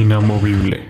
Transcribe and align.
inamovible. 0.00 0.89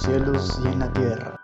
Los 0.00 0.02
cielos 0.02 0.60
y 0.64 0.68
en 0.68 0.78
la 0.78 0.92
tierra. 0.92 1.36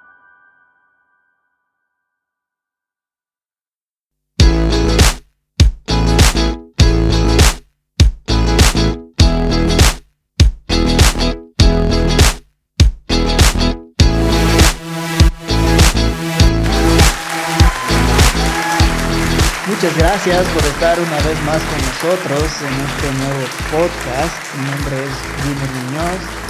Muchas 19.66 19.96
gracias 19.98 20.46
por 20.48 20.64
estar 20.64 20.98
una 20.98 21.16
vez 21.16 21.42
más 21.44 21.62
con 21.62 21.80
nosotros 21.82 22.50
en 22.62 22.74
este 22.86 23.12
nuevo 23.18 23.46
podcast. 23.70 24.54
Mi 24.56 24.70
nombre 24.70 25.04
es 25.04 25.44
Junior 25.44 25.70
Muñoz 25.84 26.45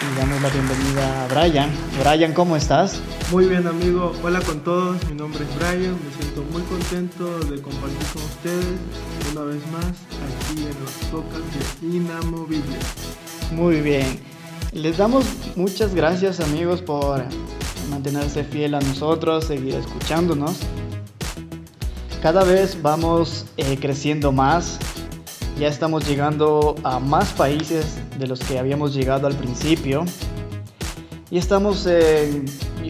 y 0.00 0.18
damos 0.18 0.40
la 0.40 0.48
bienvenida 0.50 1.24
a 1.24 1.28
Brian. 1.28 1.70
Brian, 2.00 2.32
¿cómo 2.32 2.56
estás? 2.56 3.00
Muy 3.32 3.46
bien, 3.46 3.66
amigo. 3.66 4.12
Hola 4.22 4.40
con 4.40 4.60
todos. 4.60 4.96
Mi 5.08 5.16
nombre 5.16 5.42
es 5.42 5.56
Brian. 5.56 5.96
Me 6.04 6.22
siento 6.22 6.42
muy 6.52 6.62
contento 6.62 7.38
de 7.40 7.60
compartir 7.60 8.06
con 8.12 8.22
ustedes 8.22 8.78
una 9.32 9.42
vez 9.42 9.60
más 9.72 9.84
aquí 9.84 10.60
en 10.60 10.76
los 10.80 10.92
podcasts 11.10 11.80
de 11.80 11.96
Inamovible. 11.96 12.76
Muy 13.52 13.80
bien. 13.80 14.20
Les 14.72 14.98
damos 14.98 15.24
muchas 15.56 15.94
gracias, 15.94 16.40
amigos, 16.40 16.82
por 16.82 17.24
mantenerse 17.90 18.44
fiel 18.44 18.74
a 18.74 18.80
nosotros, 18.80 19.46
seguir 19.46 19.74
escuchándonos. 19.74 20.58
Cada 22.22 22.44
vez 22.44 22.80
vamos 22.82 23.46
eh, 23.56 23.78
creciendo 23.80 24.30
más. 24.30 24.78
Ya 25.58 25.66
estamos 25.66 26.06
llegando 26.06 26.76
a 26.84 27.00
más 27.00 27.32
países 27.32 27.98
de 28.18 28.26
los 28.26 28.40
que 28.40 28.58
habíamos 28.58 28.94
llegado 28.94 29.26
al 29.26 29.34
principio. 29.34 30.04
Y 31.30 31.38
estamos 31.38 31.86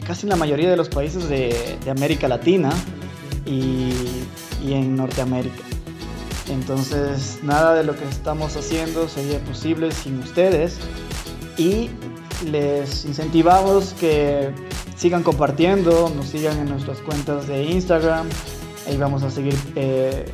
casi 0.07 0.27
en 0.27 0.31
la 0.31 0.37
mayoría 0.37 0.71
de 0.71 0.77
los 0.77 0.89
países 0.89 1.29
de, 1.29 1.79
América 1.91 2.29
Latina 2.29 2.71
y, 3.45 3.91
y, 4.65 4.73
en 4.73 4.97
Norteamérica. 4.97 5.63
Entonces, 6.49 7.41
nada 7.43 7.75
de 7.75 7.85
lo 7.85 7.95
que 7.95 8.09
estamos 8.09 8.57
haciendo 8.57 9.09
sería 9.09 9.39
posible 9.41 9.91
sin 9.93 10.19
ustedes. 10.21 10.79
Y 11.57 11.91
les 12.51 13.05
incentivamos 13.05 13.95
que 13.99 14.53
sigan 14.97 15.23
compartiendo, 15.23 16.11
nos 16.15 16.27
sigan 16.27 16.59
en 16.59 16.69
nuestras 16.69 16.99
cuentas 16.99 17.49
de 17.49 17.65
Instagram. 17.65 18.29
Ahí 18.87 18.97
vamos 18.97 19.23
a 19.23 19.31
seguir 19.31 19.57
eh, 19.77 20.25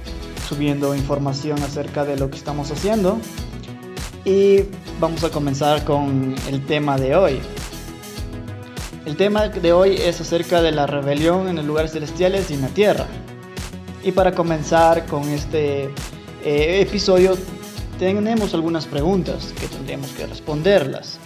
subiendo 0.48 0.94
información 0.94 1.62
acerca 1.62 2.04
de 2.04 2.16
lo 2.16 2.30
que 2.30 2.36
estamos 2.36 2.70
haciendo. 2.70 3.18
Y 4.24 4.62
vamos 5.00 5.24
a 5.24 5.30
comenzar 5.30 5.84
con 5.84 6.34
el 6.48 6.64
tema 6.66 6.96
de 6.96 7.16
hoy. 7.16 7.40
El 9.04 9.16
tema 9.16 9.48
de 9.48 9.72
hoy 9.72 9.96
es 9.96 10.20
acerca 10.20 10.62
de 10.62 10.72
la 10.72 10.86
rebelión 10.86 11.48
en 11.48 11.56
los 11.56 11.64
lugares 11.64 11.92
celestiales 11.92 12.50
y 12.50 12.54
en 12.54 12.62
la 12.62 12.68
tierra. 12.68 13.06
Y 14.02 14.12
para 14.12 14.32
comenzar 14.32 15.06
con 15.06 15.28
este 15.28 15.84
eh, 16.44 16.80
episodio 16.80 17.36
tenemos 17.98 18.54
algunas 18.54 18.86
preguntas 18.86 19.52
que 19.60 19.66
tendremos 19.66 20.10
que 20.12 20.26
responderlas. 20.26 21.18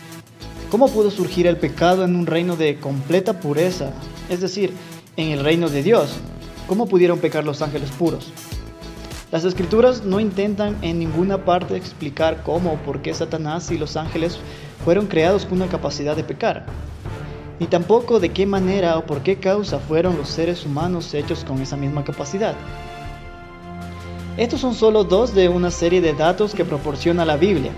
¿Cómo 0.71 0.89
pudo 0.89 1.11
surgir 1.11 1.47
el 1.47 1.57
pecado 1.57 2.05
en 2.05 2.17
un 2.17 2.27
reino 2.27 2.57
de 2.57 2.79
completa 2.79 3.41
pureza? 3.41 3.93
Es 4.29 4.41
decir, 4.41 4.73
en 5.17 5.31
el 5.31 5.45
reino 5.45 5.69
de 5.69 5.83
Dios. 5.83 6.11
¿Cómo 6.67 6.87
pudieron 6.87 7.19
pecar 7.19 7.45
los 7.45 7.63
ángeles 7.63 7.91
puros? 7.91 8.31
Las 9.31 9.45
escrituras 9.45 10.05
no 10.05 10.21
intentan 10.21 10.79
en 10.81 10.99
ninguna 10.99 11.45
parte 11.45 11.77
explicar 11.77 12.43
cómo 12.45 12.73
o 12.73 12.77
por 12.77 13.03
qué 13.03 13.13
Satanás 13.13 13.71
y 13.71 13.77
los 13.77 13.99
ángeles 13.99 14.39
fueron 14.87 15.07
creados 15.07 15.45
con 15.45 15.61
una 15.61 15.71
capacidad 15.71 16.17
de 16.17 16.25
pecar, 16.25 16.65
ni 17.61 17.67
tampoco 17.67 18.21
de 18.21 18.31
qué 18.31 18.47
manera 18.47 18.97
o 18.97 19.05
por 19.05 19.21
qué 19.21 19.37
causa 19.37 19.81
fueron 19.81 20.17
los 20.17 20.31
seres 20.31 20.65
humanos 20.65 21.13
hechos 21.13 21.45
con 21.45 21.61
esa 21.61 21.77
misma 21.77 22.05
capacidad. 22.05 22.55
Estos 24.39 24.63
son 24.63 24.75
solo 24.75 25.05
dos 25.05 25.35
de 25.35 25.51
una 25.51 25.71
serie 25.71 26.01
de 26.01 26.15
datos 26.15 26.55
que 26.55 26.65
proporciona 26.65 27.27
la 27.27 27.37
Biblia. 27.37 27.73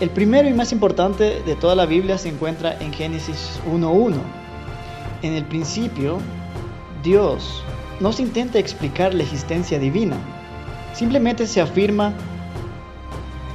El 0.00 0.08
primero 0.08 0.48
y 0.48 0.54
más 0.54 0.72
importante 0.72 1.42
de 1.42 1.54
toda 1.56 1.74
la 1.74 1.84
Biblia 1.84 2.16
se 2.16 2.30
encuentra 2.30 2.78
en 2.80 2.94
Génesis 2.94 3.60
1.1. 3.70 4.14
En 5.20 5.34
el 5.34 5.44
principio, 5.44 6.18
Dios 7.02 7.62
no 8.00 8.12
se 8.12 8.22
intenta 8.22 8.58
explicar 8.58 9.14
la 9.14 9.22
existencia 9.22 9.78
divina, 9.78 10.16
simplemente 10.94 11.46
se 11.46 11.60
afirma. 11.60 12.12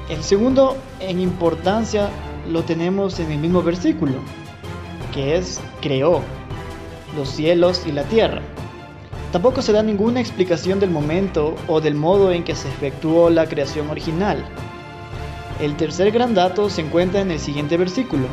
El 0.10 0.24
segundo 0.24 0.78
en 1.00 1.20
importancia 1.20 2.10
lo 2.50 2.64
tenemos 2.64 3.20
en 3.20 3.32
el 3.32 3.40
mismo 3.40 3.64
versículo, 3.64 4.16
que 5.14 5.38
es 5.38 5.62
creó 5.82 6.22
los 7.16 7.30
cielos 7.30 7.84
y 7.86 7.92
la 7.92 8.04
tierra. 8.04 8.42
Tampoco 9.32 9.62
se 9.62 9.72
da 9.72 9.82
ninguna 9.82 10.20
explicación 10.20 10.80
del 10.80 10.92
momento 10.92 11.56
o 11.68 11.82
del 11.82 11.96
modo 11.96 12.32
en 12.32 12.44
que 12.44 12.56
se 12.56 12.68
efectuó 12.68 13.30
la 13.30 13.48
creación 13.48 13.90
original. 13.90 14.44
El 15.60 15.76
tercer 15.76 16.12
gran 16.12 16.34
dato 16.36 16.70
se 16.70 16.82
encuentra 16.82 17.22
en 17.22 17.32
el 17.32 17.40
siguiente 17.40 17.78
versículo. 17.78 18.28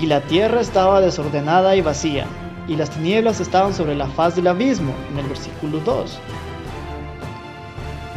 Y 0.00 0.06
la 0.06 0.20
tierra 0.20 0.60
estaba 0.60 1.00
desordenada 1.00 1.74
y 1.74 1.80
vacía, 1.80 2.26
y 2.68 2.76
las 2.76 2.90
tinieblas 2.90 3.40
estaban 3.40 3.72
sobre 3.72 3.94
la 3.94 4.06
faz 4.06 4.36
del 4.36 4.46
abismo, 4.46 4.92
en 5.10 5.18
el 5.18 5.26
versículo 5.26 5.80
2. 5.80 6.18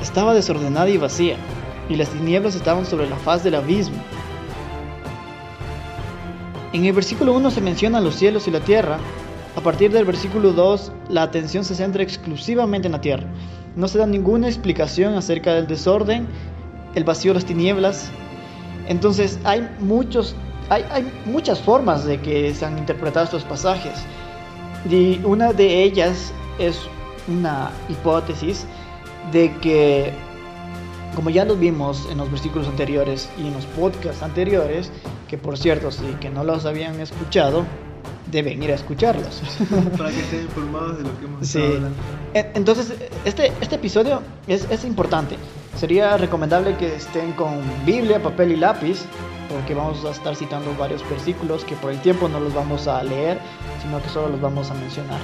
Estaba 0.02 0.34
desordenada 0.34 0.90
y 0.90 0.98
vacía, 0.98 1.38
y 1.90 1.96
las 1.96 2.10
tinieblas 2.10 2.56
estaban 2.56 2.86
sobre 2.86 3.10
la 3.10 3.16
faz 3.16 3.44
del 3.44 3.56
abismo. 3.56 3.96
En 6.74 6.86
el 6.86 6.94
versículo 6.94 7.34
1 7.34 7.52
se 7.52 7.62
mencionan 7.62 8.04
los 8.04 8.16
cielos 8.16 8.48
y 8.48 8.52
la 8.52 8.60
tierra. 8.60 8.98
A 9.56 9.62
partir 9.62 9.92
del 9.92 10.06
versículo 10.06 10.54
2, 10.54 10.92
la 11.10 11.24
atención 11.24 11.64
se 11.64 11.76
centra 11.76 12.04
exclusivamente 12.04 12.88
en 12.88 12.94
la 12.94 13.02
tierra. 13.02 13.28
No 13.76 13.88
se 13.88 13.98
da 13.98 14.06
ninguna 14.06 14.48
explicación 14.48 15.16
acerca 15.16 15.54
del 15.54 15.68
desorden, 15.68 16.28
el 16.96 17.04
vacío, 17.04 17.34
las 17.34 17.46
tinieblas. 17.46 18.10
Entonces 18.88 19.40
hay, 19.44 19.70
muchos, 19.80 20.36
hay, 20.70 20.86
hay 20.92 21.12
muchas 21.26 21.60
formas 21.60 22.06
de 22.06 22.20
que 22.20 22.54
se 22.54 22.66
han 22.66 22.78
interpretado 22.78 23.26
estos 23.26 23.44
pasajes. 23.44 24.06
Y 24.90 25.20
una 25.24 25.54
de 25.54 25.84
ellas 25.84 26.34
es 26.60 26.80
una 27.28 27.72
hipótesis 27.90 28.66
de 29.32 29.56
que, 29.58 30.12
como 31.16 31.30
ya 31.30 31.46
lo 31.46 31.56
vimos 31.56 32.08
en 32.12 32.18
los 32.18 32.32
versículos 32.32 32.68
anteriores 32.68 33.30
y 33.38 33.48
en 33.48 33.54
los 33.54 33.66
podcasts 33.66 34.24
anteriores, 34.24 34.92
que 35.28 35.38
por 35.38 35.58
cierto, 35.58 35.92
si 35.92 36.04
que 36.20 36.30
no 36.30 36.44
los 36.44 36.66
habían 36.66 37.00
escuchado, 37.00 37.66
deben 38.32 38.64
ir 38.64 38.72
a 38.72 38.76
escucharlos. 38.76 39.42
Para 39.98 40.10
que 40.10 40.20
estén 40.20 40.42
informados 40.42 40.98
de 40.98 41.04
lo 41.04 41.20
que 41.20 41.26
hemos 41.26 41.48
sí. 41.48 41.64
Entonces, 42.34 42.94
este, 43.26 43.52
este 43.62 43.76
episodio 43.76 44.22
es, 44.48 44.68
es 44.72 44.84
importante. 44.86 45.38
Sería 45.78 46.18
recomendable 46.18 46.76
que 46.78 46.96
estén 46.96 47.34
con 47.34 47.62
Biblia, 47.86 48.22
papel 48.22 48.54
y 48.54 48.56
lápiz 48.58 49.06
porque 49.52 49.74
vamos 49.74 50.04
a 50.06 50.12
estar 50.12 50.36
citando 50.36 50.74
varios 50.78 51.08
versículos 51.10 51.64
que 51.66 51.76
por 51.76 51.92
el 51.92 52.02
tiempo 52.02 52.30
no 52.30 52.40
los 52.40 52.54
vamos 52.54 52.88
a 52.88 53.04
leer, 53.04 53.40
sino 53.82 54.02
que 54.02 54.10
solo 54.10 54.30
los 54.30 54.42
vamos 54.42 54.72
a 54.72 54.74
mencionar. 54.74 55.20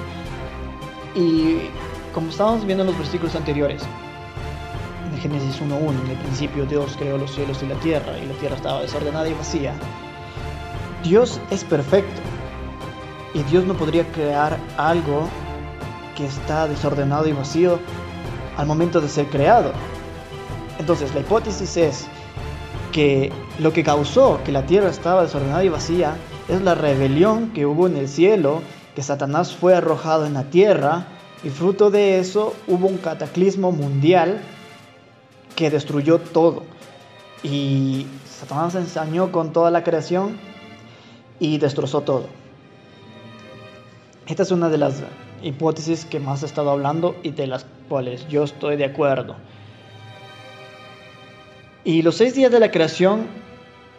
Y 1.15 1.69
como 2.13 2.29
estábamos 2.29 2.65
viendo 2.65 2.83
en 2.83 2.87
los 2.87 2.97
versículos 2.97 3.35
anteriores, 3.35 3.83
en 5.11 5.17
Génesis 5.19 5.61
1.1, 5.61 5.89
en 5.89 6.11
el 6.11 6.17
principio 6.17 6.65
Dios 6.65 6.95
creó 6.97 7.17
los 7.17 7.31
cielos 7.31 7.61
y 7.63 7.67
la 7.67 7.75
tierra, 7.75 8.17
y 8.17 8.25
la 8.25 8.33
tierra 8.35 8.55
estaba 8.55 8.81
desordenada 8.81 9.27
y 9.27 9.33
vacía. 9.33 9.73
Dios 11.03 11.39
es 11.49 11.63
perfecto, 11.63 12.21
y 13.33 13.43
Dios 13.43 13.65
no 13.65 13.73
podría 13.75 14.05
crear 14.11 14.57
algo 14.77 15.27
que 16.15 16.25
está 16.25 16.67
desordenado 16.67 17.27
y 17.27 17.33
vacío 17.33 17.79
al 18.57 18.65
momento 18.65 18.99
de 18.99 19.07
ser 19.07 19.27
creado. 19.27 19.71
Entonces 20.79 21.13
la 21.13 21.21
hipótesis 21.21 21.77
es 21.77 22.07
que 22.97 23.31
lo 23.59 23.73
que 23.73 23.83
causó 23.83 24.39
que 24.43 24.51
la 24.51 24.65
tierra 24.65 24.89
estaba 24.89 25.21
desordenada 25.21 25.63
y 25.63 25.69
vacía 25.69 26.17
es 26.49 26.63
la 26.63 26.73
rebelión 26.73 27.51
que 27.53 27.67
hubo 27.67 27.85
en 27.85 27.95
el 27.95 28.07
cielo, 28.07 28.63
que 28.95 29.03
Satanás 29.03 29.55
fue 29.55 29.75
arrojado 29.75 30.25
en 30.25 30.33
la 30.33 30.45
tierra 30.45 31.05
Y 31.43 31.49
fruto 31.49 31.91
de 31.91 32.17
eso 32.17 32.55
hubo 32.65 32.87
un 32.87 32.97
cataclismo 32.97 33.71
mundial 33.71 34.41
que 35.55 35.69
destruyó 35.69 36.17
todo. 36.17 36.63
Y 37.43 38.07
Satanás 38.25 38.73
ensañó 38.73 39.31
con 39.31 39.53
toda 39.53 39.69
la 39.69 39.83
creación 39.83 40.39
y 41.39 41.59
destrozó 41.59 42.01
todo. 42.01 42.25
Esta 44.25 44.41
es 44.41 44.49
una 44.49 44.69
de 44.69 44.79
las 44.79 45.03
hipótesis 45.43 46.03
que 46.03 46.19
más 46.19 46.41
he 46.41 46.47
estado 46.47 46.71
hablando 46.71 47.15
y 47.21 47.29
de 47.29 47.45
las 47.45 47.67
cuales 47.89 48.27
yo 48.27 48.43
estoy 48.43 48.75
de 48.75 48.85
acuerdo. 48.85 49.35
Y 51.87 52.01
los 52.01 52.15
seis 52.15 52.35
días 52.35 52.51
de 52.51 52.59
la 52.59 52.69
creación 52.69 53.27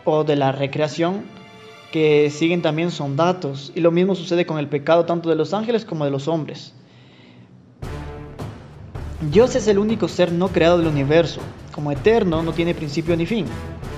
o 0.05 0.23
de 0.23 0.37
la 0.37 0.52
recreación 0.52 1.23
que 1.90 2.29
siguen 2.29 2.61
también 2.61 2.90
son 2.90 3.17
datos. 3.17 3.73
Y 3.75 3.81
lo 3.81 3.90
mismo 3.90 4.14
sucede 4.14 4.44
con 4.44 4.58
el 4.58 4.69
pecado 4.69 5.06
tanto 5.06 5.31
de 5.31 5.37
los 5.37 5.55
ángeles 5.55 5.87
como 5.87 6.05
de 6.05 6.11
los 6.11 6.29
hombres. 6.29 6.75
Dios 9.31 9.56
es 9.56 9.69
el 9.69 9.79
único 9.79 10.06
ser 10.06 10.32
no 10.32 10.49
creado 10.49 10.76
del 10.76 10.88
universo. 10.88 11.40
Como 11.73 11.90
eterno 11.90 12.43
no 12.43 12.52
tiene 12.52 12.75
principio 12.75 13.17
ni 13.17 13.25
fin. 13.25 13.46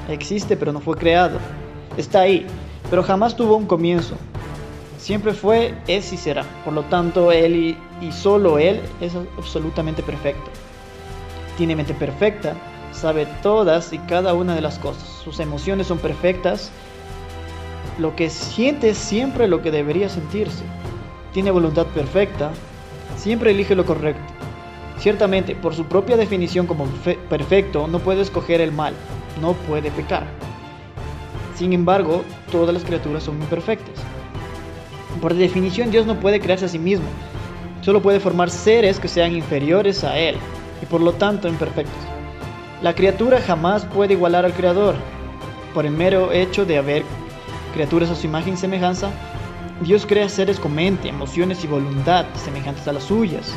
Existe 0.09 0.57
pero 0.57 0.73
no 0.73 0.79
fue 0.79 0.97
creado. 0.97 1.41
Está 1.97 2.21
ahí, 2.21 2.47
pero 2.91 3.03
jamás 3.03 3.35
tuvo 3.35 3.57
un 3.57 3.67
comienzo. 3.67 4.15
Siempre 4.99 5.33
fue, 5.33 5.75
es 5.89 6.13
y 6.13 6.17
será. 6.17 6.45
Por 6.65 6.75
lo 6.75 6.85
tanto, 6.85 7.33
Él 7.33 7.57
y, 7.57 8.07
y 8.07 8.13
solo 8.13 8.61
Él 8.61 8.83
es 9.01 9.15
absolutamente 9.37 10.01
perfecto. 10.01 10.49
Tiene 11.59 11.75
mente 11.75 11.93
perfecta, 11.93 12.55
sabe 13.01 13.27
todas 13.43 13.93
y 13.93 13.99
cada 13.99 14.35
una 14.35 14.55
de 14.55 14.61
las 14.61 14.79
cosas. 14.79 15.03
Sus 15.25 15.41
emociones 15.41 15.87
son 15.87 15.99
perfectas. 15.99 16.71
Lo 17.99 18.15
que 18.15 18.31
siente 18.31 18.91
es 18.91 18.99
siempre 18.99 19.49
lo 19.49 19.63
que 19.63 19.71
debería 19.71 20.09
sentirse. 20.09 20.63
Tiene 21.33 21.51
voluntad 21.51 21.87
perfecta. 21.87 22.51
Siempre 23.17 23.53
elige 23.53 23.75
lo 23.75 23.87
correcto. 23.87 24.23
Ciertamente, 24.99 25.55
por 25.55 25.75
su 25.75 25.87
propia 25.87 26.19
definición 26.19 26.67
como 26.67 26.85
perfecto, 27.31 27.87
no 27.89 28.01
puede 28.01 28.21
escoger 28.21 28.61
el 28.61 28.71
mal, 28.71 28.93
no 29.41 29.55
puede 29.55 29.91
pecar. 29.91 30.27
Sin 31.57 31.73
embargo, 31.73 32.23
todas 32.53 32.75
las 32.75 32.85
criaturas 32.85 33.23
son 33.23 33.41
imperfectas. 33.41 33.95
Por 35.23 35.35
definición, 35.35 35.91
Dios 35.91 36.05
no 36.07 36.21
puede 36.21 36.39
crearse 36.39 36.67
a 36.67 36.69
sí 36.69 36.79
mismo, 36.79 37.07
solo 37.81 38.03
puede 38.03 38.21
formar 38.21 38.51
seres 38.51 39.01
que 39.01 39.09
sean 39.09 39.35
inferiores 39.35 40.05
a 40.05 40.19
Él 40.19 40.37
y 40.83 40.87
por 40.87 41.01
lo 41.01 41.13
tanto 41.13 41.49
imperfectos. 41.49 42.20
La 42.83 42.95
criatura 42.95 43.43
jamás 43.43 43.85
puede 43.85 44.15
igualar 44.15 44.47
al 44.47 44.55
Creador. 44.55 44.95
Por 45.75 45.85
el 45.85 45.93
mero 45.93 46.33
hecho 46.33 46.65
de 46.65 46.79
haber 46.79 47.05
criaturas 47.75 48.09
a 48.09 48.15
su 48.15 48.27
imagen 48.27 48.55
y 48.55 48.57
semejanza, 48.57 49.11
Dios 49.83 50.07
crea 50.07 50.31
seres 50.31 50.59
con 50.59 50.75
mente, 50.75 51.09
emociones 51.09 51.63
y 51.63 51.67
voluntad 51.67 52.25
semejantes 52.37 52.89
a 52.89 52.95
las 52.95 53.05
suyas. 53.05 53.55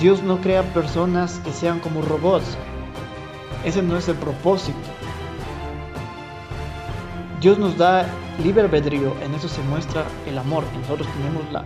Dios 0.00 0.24
no 0.24 0.40
crea 0.40 0.64
personas 0.74 1.40
que 1.44 1.52
sean 1.52 1.78
como 1.78 2.02
robots. 2.02 2.56
Ese 3.64 3.82
no 3.82 3.96
es 3.96 4.08
el 4.08 4.16
propósito. 4.16 4.78
Dios 7.40 7.56
nos 7.56 7.78
da 7.78 8.04
libre 8.42 8.62
albedrío, 8.62 9.14
en 9.22 9.32
eso 9.34 9.48
se 9.48 9.62
muestra 9.62 10.04
el 10.26 10.38
amor. 10.38 10.64
Nosotros 10.80 11.06
tenemos 11.16 11.52
la 11.52 11.64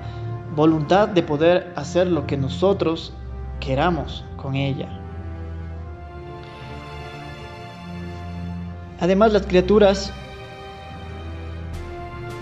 voluntad 0.54 1.08
de 1.08 1.22
poder 1.22 1.72
hacer 1.76 2.08
lo 2.08 2.26
que 2.26 2.36
nosotros 2.36 3.14
queramos 3.58 4.22
con 4.36 4.54
ella. 4.54 5.07
Además, 9.00 9.32
las 9.32 9.46
criaturas 9.46 10.12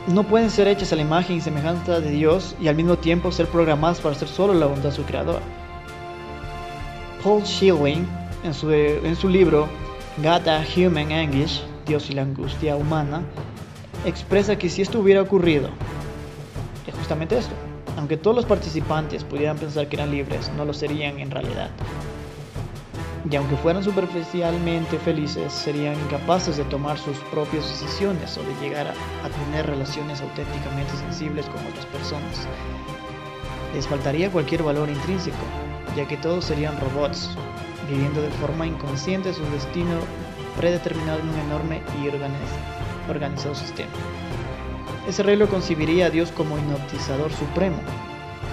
no 0.07 0.23
pueden 0.23 0.51
ser 0.51 0.69
hechas 0.69 0.93
a 0.93 0.97
la 0.97 1.03
imagen 1.03 1.37
y 1.37 1.41
semejanza 1.41 2.01
de 2.01 2.11
Dios 2.11 2.55
y 2.61 2.69
al 2.69 2.77
mismo 2.77 2.97
tiempo 2.97 3.33
ser 3.33 3.47
programadas 3.47 4.01
para 4.01 4.15
hacer 4.15 4.29
solo 4.29 4.55
la 4.55 4.67
voluntad 4.67 4.91
de 4.91 4.97
su 4.97 5.05
creador. 5.05 5.41
Paul 7.23 7.45
Schilling, 7.45 8.07
en 8.45 8.55
su, 8.55 9.29
libro 9.29 9.69
God 10.19 10.49
a 10.49 10.65
Human 10.77 11.11
Anguish, 11.11 11.61
Dios 11.87 12.09
y 12.09 12.15
la 12.15 12.23
angustia 12.23 12.77
humana, 12.77 13.23
expresa 14.05 14.57
que 14.57 14.69
si 14.69 14.83
esto 14.83 15.01
hubiera 15.01 15.23
ocurrido, 15.23 15.71
es 16.87 16.95
justamente 16.95 17.37
esto. 17.37 17.55
Aunque 17.97 18.17
todos 18.17 18.37
los 18.37 18.45
participantes 18.45 19.25
pudieran 19.25 19.57
pensar 19.59 19.89
que 19.89 19.97
eran 19.97 20.11
libres, 20.13 20.53
no 20.57 20.65
lo 20.65 20.73
serían 20.73 21.19
en 21.19 21.31
realidad. 21.31 21.71
Y 23.29 23.35
aunque 23.35 23.57
fueran 23.57 23.83
superficialmente 23.83 24.99
felices, 24.99 25.53
serían 25.53 25.99
incapaces 26.01 26.57
de 26.57 26.65
tomar 26.65 26.97
sus 26.97 27.17
propias 27.33 27.67
decisiones 27.69 28.39
o 28.39 28.43
de 28.43 28.55
llegar 28.61 28.87
a, 28.87 29.29
tener 29.29 29.67
relaciones 29.67 30.21
auténticamente 30.21 30.93
sensibles 30.97 31.47
con 31.47 31.67
otras 31.67 31.87
personas. 31.87 32.47
Les 33.75 33.87
faltaría 33.89 34.31
cualquier 34.31 34.63
valor 34.63 34.89
intrínseco, 34.89 35.37
ya 35.97 36.07
que 36.07 36.17
todos 36.17 36.45
serían 36.45 36.79
robots, 36.81 37.37
viviendo 37.91 38.23
de 38.23 38.31
forma 38.31 38.67
inconsciente 38.67 39.35
su 39.35 39.43
destino 39.51 39.99
predeterminado 40.57 41.19
en 41.19 41.29
un 41.29 41.39
enorme 41.41 41.83
y 42.01 42.09
organizado 43.11 43.55
sistema. 43.55 43.91
Ese 45.09 45.25
rey 45.25 45.37
lo 45.37 45.49
concibiría 45.49 46.07
a 46.07 46.11
Dios 46.11 46.31
como 46.31 46.59
hipnotizador 46.59 47.33
supremo, 47.33 47.79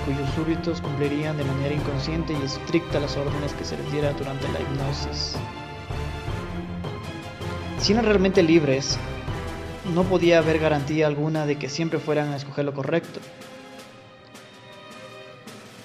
cuyos 0.05 0.29
súbditos 0.35 0.81
cumplirían 0.81 1.37
de 1.37 1.43
manera 1.43 1.73
inconsciente 1.73 2.33
y 2.33 2.45
estricta 2.45 2.99
las 2.99 3.15
órdenes 3.15 3.53
que 3.53 3.63
se 3.63 3.77
les 3.77 3.91
diera 3.91 4.13
durante 4.13 4.51
la 4.51 4.59
hipnosis. 4.59 5.35
Si 7.79 7.93
eran 7.93 8.05
realmente 8.05 8.43
libres, 8.43 8.97
no 9.93 10.03
podía 10.03 10.39
haber 10.39 10.59
garantía 10.59 11.07
alguna 11.07 11.45
de 11.45 11.57
que 11.57 11.69
siempre 11.69 11.99
fueran 11.99 12.29
a 12.29 12.37
escoger 12.37 12.65
lo 12.65 12.73
correcto. 12.73 13.19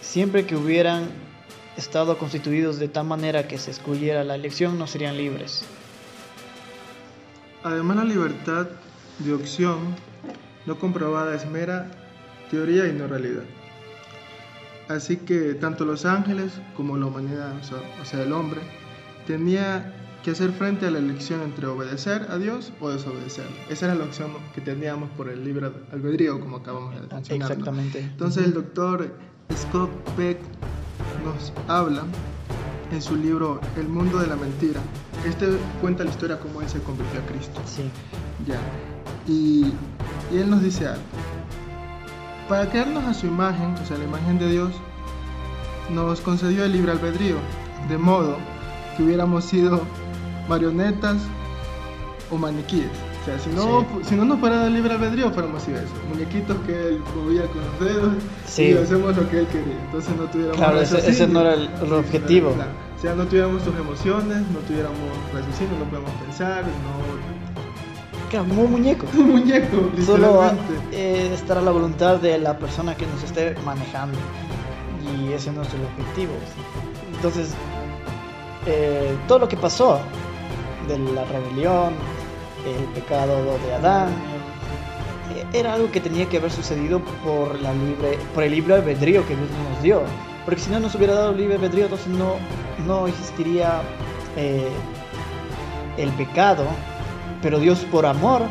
Siempre 0.01 0.47
que 0.47 0.57
hubieran 0.57 1.09
estado 1.77 2.19
constituidos 2.19 2.79
de 2.79 2.89
tal 2.89 3.07
manera 3.07 3.47
que 3.47 3.59
se 3.59 3.71
excluyera 3.71 4.25
la 4.25 4.35
elección, 4.35 4.79
no 4.79 4.87
serían 4.87 5.17
libres. 5.17 5.65
Además, 7.63 7.99
la 7.99 8.05
libertad 8.05 8.69
de 9.19 9.35
opción 9.35 9.97
no 10.67 10.79
comprobada 10.79 11.35
es 11.35 11.47
mera 11.47 11.91
teoría 12.51 12.87
y 12.87 12.93
no 12.93 13.07
realidad. 13.07 13.45
Así 14.89 15.19
que 15.19 15.55
tanto 15.55 15.85
los 15.85 16.05
ángeles 16.07 16.53
como 16.77 16.97
la 16.97 17.07
humanidad, 17.07 17.53
o 18.01 18.05
sea, 18.05 18.23
el 18.23 18.33
hombre, 18.33 18.61
tenía 19.27 19.95
que 20.23 20.31
hacer 20.31 20.51
frente 20.53 20.87
a 20.87 20.91
la 20.91 20.99
elección 20.99 21.43
entre 21.43 21.67
obedecer 21.67 22.27
a 22.31 22.39
Dios 22.39 22.73
o 22.81 22.89
desobedecer. 22.89 23.47
Esa 23.69 23.87
era 23.87 23.95
la 23.95 24.05
opción 24.05 24.31
que 24.55 24.61
teníamos 24.61 25.11
por 25.11 25.29
el 25.29 25.45
libre 25.45 25.71
albedrío, 25.93 26.41
como 26.41 26.57
acabamos 26.57 26.95
de 26.95 27.03
mencionar. 27.03 27.53
Exactamente. 27.53 28.01
Entonces 28.01 28.45
el 28.45 28.55
doctor 28.55 29.15
Scott 29.55 29.91
Peck 30.17 30.39
nos 31.25 31.53
habla 31.69 32.05
en 32.91 33.03
su 33.03 33.17
libro 33.17 33.61
El 33.77 33.89
mundo 33.89 34.19
de 34.19 34.27
la 34.27 34.37
mentira. 34.37 34.81
Este 35.27 35.47
cuenta 35.81 36.05
la 36.05 36.11
historia 36.11 36.39
cómo 36.39 36.63
él 36.63 36.69
se 36.69 36.81
convirtió 36.81 37.21
a 37.21 37.27
Cristo. 37.27 37.61
Sí. 37.67 37.83
Ya. 38.47 38.59
Y, 39.27 39.73
y 40.33 40.39
él 40.39 40.49
nos 40.49 40.63
dice 40.63 40.87
algo. 40.87 41.03
Para 42.49 42.71
crearnos 42.71 43.05
a 43.05 43.13
su 43.13 43.27
imagen, 43.27 43.75
o 43.75 43.85
sea, 43.85 43.99
la 43.99 44.05
imagen 44.05 44.39
de 44.39 44.51
Dios, 44.51 44.73
nos 45.91 46.21
concedió 46.21 46.65
el 46.65 46.73
libre 46.73 46.93
albedrío, 46.93 47.37
de 47.89 47.99
modo 47.99 48.37
que 48.97 49.03
hubiéramos 49.03 49.45
sido 49.45 49.83
marionetas 50.49 51.17
o 52.31 52.37
maniquíes. 52.37 52.91
O 53.23 53.25
sea, 53.25 53.39
si 53.39 53.51
no, 53.51 53.87
si 54.03 54.15
no 54.15 54.25
nos 54.25 54.41
fuera 54.41 54.67
el 54.67 54.75
libre 54.75 54.95
albedrío, 54.95 55.31
fuéramos 55.31 55.63
así 55.63 55.73
eso. 55.73 55.87
Muñequitos 56.09 56.57
que 56.67 56.89
él 56.89 57.01
movía 57.15 57.43
con 57.43 57.61
los 57.61 57.81
dedos 57.81 58.15
y 58.59 58.73
hacemos 58.73 59.17
lo 59.17 59.29
que 59.29 59.41
él 59.41 59.47
quería. 59.49 59.79
Entonces 59.85 60.17
no 60.17 60.25
tuviéramos 60.25 60.57
Claro, 60.57 60.81
ese, 60.81 61.11
ese 61.11 61.27
no 61.27 61.41
era 61.41 61.55
el, 61.55 61.69
el 61.83 61.93
objetivo. 61.93 62.53
Claro. 62.53 62.71
O 62.97 63.01
sea, 63.01 63.15
no 63.15 63.25
tuviéramos 63.27 63.63
sus 63.63 63.77
emociones, 63.77 64.39
no 64.51 64.59
tuviéramos 64.67 64.99
raciocinio, 65.33 65.79
no 65.79 65.85
podemos 65.85 66.11
pensar, 66.23 66.65
no 66.65 67.39
como 68.37 68.63
un 68.63 68.71
muñeco. 68.73 69.07
un 69.19 69.31
muñeco, 69.31 69.91
Solo 70.05 70.43
eh, 70.93 71.31
estará 71.33 71.63
la 71.63 71.71
voluntad 71.71 72.19
de 72.19 72.39
la 72.39 72.59
persona 72.59 72.95
que 72.95 73.07
nos 73.07 73.23
esté 73.23 73.55
manejando. 73.65 74.19
Y 75.17 75.33
ese 75.33 75.51
es 75.51 75.57
el 75.57 75.85
objetivo. 75.85 76.33
Entonces, 77.15 77.55
eh, 78.67 79.17
todo 79.27 79.41
lo 79.41 79.49
que 79.49 79.57
pasó 79.57 79.99
de 80.87 80.99
la 80.99 81.25
rebelión, 81.25 81.95
el 82.67 82.85
pecado 82.95 83.59
de 83.67 83.75
Adán, 83.75 84.09
eh, 85.35 85.45
era 85.53 85.75
algo 85.75 85.91
que 85.91 86.01
tenía 86.01 86.29
que 86.29 86.39
haber 86.39 86.51
sucedido 86.51 87.01
por, 87.25 87.59
la 87.61 87.73
libre, 87.73 88.19
por 88.35 88.43
el 88.43 88.53
libre 88.53 88.75
albedrío 88.75 89.27
que 89.27 89.37
Dios 89.37 89.49
nos 89.73 89.83
dio. 89.83 90.03
Porque 90.45 90.61
si 90.61 90.71
no 90.71 90.81
nos 90.81 90.95
hubiera 90.95 91.15
dado 91.15 91.33
libre 91.33 91.57
albedrío, 91.57 91.85
entonces 91.85 92.09
no, 92.09 92.37
no 92.87 93.07
existiría 93.07 93.83
eh, 94.37 94.69
el 95.97 96.11
pecado 96.13 96.65
pero 97.43 97.59
Dios 97.59 97.81
por 97.91 98.07
amor 98.07 98.43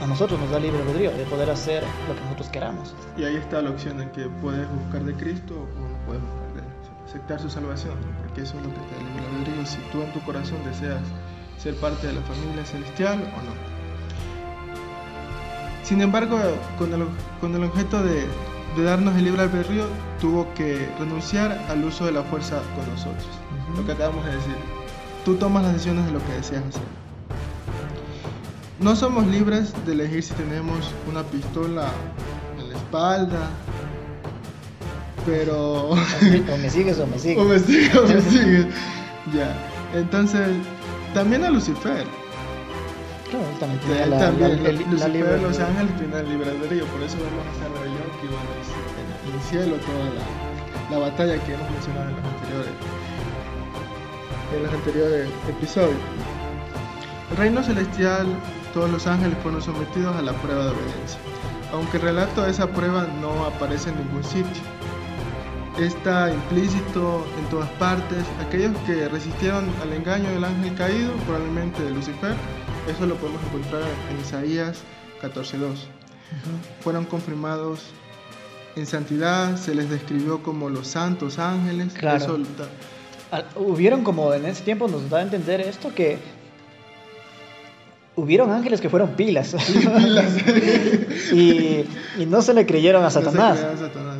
a 0.00 0.06
nosotros 0.06 0.38
nos 0.38 0.50
da 0.50 0.58
libre 0.58 0.80
albedrío 0.80 1.10
de 1.10 1.24
poder 1.24 1.50
hacer 1.50 1.82
lo 2.08 2.14
que 2.14 2.20
nosotros 2.22 2.48
queramos. 2.50 2.94
Y 3.16 3.24
ahí 3.24 3.36
está 3.36 3.62
la 3.62 3.70
opción 3.70 4.00
en 4.00 4.10
que 4.10 4.26
puedes 4.42 4.68
buscar 4.70 5.04
de 5.04 5.14
Cristo 5.14 5.54
o 5.54 5.88
no 5.88 6.06
puedes 6.06 6.22
buscar 6.22 6.52
de 6.54 6.60
él. 6.60 6.66
Aceptar 7.06 7.40
su 7.40 7.48
salvación, 7.48 7.94
¿no? 8.00 8.18
porque 8.22 8.42
eso 8.42 8.56
es 8.58 8.66
lo 8.66 8.70
que 8.70 8.80
te 8.80 8.94
da 8.94 9.00
el 9.00 9.06
libre 9.06 9.24
albedrío. 9.26 9.66
Si 9.66 9.78
tú 9.92 10.02
en 10.02 10.12
tu 10.12 10.20
corazón 10.20 10.58
deseas 10.64 11.00
ser 11.58 11.74
parte 11.76 12.06
de 12.06 12.12
la 12.14 12.20
familia 12.22 12.64
celestial 12.64 13.20
o 13.20 13.42
no. 13.42 13.76
Sin 15.82 16.00
embargo, 16.00 16.38
con 16.78 16.92
el, 16.92 17.06
con 17.40 17.54
el 17.54 17.64
objeto 17.64 18.02
de, 18.02 18.26
de 18.76 18.82
darnos 18.82 19.16
el 19.16 19.24
libre 19.24 19.42
albedrío, 19.42 19.84
tuvo 20.20 20.52
que 20.54 20.88
renunciar 20.98 21.52
al 21.68 21.84
uso 21.84 22.04
de 22.04 22.12
la 22.12 22.22
fuerza 22.24 22.60
con 22.74 22.86
nosotros. 22.90 23.28
Lo 23.76 23.86
que 23.86 23.92
acabamos 23.92 24.24
de 24.26 24.34
decir. 24.34 24.56
Tú 25.24 25.36
tomas 25.36 25.62
las 25.62 25.72
decisiones 25.72 26.06
de 26.06 26.12
lo 26.12 26.18
que 26.18 26.32
deseas 26.32 26.64
hacer. 26.66 27.05
No 28.80 28.94
somos 28.94 29.26
libres 29.26 29.72
de 29.86 29.92
elegir 29.92 30.22
si 30.22 30.34
tenemos 30.34 30.90
una 31.10 31.22
pistola 31.22 31.88
en 32.58 32.68
la 32.70 32.76
espalda, 32.76 33.48
pero... 35.24 35.90
O 35.90 35.96
me 36.60 36.70
sigues 36.70 36.98
o 36.98 37.06
me 37.06 37.18
sigues. 37.18 37.38
o 37.42 37.44
me 37.44 37.58
sigues 37.58 37.96
o 37.96 38.02
me 38.06 38.20
sigues. 38.30 38.66
ya. 39.34 39.56
Entonces, 39.94 40.48
también 41.14 41.44
a 41.44 41.50
Lucifer. 41.50 42.04
Claro, 43.30 43.44
él 43.50 43.58
también 43.58 43.80
Ya, 43.80 43.86
tiene 43.86 44.02
él 44.04 44.10
la, 44.10 44.18
también, 44.18 44.50
la- 44.50 44.56
la- 44.56 44.62
la 44.78 44.90
Lucifer, 44.90 45.10
libre- 45.10 45.40
los 45.42 45.58
ángeles 45.58 45.96
tienen 45.96 46.16
el 46.18 46.28
libre 46.28 46.50
albedrío, 46.50 46.84
por 46.86 47.02
eso 47.02 47.16
vemos 47.16 47.46
esta 47.54 47.68
rebelión 47.68 48.06
que 48.20 48.26
es 48.26 48.68
en, 49.00 49.08
en 49.28 49.34
el 49.34 49.42
cielo, 49.48 49.76
toda 49.84 50.04
la, 50.14 50.96
la 50.98 50.98
batalla 51.08 51.42
que 51.44 51.54
hemos 51.54 51.70
mencionado 51.70 52.10
en 52.10 52.16
los 52.16 52.24
anteriores, 52.24 52.72
en 54.54 54.62
los 54.62 54.72
anteriores 54.74 55.28
episodios. 55.48 55.96
El 57.32 57.36
reino 57.38 57.62
celestial, 57.64 58.26
todos 58.76 58.90
los 58.90 59.06
ángeles 59.06 59.38
fueron 59.42 59.62
sometidos 59.62 60.14
a 60.16 60.20
la 60.20 60.34
prueba 60.34 60.64
de 60.64 60.70
obediencia, 60.72 61.18
aunque 61.72 61.96
el 61.96 62.02
relato 62.02 62.42
de 62.42 62.50
esa 62.50 62.66
prueba 62.66 63.06
no 63.22 63.46
aparece 63.46 63.88
en 63.88 63.96
ningún 63.96 64.22
sitio. 64.22 64.62
Está 65.80 66.30
implícito 66.30 67.24
en 67.38 67.46
todas 67.48 67.70
partes. 67.78 68.22
Aquellos 68.46 68.76
que 68.86 69.08
resistieron 69.08 69.64
al 69.80 69.94
engaño 69.94 70.28
del 70.30 70.44
ángel 70.44 70.74
caído, 70.74 71.10
probablemente 71.26 71.82
de 71.82 71.90
Lucifer, 71.90 72.34
eso 72.86 73.06
lo 73.06 73.14
podemos 73.14 73.40
encontrar 73.44 73.80
en 74.10 74.20
Isaías 74.20 74.82
14.2. 75.22 75.76
Fueron 76.82 77.06
confirmados 77.06 77.80
en 78.76 78.84
santidad, 78.84 79.56
se 79.56 79.74
les 79.74 79.88
describió 79.88 80.42
como 80.42 80.68
los 80.68 80.86
santos 80.86 81.38
ángeles. 81.38 81.94
Claro. 81.94 82.16
Eso 82.16 82.38
Al- 83.30 83.46
hubieron 83.56 84.04
como 84.04 84.34
en 84.34 84.44
ese 84.44 84.64
tiempo 84.64 84.86
nos 84.86 85.08
da 85.08 85.20
a 85.20 85.22
entender 85.22 85.62
esto 85.62 85.94
que 85.94 86.18
hubieron 88.16 88.50
ángeles 88.50 88.80
que 88.80 88.88
fueron 88.88 89.10
pilas 89.10 89.54
y, 91.32 91.84
y 92.18 92.26
no 92.26 92.42
se 92.42 92.54
le 92.54 92.66
creyeron 92.66 93.02
a 93.02 93.06
no 93.06 93.10
se 93.10 93.20
Satanás 93.22 93.58
crean 93.60 93.78
Satanás. 93.78 94.16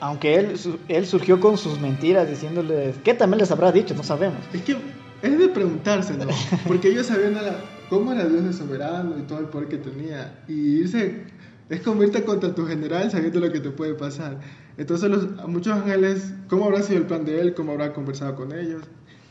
aunque 0.00 0.34
él, 0.36 0.54
él 0.88 1.06
surgió 1.06 1.40
con 1.40 1.58
sus 1.58 1.80
mentiras 1.80 2.28
diciéndoles 2.28 2.96
¿qué 3.04 3.14
también 3.14 3.38
les 3.40 3.50
habrá 3.50 3.72
dicho? 3.72 3.94
no 3.94 4.02
sabemos 4.02 4.38
Es 4.52 4.62
que 4.62 4.76
es 5.20 5.36
de 5.38 5.48
preguntarse, 5.48 6.14
¿no? 6.16 6.26
Porque 6.66 6.88
ellos 6.90 7.06
sabían 7.06 7.36
a 7.36 7.42
la- 7.42 7.56
cómo 7.90 8.12
era 8.12 8.24
Dios 8.24 8.44
de 8.44 8.52
soberano 8.52 9.16
y 9.18 9.22
todo 9.22 9.40
el 9.40 9.46
poder 9.46 9.66
que 9.68 9.76
tenía. 9.78 10.44
Y 10.46 10.78
irse 10.80 11.24
es 11.68 11.80
como 11.80 12.04
irte 12.04 12.22
contra 12.22 12.54
tu 12.54 12.64
general 12.66 13.10
sabiendo 13.10 13.40
lo 13.40 13.50
que 13.50 13.58
te 13.58 13.70
puede 13.70 13.94
pasar. 13.94 14.38
Entonces, 14.76 15.10
los, 15.10 15.26
a 15.40 15.48
muchos 15.48 15.72
ángeles, 15.76 16.32
¿cómo 16.48 16.66
habrá 16.66 16.82
sido 16.82 16.98
el 17.00 17.06
plan 17.06 17.24
de 17.24 17.40
él? 17.40 17.54
¿Cómo 17.54 17.72
habrá 17.72 17.92
conversado 17.92 18.36
con 18.36 18.52
ellos? 18.56 18.82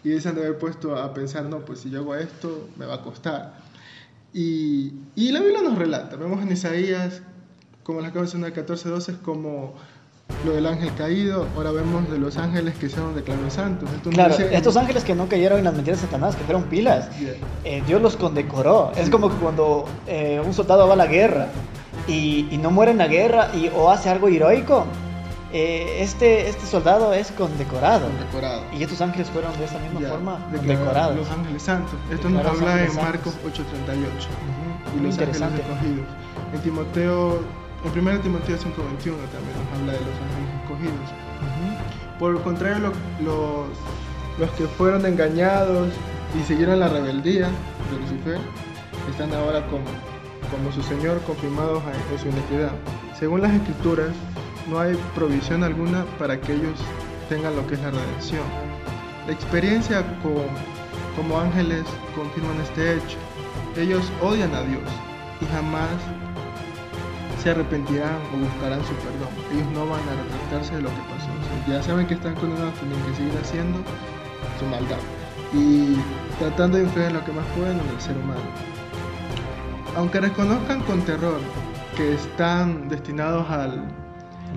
Y 0.04 0.12
ellos 0.12 0.24
se 0.24 0.30
han 0.30 0.36
de 0.36 0.42
haber 0.42 0.58
puesto 0.58 0.96
a 0.96 1.14
pensar, 1.14 1.46
no, 1.46 1.60
pues 1.60 1.80
si 1.80 1.90
yo 1.90 2.00
hago 2.00 2.16
esto, 2.16 2.70
me 2.78 2.86
va 2.86 2.96
a 2.96 3.02
costar. 3.02 3.56
Y, 4.34 4.94
y 5.16 5.32
la 5.32 5.40
Biblia 5.40 5.62
nos 5.62 5.78
relata, 5.78 6.16
vemos 6.16 6.42
en 6.42 6.52
Isaías, 6.52 7.22
como 7.84 8.02
las 8.02 8.12
cosas 8.12 8.36
en 8.36 8.44
el 8.44 8.54
14.12, 8.54 9.10
es 9.10 9.18
como 9.18 9.74
lo 10.46 10.52
del 10.54 10.66
ángel 10.68 10.94
caído, 10.96 11.48
ahora 11.56 11.72
vemos 11.72 12.10
de 12.12 12.20
los 12.20 12.38
ángeles 12.38 12.76
que 12.78 12.90
se 12.90 13.00
han 13.00 13.16
declarados 13.16 13.54
santos. 13.54 13.90
Entonces, 13.94 14.14
claro 14.14 14.38
dice- 14.38 14.56
estos 14.56 14.76
ángeles 14.76 15.04
que 15.06 15.16
no 15.16 15.28
cayeron 15.30 15.58
en 15.60 15.64
las 15.64 15.74
mentiras 15.74 16.02
de 16.02 16.08
Satanás 16.08 16.36
que 16.36 16.44
fueron 16.44 16.64
pilas 16.64 17.10
Yeah. 17.20 17.34
eh, 17.64 17.82
Dios 17.88 18.02
los 18.02 18.18
condecoró 18.18 18.92
es 18.98 19.10
como 19.10 19.30
que 19.30 19.36
cuando 19.38 19.86
eh, 20.06 20.42
un 20.46 20.54
soldado 20.54 20.86
va 20.86 20.94
a 20.94 20.98
la 20.98 21.08
guerra 21.08 21.48
y, 22.10 22.46
y 22.52 22.58
no 22.58 22.72
muere 22.72 22.92
en 22.92 22.98
la 22.98 23.08
guerra 23.08 23.52
y, 23.56 23.70
o 23.74 23.90
hace 23.90 24.10
algo 24.10 24.28
heroico 24.28 24.86
eh, 25.54 26.00
este, 26.02 26.50
este 26.50 26.66
soldado 26.66 27.14
es 27.14 27.32
condecorado 27.32 28.08
Condecorado. 28.08 28.62
Y 28.78 28.84
estos 28.84 29.00
ángeles 29.02 29.30
fueron 29.30 29.58
de 29.58 29.66
esa 29.66 29.80
misma 29.80 30.02
Ya, 30.02 30.10
forma 30.10 30.40
declarados 30.52 30.80
decorados. 30.80 31.16
Los 31.18 31.30
ángeles 31.32 31.62
santos. 31.64 31.94
Esto 32.12 32.30
nos 32.30 32.46
habla 32.46 32.84
en 32.84 32.96
Marcos 32.96 33.34
santos. 33.34 33.60
8:38. 33.60 33.64
Ujú, 33.88 34.98
Y 34.98 35.00
muy 35.00 35.06
los 35.10 35.20
ángeles 35.20 35.42
escogidos. 35.42 36.06
En 36.54 36.62
Timoteo, 36.62 37.40
en 37.86 37.92
1 37.92 38.20
Timoteo 38.22 38.58
5:21 38.58 39.28
también 39.32 39.56
nos 39.58 39.80
habla 39.80 39.94
de 39.94 40.00
los 40.00 40.16
ángeles 40.26 40.50
escogidos. 40.64 41.08
Ujú. 41.48 42.20
Por 42.20 42.36
el 42.36 42.42
contrario, 42.42 42.80
lo- 42.80 43.26
los, 43.26 43.68
los 44.40 44.50
que 44.58 44.66
fueron 44.68 45.06
engañados 45.06 45.90
y 46.40 46.44
siguieron 46.46 46.80
la 46.80 46.90
rebeldía 46.90 47.48
de 47.48 48.00
Lucifer 48.02 48.38
están 49.10 49.34
ahora 49.34 49.66
como, 49.68 49.86
como 50.52 50.72
su 50.74 50.82
Señor 50.84 51.22
confirmados 51.22 51.82
en 51.84 52.14
en 52.14 52.20
su 52.20 52.28
iniquidad. 52.28 52.72
Según 53.18 53.42
las 53.42 53.54
escrituras, 53.54 54.10
no 54.68 54.80
hay 54.80 54.96
provisión 55.16 55.64
alguna 55.64 56.06
para 56.20 56.40
que 56.40 56.54
ellos 56.54 56.80
tengan 57.30 57.56
lo 57.56 57.66
que 57.68 57.76
es 57.76 57.82
la 57.82 57.92
redención. 57.92 58.44
La 59.26 59.34
experiencia 59.34 60.06
con, 60.22 60.48
como 61.16 61.40
ángeles 61.40 61.84
confirman 62.16 62.60
este 62.62 62.96
hecho. 62.96 63.18
Ellos 63.76 64.12
odian 64.22 64.54
a 64.54 64.62
Dios 64.62 64.84
y 65.42 65.46
jamás 65.46 65.90
se 67.42 67.52
arrepentirán 67.52 68.18
o 68.34 68.38
buscarán 68.38 68.80
su 68.86 68.94
perdón. 68.96 69.30
Ellos 69.54 69.68
no 69.74 69.86
van 69.86 70.02
a 70.02 70.24
retractarse 70.24 70.76
de 70.76 70.82
lo 70.82 70.90
que 70.90 71.02
pasó. 71.10 71.72
Ya 71.72 71.84
saben 71.84 72.08
que 72.08 72.16
están 72.16 72.36
condenados, 72.36 72.74
tienen 72.76 73.02
que 73.04 73.16
seguir 73.16 73.34
haciendo 73.42 73.80
su 74.60 74.66
maldad 74.66 74.98
y 75.54 75.96
tratando 76.40 76.78
de 76.78 76.84
influir 76.84 77.08
en 77.08 77.14
lo 77.14 77.26
que 77.26 77.32
más 77.32 77.46
pueden 77.56 77.80
en 77.80 77.88
el 77.88 78.02
ser 78.02 78.18
humano. 78.18 78.42
Aunque 79.96 80.20
reconozcan 80.20 80.82
con 80.82 81.02
terror 81.02 81.40
que 81.96 82.14
están 82.14 82.90
destinados 82.90 83.50
al, 83.50 83.84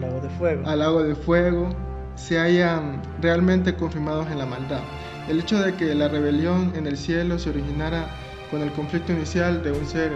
El 0.00 0.08
lago 0.08 0.20
de 0.20 0.28
fuego. 0.30 0.66
al 0.68 0.78
lago 0.78 1.02
de 1.02 1.14
fuego, 1.14 1.68
se 2.16 2.38
hayan 2.38 3.00
realmente 3.20 3.74
confirmados 3.74 4.26
en 4.30 4.38
la 4.38 4.46
maldad. 4.46 4.80
El 5.28 5.38
hecho 5.40 5.58
de 5.60 5.74
que 5.74 5.94
la 5.94 6.08
rebelión 6.08 6.72
en 6.74 6.86
el 6.86 6.96
cielo 6.96 7.38
se 7.38 7.50
originara 7.50 8.06
con 8.50 8.62
el 8.62 8.70
conflicto 8.72 9.12
inicial 9.12 9.62
de 9.62 9.72
un 9.72 9.86
ser 9.86 10.12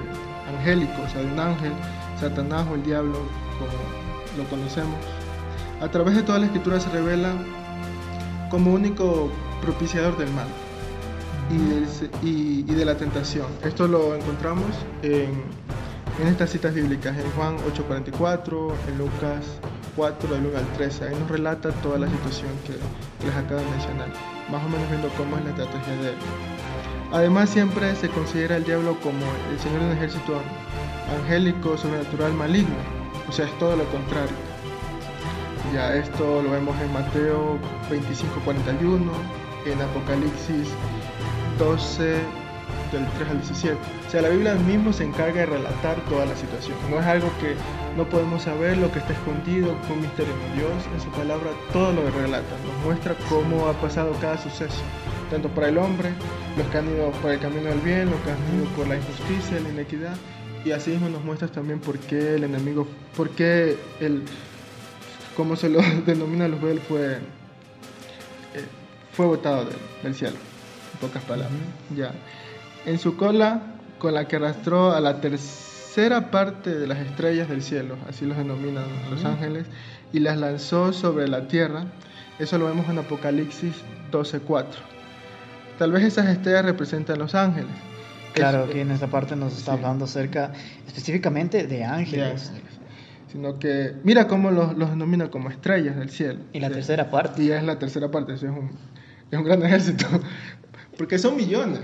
angélico, 0.59 0.93
o 1.05 1.09
sea, 1.09 1.21
de 1.21 1.27
un 1.33 1.39
ángel, 1.39 1.73
Satanás 2.21 2.67
o 2.71 2.75
el 2.75 2.83
diablo, 2.83 3.13
como 3.59 4.43
lo 4.43 4.49
conocemos, 4.51 4.97
a 5.81 5.89
través 5.89 6.17
de 6.17 6.23
toda 6.23 6.39
la 6.41 6.47
escritura 6.47 6.81
se 6.81 6.89
revela 6.91 7.33
como 8.51 8.73
único 8.73 9.31
propiciador 9.63 10.17
del 10.19 10.31
mal 10.31 10.47
y, 11.51 12.27
y- 12.27 12.65
y 12.69 12.75
de 12.75 12.85
la 12.85 12.97
tentación. 12.97 13.47
Esto 13.65 13.87
lo 13.87 14.15
encontramos 14.15 14.67
en, 15.03 15.43
en 16.21 16.29
estas 16.29 16.51
citas 16.51 16.75
bíblicas, 16.75 17.17
en 17.17 17.31
Juan 17.33 17.57
8:44, 17.59 18.73
en 18.89 18.99
Lucas 18.99 19.45
4, 19.97 20.35
del 20.35 20.47
1 20.47 20.59
al 20.59 20.67
13. 20.75 21.09
Ahí 21.09 21.15
nos 21.19 21.31
relata 21.31 21.71
toda 21.83 21.99
la 21.99 22.09
situación 22.09 22.51
que, 22.67 22.73
les 23.25 23.35
acabo 23.37 23.61
de 23.61 23.71
mencionar, 23.71 24.09
más 24.51 24.65
o 24.65 24.69
menos 24.69 24.89
viendo 24.91 25.09
cómo 25.17 25.37
es 25.39 25.45
la 25.45 25.51
estrategia 25.51 25.97
de 26.03 26.09
él. 26.11 26.17
Además, 27.13 27.51
siempre 27.51 27.95
se 27.97 28.09
considera 28.09 28.57
al 28.57 28.65
diablo 28.65 28.99
como 29.01 29.25
el 29.51 29.59
señor 29.61 29.81
de 29.81 29.87
un 29.87 29.93
ejército 29.93 30.41
angélico, 31.21 31.77
sobrenatural, 31.77 32.33
maligno. 32.33 32.75
O 33.29 33.33
sea, 33.33 33.47
es 33.47 33.59
todo 33.59 33.77
lo 33.77 33.85
contrario. 33.85 34.35
Ya 35.73 35.95
esto 35.95 36.43
lo 36.43 36.51
vemos 36.51 36.75
en 36.81 36.93
Mateo 36.93 37.59
25:41, 37.91 39.13
en 39.67 39.83
Apocalipsis 39.83 40.69
12 41.59 42.05
del 42.93 43.07
3 43.19 43.31
al 43.31 43.39
17. 43.41 43.75
O 43.75 44.11
sea, 44.11 44.23
la 44.23 44.29
Biblia 44.29 44.55
mismo 44.55 44.93
se 44.93 45.05
encarga 45.05 45.41
de 45.41 45.47
relatar 45.47 45.97
toda 46.09 46.27
la 46.27 46.37
situación. 46.37 46.77
No 46.91 47.01
es 47.01 47.07
algo 47.07 47.29
que 47.41 47.55
no 47.97 48.09
podemos 48.09 48.43
saber, 48.43 48.77
lo 48.77 48.91
que 48.91 48.99
está 48.99 49.13
escondido, 49.13 49.77
con 49.89 50.01
misterio 50.01 50.33
Dios. 50.55 50.73
En 50.93 51.01
su 51.01 51.09
palabra 51.11 51.51
todo 51.73 51.93
lo 51.93 52.11
relata, 52.11 52.57
nos 52.67 52.85
muestra 52.85 53.15
cómo 53.29 53.69
ha 53.69 53.73
pasado 53.75 54.13
cada 54.21 54.37
suceso, 54.39 54.83
tanto 55.31 55.49
para 55.49 55.69
el 55.69 55.79
hombre, 55.79 56.11
los 56.57 56.67
que 56.69 56.79
han 56.79 56.89
ido 56.89 57.11
por 57.13 57.31
el 57.31 57.39
camino 57.39 57.69
del 57.69 57.81
bien, 57.81 58.11
los 58.11 58.21
que 58.21 58.31
han 58.31 58.59
ido 58.59 58.67
por 58.77 58.89
la 58.89 58.97
injusticia, 58.97 59.61
la 59.61 59.69
inequidad. 59.69 60.17
Y 60.65 60.73
así 60.73 60.91
mismo 60.93 61.09
nos 61.09 61.23
muestra 61.23 61.49
también 61.49 61.79
por 61.79 61.99
qué 61.99 62.37
el 62.37 62.45
enemigo, 62.45 62.87
por 63.17 63.31
qué 63.31 63.77
el, 64.01 64.23
como 65.37 65.57
se 65.57 65.69
lo 65.69 65.81
denomina 66.07 66.49
los 66.49 66.61
Bel, 66.61 66.81
fue, 66.81 67.15
eh, 67.15 68.65
fue 69.13 69.27
botado 69.27 69.67
del, 69.67 69.77
del 70.03 70.15
cielo, 70.15 70.37
en 70.95 70.99
pocas 71.01 71.23
palabras. 71.25 71.53
Ya. 71.95 72.13
En 72.87 72.99
su 72.99 73.17
cola, 73.17 73.75
con 73.99 74.15
la 74.15 74.27
que 74.27 74.37
arrastró 74.37 74.93
a 74.93 75.01
la 75.01 75.21
tercera 75.21 75.64
parte 76.31 76.75
de 76.75 76.87
las 76.87 76.99
estrellas 76.99 77.49
del 77.49 77.63
cielo, 77.63 77.97
así 78.09 78.27
los 78.27 78.37
denominan 78.37 78.85
los 79.11 79.25
ángeles, 79.25 79.67
y 80.13 80.21
las 80.21 80.37
lanzó 80.39 80.93
sobre 80.93 81.29
la 81.29 81.47
tierra. 81.47 81.85
Eso 82.39 82.59
lo 82.59 82.67
vemos 82.67 82.89
en 82.89 82.99
Apocalipsis 82.99 83.75
12:4. 84.11 84.65
Tal 85.79 85.93
vez 85.93 86.05
esas 86.05 86.27
estrellas 86.27 86.65
representan 86.65 87.19
los 87.19 87.35
ángeles. 87.35 87.71
Claro, 88.33 88.65
aquí 88.65 88.81
en 88.81 88.91
esta 88.91 89.07
parte 89.07 89.37
nos 89.37 89.57
está 89.57 89.73
sí. 89.73 89.79
hablando 89.79 90.07
acerca 90.07 90.53
específicamente 90.87 91.59
de 91.59 91.67
de 91.69 91.85
ángeles. 91.85 92.53
Sino 93.31 93.59
que 93.59 93.95
mira 94.05 94.27
cómo 94.27 94.51
los, 94.51 94.77
los 94.77 94.91
denomina 94.91 95.31
como 95.31 95.51
estrellas 95.51 95.97
del 95.97 96.11
cielo. 96.11 96.41
Y 96.53 96.61
la 96.61 96.71
tercera 96.71 97.11
parte. 97.11 97.43
Y 97.43 97.51
es 97.51 97.63
la 97.63 97.79
tercera 97.79 98.11
parte, 98.11 98.35
eso 98.35 98.47
es 98.47 98.53
un, 98.53 98.71
es 99.31 99.39
un 99.39 99.45
gran 99.45 99.63
ejército. 99.63 100.07
Porque 100.97 101.19
son 101.19 101.37
millones. 101.37 101.81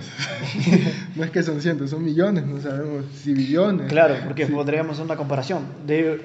no 1.17 1.25
es 1.25 1.31
que 1.31 1.43
son 1.43 1.61
cientos, 1.61 1.91
son 1.91 2.05
millones, 2.05 2.47
no 2.47 2.61
sabemos 2.61 3.05
si 3.23 3.33
billones. 3.35 3.89
Claro, 3.89 4.15
porque 4.25 4.47
Sí. 4.47 4.53
podríamos 4.53 4.93
hacer 4.93 5.05
una 5.07 5.17
comparación. 5.17 5.65
De, 5.87 6.21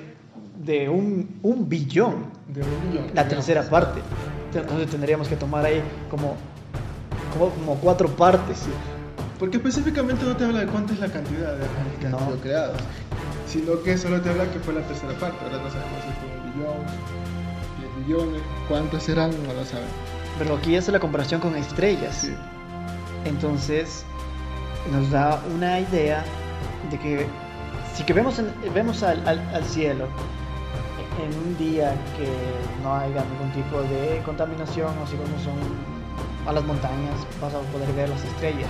de 0.64 0.88
un, 0.90 1.40
un 1.42 1.68
billón, 1.68 2.28
De 2.48 2.62
un 2.62 2.90
millón. 2.90 3.06
la 3.14 3.24
digamos. 3.24 3.30
tercera 3.46 3.64
parte. 3.64 4.02
Entonces 4.54 4.90
tendríamos 4.90 5.28
que 5.28 5.36
tomar 5.36 5.66
ahí 5.66 5.82
como, 6.10 6.36
como, 7.34 7.50
como 7.50 7.76
cuatro 7.76 8.08
partes. 8.10 8.62
Porque 9.40 9.58
específicamente 9.58 10.24
no 10.24 10.36
te 10.38 10.46
habla 10.46 10.62
de 10.62 10.68
cuánta 10.68 10.94
es 10.94 11.00
la 11.00 11.08
cantidad 11.10 11.58
de 11.58 11.66
ángeles 11.66 12.00
que 12.00 12.08
No. 12.10 12.18
han 12.20 12.26
sido 12.28 12.40
creados, 12.40 12.78
sino 13.48 13.84
que 13.84 13.98
solo 13.98 14.22
te 14.22 14.30
habla 14.30 14.46
que 14.52 14.60
fue 14.60 14.74
la 14.74 14.82
tercera 14.82 15.12
parte. 15.20 15.38
Ahora 15.44 15.58
no 15.58 15.70
sabemos 15.70 16.00
si 16.06 16.12
fue 16.22 16.30
un 16.40 16.54
billón, 16.54 16.86
diez 17.80 18.08
billones, 18.08 18.42
cuántos 18.70 19.04
serán, 19.04 19.32
no 19.32 19.54
lo 19.54 19.66
sabemos. 19.66 19.92
Pero 20.40 20.56
aquí 20.56 20.76
hace 20.78 20.92
la 20.94 21.00
comparación 21.00 21.42
con 21.42 21.56
estrellas. 21.56 22.16
Sí. 22.16 22.34
Entonces 23.26 24.06
nos 24.92 25.10
da 25.12 25.42
una 25.56 25.80
idea 25.80 26.24
de 26.92 27.00
que 27.00 27.26
si 27.96 28.04
que 28.04 28.14
vemos, 28.14 28.38
en- 28.40 28.54
vemos 28.74 29.02
al, 29.04 29.28
al- 29.28 29.42
al 29.54 29.64
cielo 29.66 30.06
en 31.24 31.34
un 31.48 31.58
día 31.58 31.94
que 32.18 32.28
no 32.84 32.94
haya 32.94 33.24
ningún 33.32 33.52
tipo 33.54 33.82
de 33.84 34.22
contaminación 34.26 34.90
o 35.02 35.08
si 35.08 35.16
vamos 35.16 35.42
a, 36.48 36.52
las 36.52 36.64
montañas 36.66 37.16
vas 37.42 37.54
a 37.54 37.60
poder 37.72 37.92
ver 37.94 38.10
las 38.10 38.24
estrellas. 38.24 38.70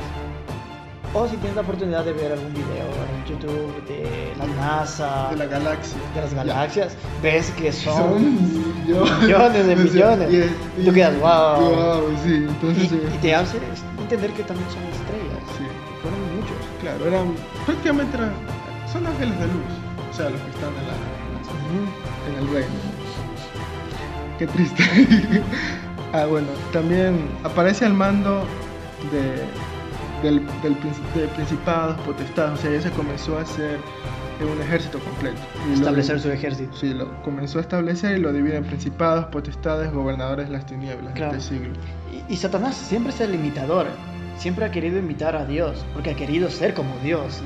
O 1.14 1.28
si 1.28 1.38
tienes 1.38 1.56
la 1.56 1.62
oportunidad 1.62 2.04
de 2.06 2.12
ver 2.14 2.34
algún 2.34 2.54
video 2.54 2.88
en 3.10 3.26
YouTube 3.26 3.86
de 3.88 4.34
la 4.38 4.46
NASA, 4.48 5.30
De 5.32 5.38
la 5.38 5.46
galaxia. 5.46 5.98
de 6.14 6.22
las 6.22 6.32
Ya. 6.32 6.38
galaxias, 6.38 6.96
ves 7.24 7.50
que 7.52 7.72
son... 7.74 7.94
Son 7.96 8.84
millones, 8.86 9.22
millones 9.24 9.68
de 9.68 9.76
millones. 9.84 10.30
y- 10.78 10.82
Y 10.82 10.86
tú 10.86 10.94
quedas, 10.94 11.20
wow. 11.20 11.70
Wow, 11.70 12.16
sí, 12.24 12.30
Y, 12.32 12.36
entonces. 12.48 12.92
y 13.16 13.18
te 13.22 13.34
hace 13.36 13.58
entender 14.06 14.32
que 14.34 14.44
también 14.44 14.70
son 14.70 14.84
estrellas. 14.84 15.44
Sí, 15.58 15.66
Fueron 16.02 16.22
muchos. 16.38 16.58
claro, 16.82 17.06
eran. 17.08 17.36
Prácticamente. 17.66 18.18
Son 18.92 19.06
ángeles 19.06 19.38
de 19.40 19.48
luz. 19.48 19.72
O 20.10 20.14
sea, 20.14 20.30
los 20.30 20.40
que 20.42 20.50
están 20.52 20.70
en, 20.70 20.88
la, 20.88 20.96
en 22.30 22.48
el 22.48 22.54
reino. 22.54 22.76
Qué 24.40 24.48
triste. 24.48 24.84
ah, 26.14 26.26
bueno, 26.26 26.48
también 26.72 27.28
aparece 27.44 27.86
al 27.86 27.94
mando 27.94 28.46
de, 29.12 29.44
del, 30.28 30.46
del 30.62 30.76
de 31.16 31.28
principados, 31.36 32.00
potestados. 32.02 32.60
O 32.60 32.62
sea, 32.62 32.72
ya 32.72 32.82
se 32.82 32.92
comenzó 32.92 33.38
a 33.38 33.42
hacer 33.42 33.80
un 34.44 34.62
ejército 34.62 35.00
completo. 35.00 35.38
Y 35.66 35.70
lo- 35.70 35.76
Establecer 35.76 36.20
su 36.20 36.30
ejército. 36.32 36.76
Sí, 36.76 36.94
lo 36.94 37.22
comenzó 37.24 37.60
a 37.60 37.62
establecer 37.62 38.18
y 38.18 38.22
lo 38.22 38.34
divide 38.34 38.58
en 38.58 38.66
principados, 38.66 39.26
potestades, 39.28 39.92
gobernadores 39.94 40.48
de 40.48 40.52
las 40.54 40.66
tinieblas 40.66 41.14
Claro. 41.14 41.32
de 41.32 41.38
este 41.38 41.56
siglo. 41.56 41.74
Y, 42.30 42.34
y 42.34 42.38
Satanás 42.38 42.76
siempre 42.76 43.14
es 43.14 43.22
el 43.22 43.34
imitador. 43.36 43.88
Siempre 44.38 44.66
ha 44.66 44.72
querido 44.72 45.00
imitar 45.00 45.36
a 45.36 45.46
Dios. 45.46 45.86
Porque 45.94 46.10
ha 46.12 46.16
querido 46.16 46.50
ser 46.50 46.74
como 46.74 46.94
Dios. 47.04 47.42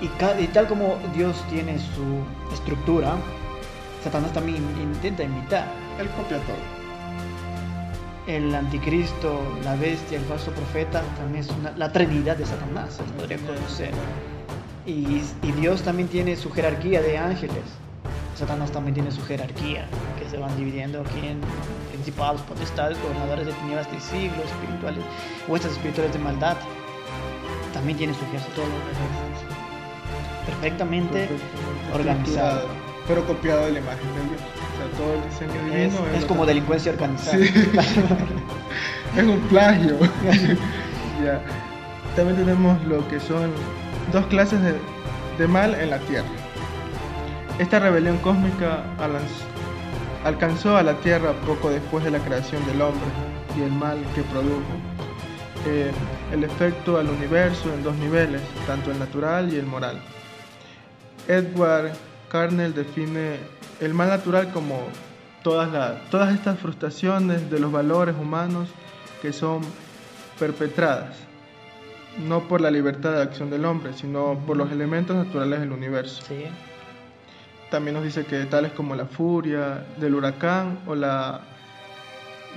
Y, 0.00 0.06
ca- 0.18 0.40
y 0.40 0.46
tal 0.48 0.66
como 0.66 0.96
Dios 1.14 1.42
tiene 1.50 1.78
su 1.78 2.54
estructura, 2.54 3.16
Satanás 4.04 4.32
también 4.32 4.62
intenta 4.80 5.22
imitar. 5.24 5.66
Él 6.00 6.08
copia 6.16 6.38
todo. 6.38 6.56
El 8.26 8.54
anticristo, 8.54 9.40
la 9.64 9.76
bestia, 9.76 10.18
el 10.18 10.24
falso 10.24 10.50
profeta, 10.50 11.02
también 11.16 11.44
es 11.44 11.50
una- 11.50 11.70
la 11.76 11.92
trinidad 11.92 12.36
de 12.36 12.44
Satanás, 12.44 12.94
se 12.94 13.02
podría 13.04 13.38
conocer. 13.38 13.90
Y, 14.86 15.22
y 15.42 15.52
Dios 15.52 15.82
también 15.82 16.08
tiene 16.08 16.36
su 16.36 16.50
jerarquía 16.52 17.00
de 17.02 17.18
ángeles. 17.18 17.64
Satanás 18.38 18.70
también 18.70 18.94
tiene 18.94 19.10
su 19.10 19.24
jerarquía, 19.24 19.86
que 20.18 20.28
se 20.30 20.36
van 20.36 20.54
dividiendo 20.56 21.00
aquí 21.00 21.26
en 21.26 21.40
principados, 21.90 22.40
potestades, 22.42 23.00
gobernadores 23.02 23.46
de 23.46 23.52
tinieblas 23.54 23.90
de 23.90 23.98
siglos, 24.00 24.44
espirituales, 24.44 25.02
huestes 25.48 25.72
espirituales 25.72 26.12
de 26.12 26.18
maldad. 26.18 26.56
También 27.72 27.96
tiene 27.98 28.14
su 28.14 28.24
ejército 28.26 28.62
perfectamente 30.46 31.28
organizado. 31.94 32.68
Pero 33.08 33.24
copiado 33.26 33.66
de 33.66 33.72
la 33.72 33.78
imagen 33.78 34.06
de 34.14 34.22
Dios. 34.28 34.40
O 34.42 34.76
sea, 34.76 34.98
todo 34.98 35.14
el 35.14 35.22
diseño 35.30 35.74
Es, 35.76 35.92
divino 35.92 36.14
es 36.16 36.22
lo 36.22 36.26
como 36.28 36.42
que- 36.42 36.48
delincuencia 36.48 36.92
organizada. 36.92 37.38
Sí. 37.38 37.52
es 39.16 39.24
un 39.24 39.40
plagio. 39.48 39.98
ya. 41.24 41.40
También 42.16 42.36
tenemos 42.36 42.82
lo 42.84 43.06
que 43.08 43.20
son 43.20 43.50
dos 44.12 44.26
clases 44.26 44.60
de, 44.62 45.46
mal 45.48 45.74
en 45.74 45.90
la 45.90 45.98
Tierra. 46.00 46.28
Esta 47.58 47.78
rebelión 47.78 48.18
cósmica 48.18 48.84
alcanzó 50.24 50.76
a 50.76 50.82
la 50.82 50.94
Tierra 51.00 51.32
poco 51.46 51.70
después 51.70 52.04
de 52.04 52.10
la 52.10 52.18
creación 52.18 52.64
del 52.66 52.82
hombre 52.82 53.06
y 53.56 53.62
el 53.62 53.72
mal 53.72 53.98
que 54.14 54.22
produjo. 54.22 54.62
Eh, 55.66 55.90
el 56.32 56.44
efecto 56.44 56.98
al 56.98 57.08
universo 57.08 57.72
en 57.72 57.82
dos 57.82 57.96
niveles, 57.96 58.42
tanto 58.66 58.90
el 58.90 58.98
natural 58.98 59.52
y 59.52 59.56
el 59.56 59.66
moral. 59.66 60.00
Edward 61.28 61.92
Carnell 62.28 62.74
define 62.74 63.38
el 63.80 63.94
mal 63.94 64.08
natural 64.08 64.52
como 64.52 64.80
todas, 65.42 65.70
todas 66.10 66.34
estas 66.34 66.58
frustraciones 66.58 67.50
de 67.50 67.58
los 67.58 67.72
valores 67.72 68.14
humanos 68.16 68.68
que 69.22 69.32
son 69.32 69.62
perpetradas, 70.38 71.16
no 72.18 72.48
por 72.48 72.60
la 72.60 72.70
libertad 72.70 73.12
de 73.12 73.22
acción 73.22 73.50
del 73.50 73.64
hombre, 73.64 73.92
sino 73.94 74.38
por 74.46 74.56
los 74.56 74.70
elementos 74.70 75.16
naturales 75.16 75.60
del 75.60 75.72
universo. 75.72 76.22
Sí. 76.26 76.44
También 77.70 77.94
nos 77.94 78.04
dice 78.04 78.24
que 78.24 78.44
tales 78.44 78.72
como 78.72 78.94
la 78.94 79.06
furia 79.06 79.84
del 79.98 80.14
huracán 80.14 80.78
o 80.86 80.94
la 80.94 81.40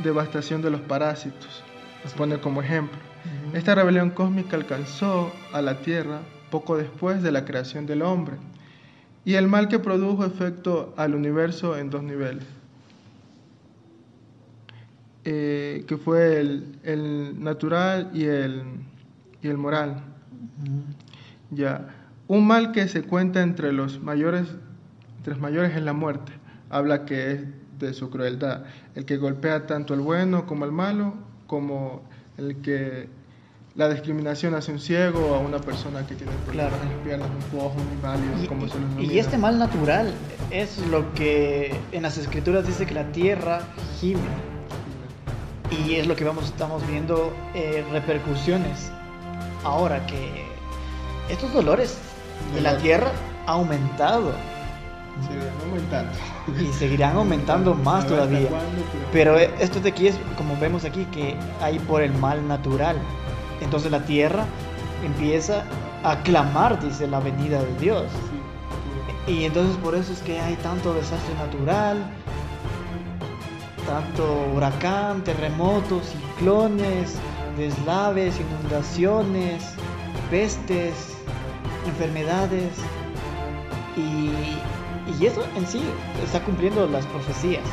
devastación 0.04 0.62
de 0.62 0.69
los 0.69 0.82
parásitos. 0.82 1.63
Nos 2.04 2.13
pone 2.13 2.39
como 2.39 2.62
ejemplo. 2.62 2.98
Esta 3.54 3.76
rebelión 3.76 4.12
cósmica 4.12 4.56
alcanzó 4.56 5.32
a 5.52 5.62
la 5.62 5.80
Tierra 5.80 6.19
poco 6.50 6.78
después 6.78 7.22
de 7.22 7.32
la 7.32 7.45
creación 7.45 7.86
del 7.86 8.02
hombre 8.02 8.36
y 9.26 9.36
el 9.36 9.48
mal 9.48 9.67
que 9.67 9.80
produjo 9.80 10.26
efecto 10.26 10.93
al 10.98 11.13
universo 11.15 11.78
en 11.78 11.89
dos 11.89 12.02
niveles, 12.02 12.45
eh, 15.26 15.84
que 15.88 15.98
fue 15.98 16.39
el, 16.39 16.80
el 16.84 17.43
natural 17.43 18.10
y 18.13 18.26
el, 18.26 18.63
y 19.41 19.47
el 19.47 19.58
moral. 19.58 19.95
Ya, 21.52 21.88
un 22.28 22.45
mal 22.47 22.71
que 22.71 22.88
se 22.88 23.04
cuenta 23.04 23.41
entre 23.41 23.73
los 23.73 24.02
mayores, 24.02 24.47
entre 25.17 25.34
los 25.34 25.41
mayores 25.41 25.75
es 25.75 25.82
la 25.82 25.93
muerte. 25.93 26.32
Habla 26.69 27.06
que 27.06 27.32
es 27.32 27.41
de 27.80 27.93
su 27.93 28.10
crueldad, 28.10 28.63
el 28.95 29.06
que 29.06 29.17
golpea 29.17 29.65
tanto 29.65 29.93
al 29.93 30.02
bueno 30.02 30.45
como 30.45 30.65
al 30.65 30.71
malo, 30.71 31.13
como 31.47 32.02
el 32.38 32.58
que 32.58 33.08
la 33.75 33.88
discriminación 33.89 34.54
hacia 34.56 34.73
un 34.73 34.80
ciego 34.80 35.28
o 35.32 35.36
a 35.36 35.39
una 35.39 35.60
persona 35.60 36.06
que 36.06 36.13
tiene 36.15 36.34
problemas 36.45 36.73
Claro. 36.73 36.84
en 36.84 36.89
las 36.97 37.06
piernas, 37.06 37.30
un 37.30 37.58
cojo, 37.60 37.75
un 37.78 38.43
Y, 38.43 38.47
como 38.47 38.67
se 38.67 38.78
los 38.80 39.04
y- 39.12 39.17
este 39.19 39.38
mal 39.38 39.58
natural 39.58 40.13
es 40.52 40.86
lo 40.88 41.13
que 41.13 41.73
en 41.93 42.04
las 42.04 42.17
escrituras 42.17 42.67
dice 42.67 42.86
que 42.86 42.93
la 42.93 43.10
tierra 43.12 43.62
gime. 43.99 44.19
Y 45.88 45.95
es 45.95 46.08
lo 46.08 46.15
que 46.15 46.25
vamos, 46.25 46.45
estamos 46.45 46.86
viendo 46.88 47.32
eh, 47.56 47.86
repercusiones 47.91 48.91
ahora 49.63 50.06
que 50.06 50.48
estos 51.30 51.54
dolores 51.54 51.98
de 52.54 52.62
la 52.62 52.78
tierra 52.78 53.12
ha 53.48 53.52
aumentado 53.54 54.32
no 55.19 55.65
aumentando. 55.65 56.12
y 56.62 56.72
seguirán 56.74 57.15
aumentando 57.17 57.74
más 57.84 58.08
todavía. 58.08 58.48
cuándo, 58.48 58.84
Pero 59.12 59.38
esto 59.38 59.80
de 59.82 59.89
aquí 59.89 60.08
es 60.08 60.15
como 60.38 60.56
vemos 60.58 60.86
aquí 60.86 61.06
que 61.06 61.36
hay 61.62 61.78
por 61.80 62.02
el 62.02 62.13
mal 62.13 62.48
natural. 62.48 62.95
Entonces 63.62 63.91
la 63.91 64.00
tierra 64.06 64.45
empieza 65.04 65.63
a 66.04 66.17
clamar, 66.24 66.82
dice 66.82 67.08
la 67.08 67.19
venida 67.19 67.62
de 67.62 67.76
Dios. 67.80 68.06
Sí, 69.26 69.34
Y 69.34 69.43
entonces 69.43 69.76
por 69.78 69.95
eso 69.95 70.13
es 70.13 70.22
que 70.22 70.39
hay 70.39 70.56
tanto 70.56 70.93
desastre 70.93 71.36
natural, 71.36 71.98
tanto 73.86 74.24
huracán, 74.56 75.24
terremotos, 75.24 76.04
ciclones, 76.06 77.15
deslaves, 77.60 78.39
inundaciones, 78.39 79.63
pestes, 80.32 81.15
enfermedades. 81.86 82.74
Y, 83.98 84.32
y 85.22 85.26
eso 85.26 85.45
en 85.56 85.67
sí 85.67 85.84
está 86.24 86.43
cumpliendo 86.43 86.88
las 86.88 87.06
profecías 87.08 87.65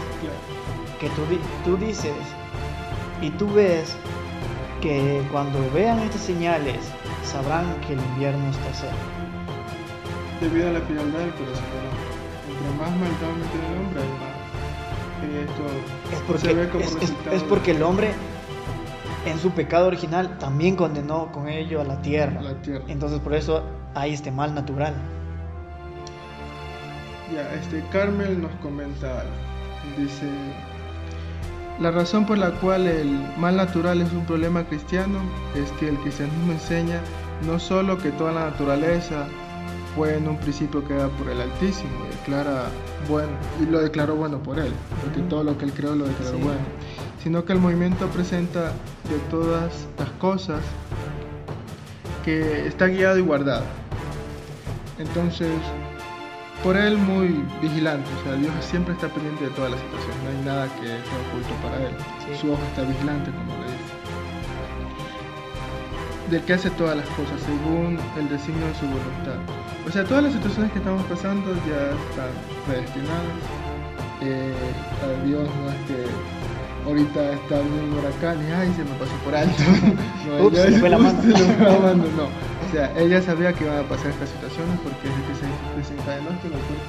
que 1.00 1.08
tú, 1.10 1.22
tú 1.64 1.76
dices 1.76 2.14
y 3.22 3.30
tú 3.30 3.52
ves 3.52 3.96
que 4.80 5.22
cuando 5.32 5.58
vean 5.72 6.00
estas 6.00 6.22
señales 6.22 6.78
sabrán 7.24 7.80
que 7.82 7.94
el 7.94 8.00
invierno 8.00 8.50
está 8.50 8.74
cerca. 8.74 8.96
debido 10.40 10.68
a 10.68 10.72
la 10.72 10.80
frialdad 10.82 11.18
del 11.18 11.32
corazón. 11.34 11.64
Entre 12.48 12.70
más 12.78 12.90
maldad 12.90 13.32
mete 13.38 13.58
el 13.58 13.78
hombre, 13.78 14.02
más. 14.20 14.36
Y 15.22 15.36
esto 15.38 15.64
Es 16.12 16.18
se 16.18 16.24
porque, 16.24 16.54
ve 16.54 16.68
como 16.70 16.84
es, 16.84 17.42
porque 17.44 17.70
el 17.72 17.82
hombre 17.82 18.14
en 19.26 19.38
su 19.38 19.50
pecado 19.50 19.86
original 19.86 20.38
también 20.38 20.76
condenó 20.76 21.30
con 21.32 21.48
ello 21.48 21.80
a 21.80 21.84
la 21.84 22.00
tierra. 22.02 22.40
a 22.40 22.42
la 22.42 22.62
tierra. 22.62 22.84
Entonces 22.88 23.20
por 23.20 23.34
eso 23.34 23.62
hay 23.94 24.12
este 24.14 24.30
mal 24.30 24.54
natural. 24.54 24.94
Ya, 27.34 27.52
este 27.54 27.82
Carmel 27.90 28.40
nos 28.40 28.52
comenta. 28.62 29.24
Dice, 29.96 30.26
la 31.80 31.90
razón 31.90 32.26
por 32.26 32.38
la 32.38 32.50
cual 32.52 32.86
el 32.86 33.20
mal 33.38 33.56
natural 33.56 34.00
es 34.00 34.12
un 34.12 34.24
problema 34.24 34.64
cristiano 34.64 35.18
es 35.54 35.70
que 35.72 35.88
el 35.88 35.96
cristianismo 35.98 36.52
enseña 36.52 37.00
no 37.46 37.58
solo 37.58 37.98
que 37.98 38.10
toda 38.10 38.32
la 38.32 38.50
naturaleza 38.50 39.26
fue 39.94 40.16
en 40.16 40.26
un 40.28 40.36
principio 40.38 40.82
creada 40.84 41.08
por 41.08 41.28
el 41.28 41.40
Altísimo 41.40 41.90
y 42.06 42.16
declara 42.16 42.64
bueno 43.08 43.30
y 43.62 43.66
lo 43.70 43.80
declaró 43.80 44.16
bueno 44.16 44.38
por 44.42 44.58
él, 44.58 44.72
porque 45.02 45.20
todo 45.28 45.44
lo 45.44 45.56
que 45.56 45.66
él 45.66 45.72
creó 45.72 45.94
lo 45.94 46.06
declaró 46.06 46.36
Sí. 46.36 46.42
bueno, 46.42 46.60
sino 47.26 47.44
que 47.44 47.52
el 47.54 47.58
movimiento 47.58 48.06
presenta 48.10 48.70
de 49.10 49.18
todas 49.32 49.88
las 49.98 50.10
cosas 50.20 50.60
que 52.24 52.68
está 52.68 52.86
guiado 52.86 53.18
y 53.18 53.22
guardado. 53.22 53.64
Entonces, 55.00 55.50
por 56.62 56.76
él 56.76 56.96
muy 56.96 57.44
vigilante, 57.60 58.08
o 58.20 58.22
sea, 58.22 58.34
Dios 58.36 58.52
siempre 58.60 58.94
está 58.94 59.08
pendiente 59.08 59.42
de 59.42 59.50
todas 59.50 59.72
las 59.72 59.80
situaciones, 59.80 60.22
no 60.22 60.30
hay 60.30 60.44
nada 60.44 60.68
que 60.76 60.86
sea 60.86 61.18
oculto 61.26 61.52
para 61.64 61.82
él. 61.82 61.94
Sí. 62.20 62.40
Su 62.42 62.52
ojo 62.52 62.62
está 62.62 62.82
vigilante, 62.82 63.32
como 63.32 63.58
le 63.58 63.72
dice. 63.72 63.94
Del 66.30 66.42
que 66.42 66.52
hace 66.52 66.70
todas 66.70 66.96
las 66.96 67.08
cosas 67.08 67.40
según 67.42 67.98
el 68.20 68.28
designio 68.28 68.68
de 68.68 68.74
su 68.76 68.86
voluntad. 68.86 69.42
O 69.84 69.90
sea, 69.90 70.04
todas 70.04 70.22
las 70.22 70.32
situaciones 70.32 70.70
que 70.70 70.78
estamos 70.78 71.02
pasando 71.06 71.52
ya 71.66 71.90
están 71.90 72.30
predestinadas. 72.68 73.34
Eh, 74.22 74.54
a 75.02 75.26
Dios 75.26 75.42
no 75.42 75.70
es 75.70 75.76
que 75.88 76.45
ahorita 76.86 77.32
está 77.32 77.60
viniendo 77.60 77.96
un 77.96 77.98
huracán 77.98 78.38
y 78.48 78.52
ay 78.52 78.72
se 78.76 78.84
me 78.84 78.90
pasó 78.98 79.12
por 79.24 79.34
alto. 79.34 79.62
no, 80.38 80.46
Ups, 80.46 80.58
ella 80.58 80.70
se 80.70 80.78
fue 80.80 80.90
la 80.90 80.98
mano. 80.98 81.22
se 81.22 81.32
fue 81.54 81.64
la 81.64 81.78
mano, 81.78 82.04
no. 82.16 82.24
O 82.24 82.72
sea, 82.72 82.92
ella 82.98 83.22
sabía 83.22 83.52
que 83.52 83.64
iban 83.64 83.78
a 83.78 83.82
pasar 83.88 84.10
estas 84.10 84.28
situaciones 84.30 84.78
porque 84.80 85.08
desde 85.08 85.22
que 85.22 85.34
se 85.34 85.76
desencadenó 85.78 86.30
este 86.30 86.48
locura 86.48 86.80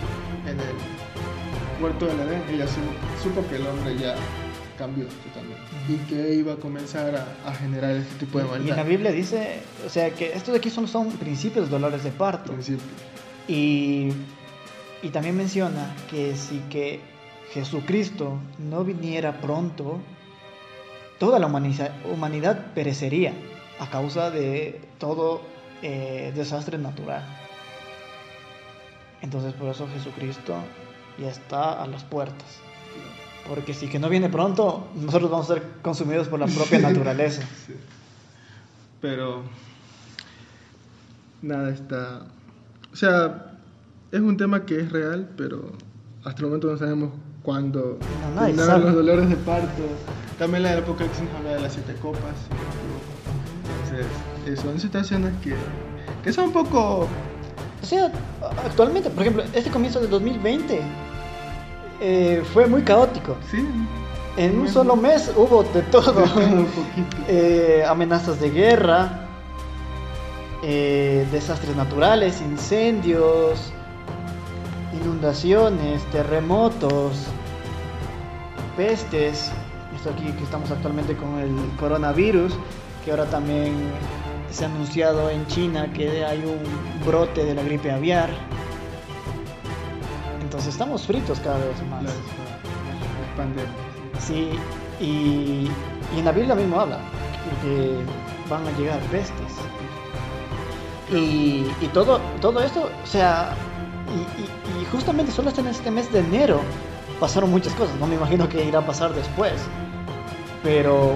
en 0.47 0.59
el 0.59 1.83
huerto 1.83 2.05
del 2.07 2.19
Edén, 2.21 2.41
ella 2.51 2.65
su- 2.67 3.23
supo 3.23 3.45
que 3.47 3.57
el 3.57 3.67
hombre 3.67 3.95
ya 3.97 4.15
cambió 4.77 5.05
totalmente 5.05 5.61
y 5.89 5.95
que 6.07 6.35
iba 6.35 6.53
a 6.53 6.55
comenzar 6.57 7.15
a, 7.15 7.49
a 7.49 7.53
generar 7.53 7.91
este 7.95 8.25
tipo 8.25 8.37
de 8.39 8.45
Y 8.45 8.47
en 8.47 8.51
maldad. 8.59 8.75
la 8.77 8.83
Biblia 8.83 9.11
dice, 9.11 9.59
o 9.85 9.89
sea, 9.89 10.09
que 10.11 10.33
estos 10.33 10.53
de 10.53 10.57
aquí 10.59 10.69
son, 10.69 10.87
son 10.87 11.09
principios 11.11 11.69
dolores 11.69 12.03
de 12.03 12.11
parto. 12.11 12.51
principio. 12.53 12.83
Y, 13.47 14.09
y 15.01 15.09
también 15.09 15.35
menciona 15.37 15.93
que 16.09 16.35
si 16.35 16.59
que 16.69 16.99
Jesucristo 17.51 18.39
no 18.57 18.83
viniera 18.83 19.39
pronto, 19.41 19.99
toda 21.19 21.39
la 21.39 21.47
humanidad 21.47 22.73
perecería 22.73 23.33
a 23.79 23.89
causa 23.89 24.29
de 24.31 24.81
todo 24.99 25.41
eh, 25.81 26.31
desastre 26.35 26.77
natural. 26.77 27.23
Entonces 29.21 29.53
por 29.53 29.69
eso 29.69 29.87
Jesucristo 29.93 30.55
ya 31.17 31.29
está 31.29 31.81
a 31.81 31.87
las 31.87 32.03
puertas. 32.03 32.59
Porque 33.47 33.73
si 33.73 33.87
que 33.87 33.97
no 33.97 34.09
viene 34.09 34.29
pronto, 34.29 34.87
nosotros 34.95 35.31
vamos 35.31 35.49
a 35.49 35.55
ser 35.55 35.63
consumidos 35.81 36.27
por 36.27 36.39
la 36.39 36.47
propia 36.47 36.79
naturaleza. 36.89 37.43
Sí. 37.65 37.73
Pero 39.01 39.43
nada 41.41 41.69
está. 41.69 42.25
O 42.91 42.95
sea, 42.95 43.57
es 44.11 44.19
un 44.19 44.37
tema 44.37 44.65
que 44.65 44.79
es 44.79 44.91
real, 44.91 45.29
pero 45.37 45.71
hasta 46.23 46.41
el 46.41 46.47
momento 46.47 46.71
no 46.71 46.77
sabemos 46.77 47.11
cuándo 47.47 47.97
No, 48.35 48.41
terminaron 48.41 48.83
los 48.83 48.93
dolores 48.93 49.29
de 49.29 49.37
parto. 49.37 49.83
También 50.37 50.63
la 50.63 50.71
del 50.71 50.83
Apocalipsis 50.83 51.23
nos 51.23 51.35
habla 51.35 51.51
de 51.51 51.61
las 51.61 51.71
siete 51.71 51.93
copas. 52.01 52.35
Entonces, 53.85 54.59
son 54.59 54.77
situaciones 54.77 55.31
que, 55.41 55.55
que 56.25 56.33
son 56.33 56.47
un 56.47 56.51
poco. 56.51 57.07
O 57.81 57.85
sea, 57.85 58.11
actualmente, 58.65 59.09
por 59.09 59.21
ejemplo, 59.21 59.43
este 59.53 59.71
comienzo 59.71 60.01
de 60.01 60.07
2020 60.07 60.81
eh, 62.01 62.43
fue 62.53 62.67
muy 62.67 62.81
caótico. 62.81 63.37
Sí. 63.49 63.65
En 64.35 64.59
un 64.59 64.67
solo 64.67 64.97
mes 64.97 65.31
hubo 65.33 65.63
de 65.63 65.83
todo. 65.83 66.25
Eh, 67.29 67.83
amenazas 67.85 68.39
de 68.39 68.49
guerra, 68.49 69.27
eh, 70.63 71.27
desastres 71.29 71.75
naturales, 71.75 72.39
incendios, 72.41 73.73
inundaciones, 75.01 76.01
terremotos, 76.11 77.27
pestes. 78.77 79.51
Esto 79.95 80.11
aquí 80.11 80.31
que 80.31 80.43
estamos 80.43 80.69
actualmente 80.71 81.15
con 81.17 81.39
el 81.39 81.51
coronavirus, 81.79 82.53
que 83.03 83.11
ahora 83.11 83.25
también 83.25 83.73
se 84.51 84.63
ha 84.63 84.67
anunciado 84.67 85.29
en 85.29 85.45
China 85.47 85.91
que 85.91 86.23
hay 86.23 86.39
un 86.39 87.05
brote 87.05 87.43
de 87.43 87.55
la 87.55 87.63
gripe 87.63 87.91
aviar. 87.91 88.29
Entonces 90.41 90.69
estamos 90.69 91.05
fritos 91.05 91.39
cada 91.39 91.57
vez 91.57 91.83
más. 91.89 92.03
Pandemias. 93.35 93.73
Sí, 94.19 94.49
y, 94.99 95.67
y 96.15 96.19
en 96.19 96.25
la 96.25 96.31
Biblia 96.31 96.55
mismo 96.55 96.79
habla 96.79 96.99
que 97.61 97.97
van 98.49 98.65
a 98.67 98.71
llegar 98.77 98.99
pestes. 99.11 99.53
Y, 101.11 101.65
y 101.81 101.89
todo, 101.93 102.19
todo 102.41 102.61
esto, 102.61 102.89
o 103.03 103.07
sea, 103.07 103.53
y, 104.79 104.85
justamente 104.91 105.31
solo 105.31 105.49
hasta 105.49 105.61
en 105.61 105.67
este 105.67 105.91
mes 105.91 106.11
de 106.11 106.19
enero 106.19 106.61
pasaron 107.19 107.51
muchas 107.51 107.73
cosas. 107.73 107.95
No 107.99 108.07
me 108.07 108.15
imagino 108.15 108.47
que 108.49 108.63
irá 108.65 108.79
a 108.79 108.85
pasar 108.85 109.13
después. 109.13 109.53
Pero 110.63 111.13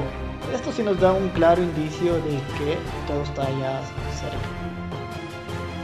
esto 0.54 0.72
sí 0.72 0.84
nos 0.84 1.00
da 1.00 1.12
un 1.14 1.30
claro 1.30 1.62
indicio 1.62 2.14
de 2.16 2.40
que 2.58 2.78
todo 3.08 3.22
está 3.24 3.44
ya 3.44 3.82
cerca. 4.14 4.38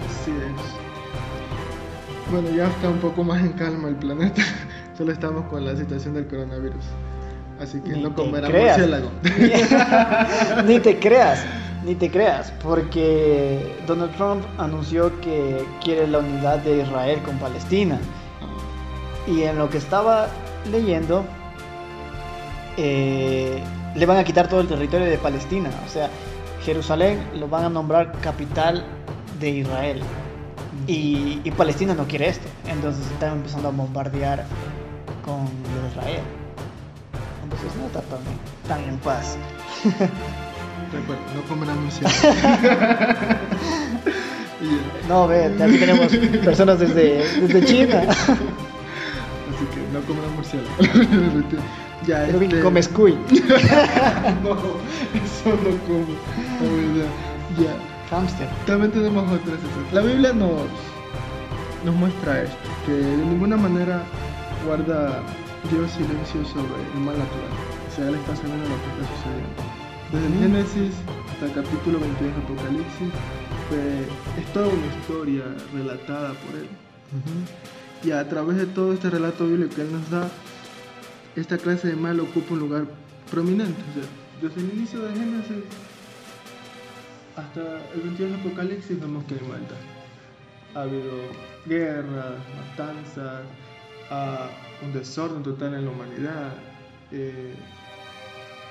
Así 0.10 0.32
es. 0.32 2.32
Bueno, 2.32 2.50
ya 2.56 2.68
está 2.68 2.90
un 2.90 3.00
poco 3.00 3.24
más 3.24 3.42
en 3.42 3.54
calma 3.54 3.88
el 3.88 3.96
planeta. 3.96 4.42
Solo 4.98 5.12
estamos 5.12 5.46
con 5.46 5.66
la 5.66 5.76
situación 5.76 6.14
del 6.14 6.28
coronavirus. 6.28 6.84
Así 7.62 7.80
que 7.82 7.94
Ni 7.94 8.04
no 8.04 8.14
creas. 8.14 8.78
murciélago. 8.78 9.10
ni 10.68 10.80
te 10.80 11.00
creas, 11.00 11.44
ni 11.84 11.96
te 11.96 12.12
creas, 12.12 12.52
porque 12.64 13.76
Donald 13.88 14.16
Trump 14.16 14.44
anunció 14.60 15.20
que 15.22 15.66
quiere 15.84 16.08
la 16.08 16.20
unidad 16.20 16.60
de 16.60 16.84
Israel 16.84 17.20
con 17.24 17.38
Palestina. 17.38 17.98
Y 19.28 19.44
en 19.44 19.58
lo 19.58 19.70
que 19.70 19.78
estaba 19.78 20.28
leyendo, 20.72 21.26
eh, 22.78 23.62
le 23.96 24.06
van 24.06 24.18
a 24.18 24.24
quitar 24.24 24.48
todo 24.48 24.62
el 24.62 24.68
territorio 24.68 25.08
de 25.08 25.18
Palestina. 25.18 25.70
O 25.86 25.90
sea, 25.90 26.10
Jerusalén 26.64 27.20
lo 27.40 27.48
van 27.48 27.66
a 27.66 27.70
nombrar 27.70 28.14
capital 28.22 28.86
de 29.40 29.50
Israel. 29.50 30.02
Y, 30.88 31.42
y 31.44 31.52
Palestina 31.52 31.94
no 31.94 32.08
quiere 32.08 32.30
esto. 32.30 32.48
Entonces 32.68 33.06
están 33.12 33.34
empezando 33.34 33.68
a 33.68 33.72
bombardear 33.72 34.46
con 35.26 35.46
Israel. 35.92 36.22
Entonces 37.44 37.76
no 37.78 37.88
está 37.88 38.02
tan, 38.02 38.20
tan 38.68 38.90
en 38.90 38.98
paz. 39.00 39.38
Recuerda, 40.94 41.22
no 41.36 41.42
comerán 41.50 41.84
murciélago. 41.84 42.16
Y 44.60 44.66
ya. 44.66 45.08
No, 45.08 45.28
ve, 45.28 45.46
aquí 45.46 45.78
tenemos 45.78 46.08
personas 46.44 46.80
desde, 46.80 47.24
desde 47.42 47.64
China. 47.64 48.02
No 50.00 50.06
comerán 50.06 50.36
murciélago. 50.36 50.70
ya, 52.08 52.24
Pero 52.28 52.42
este- 52.42 52.62
comes 52.62 52.88
cuy. 52.90 53.14
no, 54.44 54.52
eso 55.24 55.50
no 55.64 55.78
como. 55.88 56.14
La. 56.98 57.64
Ya. 57.64 57.76
Hamster. 58.10 58.48
También 58.66 58.92
tenemos 58.92 59.24
otras. 59.32 59.58
La 59.92 60.02
Biblia 60.02 60.32
nos, 60.34 60.62
nos 61.84 61.96
muestra 61.96 62.44
esto, 62.44 62.56
que 62.86 62.92
de 62.94 63.18
ninguna 63.18 63.58
manera 63.58 64.02
guarda 64.66 65.22
Dios 65.72 65.92
silencio 65.92 66.46
sobre 66.46 66.82
el 66.94 67.00
mal 67.02 67.18
natural. 67.18 67.52
O 67.92 67.96
sea, 67.96 68.08
Él 68.08 68.16
está 68.16 68.36
sabiendo 68.36 68.64
lo 68.70 68.76
que 68.76 68.88
está 69.02 69.16
sucediendo. 69.18 69.64
Desde 70.14 70.28
el. 70.28 70.40
Génesis 70.40 70.94
hasta 71.32 71.46
el 71.48 71.52
capítulo 71.54 72.00
22 72.00 72.34
de 72.36 72.42
Apocalipsis, 72.44 73.12
fue- 73.68 74.42
es 74.42 74.54
toda 74.54 74.68
una 74.68 74.86
historia 75.02 75.44
relatada 75.74 76.30
por 76.30 76.56
Él. 76.60 76.70
Y 78.04 78.12
a 78.12 78.28
través 78.30 78.58
de 78.58 78.66
todo 78.68 78.94
este 78.94 79.10
relato 79.10 79.48
bíblico 79.48 79.76
que 79.76 79.82
Él 79.82 79.92
nos 79.92 80.10
da, 80.10 80.30
esta 81.36 81.58
clase 81.58 81.88
de 81.90 81.96
mal 81.96 82.20
ocupa 82.20 82.54
un 82.54 82.60
lugar 82.60 82.86
prominente. 83.30 83.82
O 83.92 83.94
sea, 83.94 84.50
desde 84.50 84.62
el 84.62 84.78
inicio 84.78 85.02
de 85.02 85.14
Génesis 85.14 85.64
hasta 87.36 87.62
el 87.94 88.02
22 88.02 88.32
de 88.32 88.38
Apocalipsis 88.38 89.00
vemos 89.00 89.24
que 89.26 89.36
hay 89.36 89.42
maldad. 89.42 89.78
Ha 90.76 90.82
habido 90.82 91.12
guerras, 91.66 92.36
matanzas, 92.56 93.44
ha 94.10 94.50
un 94.84 94.94
desorden 94.94 95.44
total 95.44 95.74
en 95.76 95.86
la 95.86 95.92
humanidad. 95.92 96.54
eh, 97.12 97.54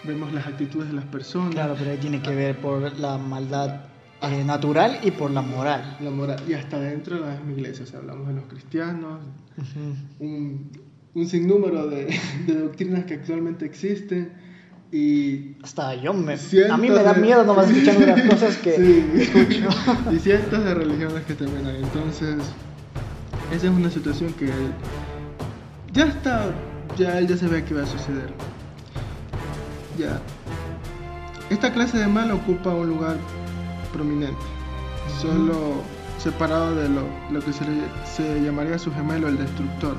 vemos 0.05 0.33
las 0.33 0.47
actitudes 0.47 0.89
de 0.89 0.95
las 0.95 1.05
personas. 1.07 1.55
Claro, 1.55 1.75
pero 1.79 1.91
ahí 1.91 1.99
tiene 1.99 2.23
que 2.23 2.35
ver 2.35 2.57
por 2.59 2.97
la 2.99 3.19
maldad 3.19 3.81
eh, 4.22 4.44
natural 4.44 4.98
y 5.02 5.11
por 5.11 5.31
la 5.31 5.42
moral. 5.42 5.96
La 6.00 6.11
moral, 6.11 6.42
y 6.48 6.55
hasta 6.55 6.79
dentro 6.81 7.16
de 7.16 7.20
la 7.22 7.35
misma 7.37 7.52
iglesia, 7.52 7.85
o 7.85 7.87
sea, 7.87 7.98
hablamos 8.00 8.29
de 8.29 8.35
los 8.35 8.44
cristianos, 8.44 9.20
un, 10.20 10.70
un 11.14 11.26
sinnúmero 11.26 11.87
de, 11.87 12.18
de 12.46 12.61
doctrinas 12.61 13.05
que 13.05 13.14
actualmente 13.14 13.64
existen 13.66 14.33
y 14.92 15.57
Hasta 15.62 15.94
yo 15.96 16.12
me... 16.14 16.35
A 16.70 16.76
mí 16.76 16.88
me 16.88 17.02
da 17.02 17.12
de- 17.12 17.20
miedo 17.20 17.44
nomás 17.44 17.68
escuchando 17.70 18.07
las 18.07 18.22
cosas 18.22 18.57
que 18.59 18.76
Sí. 18.76 19.11
escucho. 19.20 19.68
y 20.12 20.18
cientos 20.18 20.64
de 20.64 20.74
religiones 20.74 21.24
que 21.24 21.35
también 21.35 21.66
hay. 21.66 21.83
Entonces, 21.83 22.37
esa 23.52 23.66
es 23.66 23.72
una 23.72 23.90
situación 23.90 24.33
que 24.35 24.48
ya 25.92 26.05
está, 26.07 26.46
ya 26.96 27.18
él 27.18 27.26
ya 27.26 27.37
sabía 27.37 27.64
que 27.64 27.74
iba 27.74 27.83
a 27.83 27.87
suceder. 27.87 28.31
Ya. 29.98 30.20
Esta 31.50 31.72
clase 31.72 31.98
de 31.98 32.07
mal 32.07 32.31
ocupa 32.31 32.74
un 32.74 32.88
lugar 32.88 33.16
prominente. 33.96 34.37
Solo, 35.20 35.82
separado 36.18 36.74
de 36.74 36.88
lo, 36.88 37.02
lo 37.30 37.40
que 37.40 37.52
se, 37.52 37.64
le- 37.64 37.88
se 38.04 38.40
llamaría 38.42 38.78
su 38.78 38.92
gemelo, 38.92 39.28
el 39.28 39.38
destructor, 39.38 39.96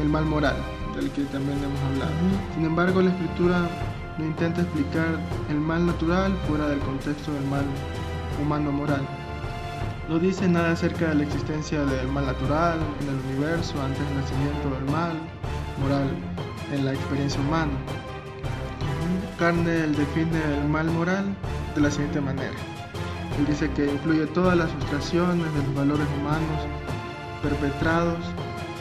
el 0.00 0.08
mal 0.08 0.24
moral, 0.24 0.56
del 0.96 1.10
que 1.10 1.22
también 1.24 1.58
hemos 1.62 1.80
hablado. 1.92 2.12
Sin 2.54 2.64
embargo, 2.64 3.02
la 3.02 3.10
escritura 3.10 3.68
no 4.18 4.24
intenta 4.24 4.62
explicar 4.62 5.18
el 5.50 5.56
mal 5.60 5.86
natural 5.86 6.32
fuera 6.48 6.68
del 6.68 6.78
contexto 6.80 7.32
del 7.32 7.44
mal 7.46 7.64
humano 8.42 8.72
moral. 8.72 9.02
No 10.08 10.18
dice 10.18 10.46
nada 10.48 10.72
acerca 10.72 11.08
de 11.08 11.14
la 11.16 11.22
existencia 11.24 11.84
del 11.84 12.08
mal 12.08 12.26
natural 12.26 12.78
en 13.00 13.08
el 13.08 13.18
universo 13.36 13.74
antes 13.82 13.98
del 14.06 14.18
nacimiento 14.20 14.70
del 14.70 14.84
mal 14.92 15.12
moral 15.80 16.08
en 16.72 16.84
la 16.84 16.92
experiencia 16.92 17.40
humana. 17.40 17.72
Carnell 19.38 19.94
define 19.96 20.40
el 20.62 20.68
mal 20.68 20.86
moral 20.90 21.24
de 21.74 21.80
la 21.80 21.90
siguiente 21.90 22.20
manera. 22.20 22.52
Él 23.38 23.46
dice 23.46 23.70
que 23.70 23.86
incluye 23.86 24.26
todas 24.26 24.56
las 24.56 24.70
frustraciones 24.70 25.52
de 25.54 25.62
los 25.64 25.74
valores 25.74 26.06
humanos 26.20 26.60
perpetrados 27.42 28.18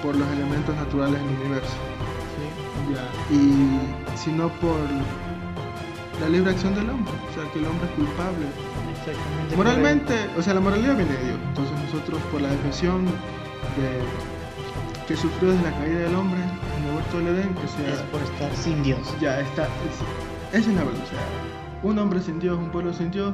por 0.01 0.15
los 0.15 0.27
elementos 0.31 0.75
naturales 0.75 1.19
del 1.21 1.29
universo. 1.39 1.75
Ya, 2.91 3.35
Y 3.35 4.17
si 4.17 4.31
no 4.31 4.49
por 4.49 4.75
la 6.21 6.29
libre 6.29 6.51
acción 6.51 6.75
del 6.75 6.89
hombre, 6.89 7.13
o 7.31 7.33
sea 7.33 7.51
que 7.51 7.59
el 7.59 7.65
hombre 7.65 7.85
es 7.87 7.91
culpable. 7.95 8.45
Exactamente. 8.99 9.55
Moralmente, 9.57 10.13
o 10.37 10.41
sea, 10.41 10.53
la 10.53 10.59
moralidad 10.61 10.95
viene 10.95 11.11
de 11.13 11.25
Dios. 11.25 11.37
Entonces 11.49 11.73
nosotros 11.85 12.21
por 12.31 12.41
la 12.41 12.49
defensión 12.49 13.05
de 13.05 13.99
que 15.07 15.17
sufrió 15.17 15.51
desde 15.51 15.63
la 15.69 15.77
caída 15.77 15.99
del 15.99 16.15
hombre 16.15 16.39
en 16.41 16.83
el 16.89 16.95
huerto 16.95 17.17
del 17.17 17.27
Edén, 17.27 17.53
que 17.55 17.65
Es 17.65 17.71
sea 17.71 18.05
por 18.11 18.21
estar 18.21 18.55
sin 18.55 18.83
Dios. 18.83 18.99
ya 19.19 19.39
está, 19.41 19.63
es- 19.63 20.57
esa 20.59 20.69
es 20.69 20.75
la 20.75 20.83
verdad. 20.83 21.01
O 21.03 21.09
sea, 21.09 21.19
un 21.89 21.99
hombre 21.99 22.21
sin 22.21 22.39
Dios, 22.39 22.57
un 22.57 22.69
pueblo 22.69 22.93
sin 22.93 23.11
Dios, 23.11 23.33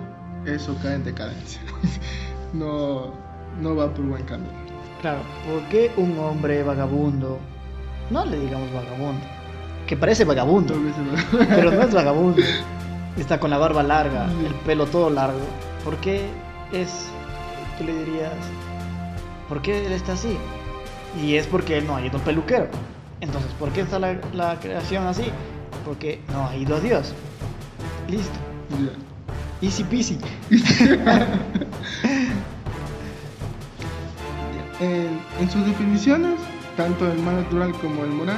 eso 0.55 0.75
cae 0.81 0.95
en 0.95 1.03
decadencia. 1.03 1.61
no, 2.53 3.13
no 3.61 3.75
va 3.75 3.93
por 3.93 4.05
buen 4.05 4.23
camino. 4.23 4.49
Claro, 5.01 5.19
¿por 5.49 5.61
qué 5.69 5.91
un 5.97 6.17
hombre 6.19 6.61
vagabundo? 6.63 7.39
No 8.09 8.25
le 8.25 8.39
digamos 8.39 8.71
vagabundo, 8.73 9.21
que 9.87 9.95
parece 9.95 10.25
vagabundo, 10.25 10.75
pero 11.49 11.71
no 11.71 11.81
es 11.81 11.93
vagabundo. 11.93 12.41
Está 13.17 13.39
con 13.39 13.49
la 13.49 13.57
barba 13.57 13.83
larga, 13.83 14.27
el 14.45 14.53
pelo 14.65 14.85
todo 14.85 15.09
largo. 15.09 15.39
¿Por 15.83 15.97
qué 15.97 16.25
es, 16.71 17.07
tú 17.77 17.83
le 17.83 17.93
dirías, 18.05 18.31
por 19.47 19.61
qué 19.61 19.85
él 19.85 19.91
está 19.91 20.13
así? 20.13 20.37
Y 21.21 21.35
es 21.35 21.47
porque 21.47 21.77
él 21.77 21.87
no 21.87 21.95
ha 21.95 22.05
ido 22.05 22.17
al 22.17 22.23
peluquero. 22.23 22.67
Entonces, 23.19 23.51
¿por 23.53 23.71
qué 23.71 23.81
está 23.81 23.99
la, 23.99 24.19
la 24.33 24.59
creación 24.59 25.05
así? 25.07 25.25
Porque 25.83 26.21
no 26.31 26.47
ha 26.47 26.55
ido 26.55 26.75
a 26.75 26.79
Dios. 26.79 27.13
Listo. 28.07 28.39
Easy 29.61 29.83
peasy. 29.83 30.17
En, 34.79 35.19
en 35.41 35.51
sus 35.51 35.65
definiciones, 35.65 36.39
tanto 36.77 37.11
el 37.11 37.19
mal 37.19 37.35
natural 37.35 37.73
como 37.81 38.05
el 38.05 38.11
moral, 38.11 38.37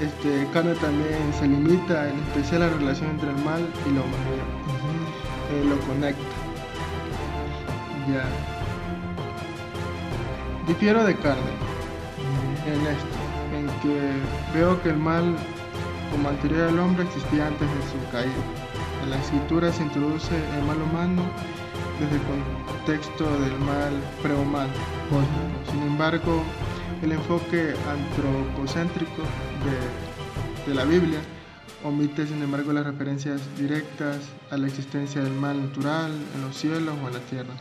este, 0.00 0.46
Kant 0.52 0.78
también 0.80 1.32
se 1.38 1.46
limita 1.46 2.08
en 2.08 2.18
especial 2.20 2.62
a 2.62 2.66
la 2.66 2.74
relación 2.74 3.10
entre 3.10 3.30
el 3.30 3.36
mal 3.44 3.60
y 3.86 3.94
la 3.94 4.00
humanidad. 4.00 4.46
Eh, 5.52 5.64
lo 5.68 5.78
conecta. 5.86 6.22
Ya. 8.08 8.24
Difiero 10.66 11.04
de 11.04 11.14
Carne 11.16 11.42
en 12.66 12.86
esto, 12.86 13.06
en 13.52 13.66
que 13.82 14.58
veo 14.58 14.80
que 14.82 14.88
el 14.90 14.96
mal 14.96 15.36
como 16.10 16.28
anterior 16.28 16.68
al 16.68 16.78
hombre 16.78 17.04
existía 17.04 17.46
antes 17.46 17.68
de 17.68 17.82
su 17.90 18.10
caída. 18.10 18.63
La 19.08 19.20
escritura 19.20 19.70
se 19.70 19.82
introduce 19.82 20.34
el 20.34 20.64
mal 20.64 20.80
humano 20.80 21.22
desde 22.00 22.16
el 22.16 22.22
contexto 22.66 23.24
del 23.40 23.58
mal 23.60 23.92
prehumano. 24.22 24.72
Sin 25.70 25.82
embargo, 25.82 26.42
el 27.02 27.12
enfoque 27.12 27.74
antropocéntrico 27.88 29.22
de, 30.66 30.74
la 30.74 30.84
Biblia 30.84 31.18
omite, 31.84 32.26
sin 32.26 32.42
embargo, 32.42 32.72
las 32.72 32.86
referencias 32.86 33.42
directas 33.58 34.20
a 34.50 34.56
la 34.56 34.66
existencia 34.66 35.22
del 35.22 35.34
mal 35.34 35.60
natural 35.60 36.10
en 36.34 36.40
los 36.40 36.56
cielos 36.56 36.94
o 37.02 37.08
en 37.08 37.14
la 37.14 37.20
tierra, 37.20 37.54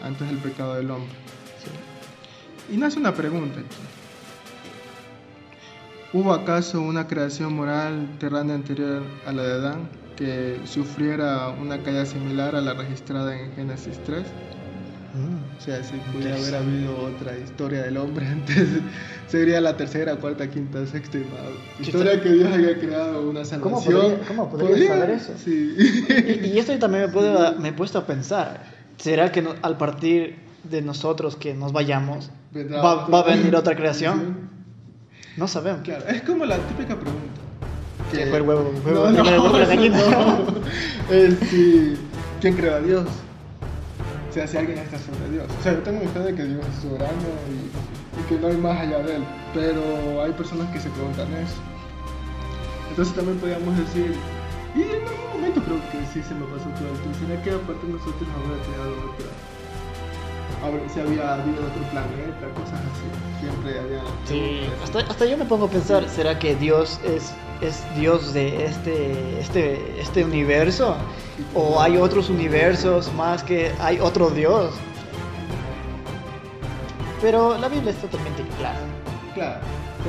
antes 0.00 0.28
del 0.28 0.38
pecado 0.38 0.74
del 0.74 0.90
hombre. 0.92 1.16
Y 2.72 2.76
nace 2.76 3.00
una 3.00 3.12
pregunta 3.12 3.58
aquí. 3.58 4.03
¿Hubo 6.14 6.32
acaso 6.32 6.80
una 6.80 7.06
creación 7.08 7.54
moral 7.54 8.08
terrana 8.18 8.54
anterior 8.54 9.02
a 9.26 9.32
la 9.32 9.42
de 9.42 9.52
Adán 9.52 9.88
que 10.16 10.60
sufriera 10.64 11.48
una 11.60 11.82
caída 11.82 12.06
similar 12.06 12.54
a 12.54 12.60
la 12.60 12.72
registrada 12.74 13.36
en 13.38 13.52
Génesis 13.54 13.98
3? 14.06 14.20
Mm. 15.14 15.58
O 15.58 15.60
sea, 15.60 15.82
si 15.82 15.96
pudiera 16.12 16.36
haber 16.36 16.54
habido 16.54 16.96
otra 16.98 17.36
historia 17.38 17.82
del 17.82 17.96
hombre 17.96 18.26
antes, 18.28 18.64
sería 19.28 19.60
la 19.60 19.76
tercera, 19.76 20.14
cuarta, 20.16 20.48
quinta, 20.48 20.86
sexta 20.86 21.18
y 21.18 21.22
más. 21.22 21.80
Historia 21.88 22.20
que 22.22 22.32
Dios 22.32 22.52
haya 22.52 22.78
creado 22.78 23.28
una 23.28 23.42
¿Cómo 23.60 23.80
salvación. 23.80 24.00
podría- 24.00 24.28
cómo 24.28 24.50
podría 24.50 24.86
saber 24.88 25.10
eso? 25.10 25.32
Sí. 25.44 25.74
Y, 26.08 26.46
y 26.48 26.58
esto 26.58 26.78
también 26.78 27.06
me, 27.06 27.08
puede, 27.08 27.56
me 27.58 27.68
he 27.68 27.72
puesto 27.72 27.98
a 27.98 28.06
pensar, 28.06 28.64
¿será 28.98 29.32
que 29.32 29.42
no- 29.42 29.54
al 29.62 29.76
partir 29.76 30.36
de 30.62 30.80
nosotros 30.80 31.34
que 31.36 31.54
nos 31.54 31.72
vayamos, 31.72 32.30
va, 32.56 33.06
va 33.08 33.20
a 33.20 33.24
venir 33.24 33.54
otra 33.56 33.74
creación? 33.76 34.53
No 35.36 35.48
sabemos. 35.48 35.82
Claro, 35.82 36.06
es 36.06 36.22
como 36.22 36.44
la 36.44 36.56
típica 36.58 36.96
pregunta. 36.96 37.40
¿Qué 38.10 38.26
fue 38.26 38.38
¿Quién 42.40 42.54
creó 42.56 42.74
a 42.74 42.80
Dios? 42.80 43.06
O 44.30 44.32
sea, 44.32 44.46
si 44.46 44.56
alguien 44.56 44.78
está 44.78 44.98
sobre 44.98 45.30
Dios. 45.30 45.46
O 45.58 45.62
sea, 45.62 45.72
yo 45.72 45.78
tengo 45.80 46.00
mi 46.00 46.08
fe 46.08 46.18
de 46.20 46.34
que 46.34 46.44
Dios 46.44 46.64
es 46.66 46.82
soberano 46.82 47.12
y, 47.48 48.20
y 48.20 48.24
que 48.28 48.38
no 48.38 48.48
hay 48.48 48.56
más 48.56 48.80
allá 48.80 48.98
de 48.98 49.16
él. 49.16 49.24
Pero 49.54 50.22
hay 50.22 50.32
personas 50.32 50.70
que 50.70 50.80
se 50.80 50.90
preguntan 50.90 51.32
eso. 51.34 51.56
Entonces 52.90 53.14
también 53.14 53.38
podríamos 53.38 53.76
decir, 53.76 54.14
y 54.74 54.82
en 54.82 55.02
algún 55.02 55.30
momento 55.34 55.62
creo 55.62 55.80
que 55.90 55.98
sí 56.12 56.22
se 56.22 56.34
me 56.34 56.46
pasó 56.46 56.68
todo 56.78 56.90
el 56.90 57.14
¿será 57.18 57.42
que 57.42 57.50
aparte 57.50 57.86
nosotros 57.86 58.28
habrá 58.38 58.58
creado 58.62 58.92
otra? 59.10 59.53
Si 60.92 61.00
había 61.00 61.34
habido 61.34 61.66
otro 61.66 61.82
planeta, 61.90 62.48
cosas 62.54 62.80
así. 62.80 63.40
Siempre 63.40 63.78
había... 63.80 64.00
Sí, 64.24 64.60
hasta, 64.82 65.00
hasta 65.00 65.26
yo 65.26 65.36
me 65.36 65.44
pongo 65.44 65.66
a 65.66 65.68
pensar, 65.68 66.08
¿será 66.08 66.38
que 66.38 66.54
Dios 66.54 67.00
es, 67.04 67.34
es 67.60 67.82
Dios 67.96 68.32
de 68.32 68.64
este, 68.64 69.40
este, 69.40 70.00
este 70.00 70.24
universo? 70.24 70.96
¿O 71.54 71.80
hay 71.80 71.96
otros 71.98 72.30
universos 72.30 73.12
más 73.12 73.42
que 73.42 73.72
hay 73.80 74.00
otro 74.00 74.30
Dios? 74.30 74.72
Pero 77.20 77.58
la 77.58 77.68
Biblia 77.68 77.90
es 77.90 77.98
totalmente 77.98 78.42
clara. 78.56 78.80
Claro, 79.34 79.60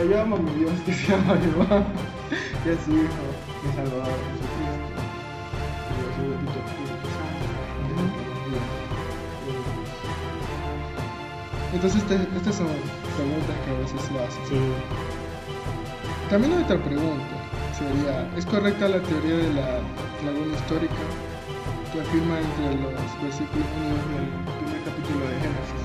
yo 0.10 0.22
amo 0.22 0.36
a 0.36 0.40
mi 0.40 0.52
Dios 0.52 0.74
que 0.86 0.94
se 0.94 1.12
llama 1.12 1.38
Jehová, 1.38 1.84
que 2.64 2.74
es 2.74 2.80
su 2.86 2.92
Hijo, 2.92 3.26
mi 3.64 3.74
Salvador 3.74 4.14
Entonces, 11.76 12.02
este- 12.02 12.28
estas 12.36 12.56
son 12.56 12.68
preguntas 13.16 13.56
que 13.66 13.72
a 13.72 13.80
veces 13.80 14.02
se 14.02 14.14
hacen. 14.24 14.46
Sí. 14.48 14.56
También 16.30 16.54
hay 16.54 16.64
otra 16.64 16.82
pregunta 16.84 17.36
sería, 17.78 18.30
¿es 18.38 18.46
correcta 18.46 18.88
la 18.88 19.02
teoría 19.02 19.36
de 19.36 19.54
la 19.54 19.82
laguna 20.24 20.56
histórica 20.56 20.94
que 21.92 22.00
afirma 22.00 22.40
entre 22.40 22.82
los 22.82 22.94
versículos 23.22 23.68
1 23.76 23.86
y 23.86 23.90
2 23.90 24.08
del 24.16 24.28
primer 24.60 24.84
capítulo 24.86 25.20
de 25.28 25.36
Génesis? 25.42 25.84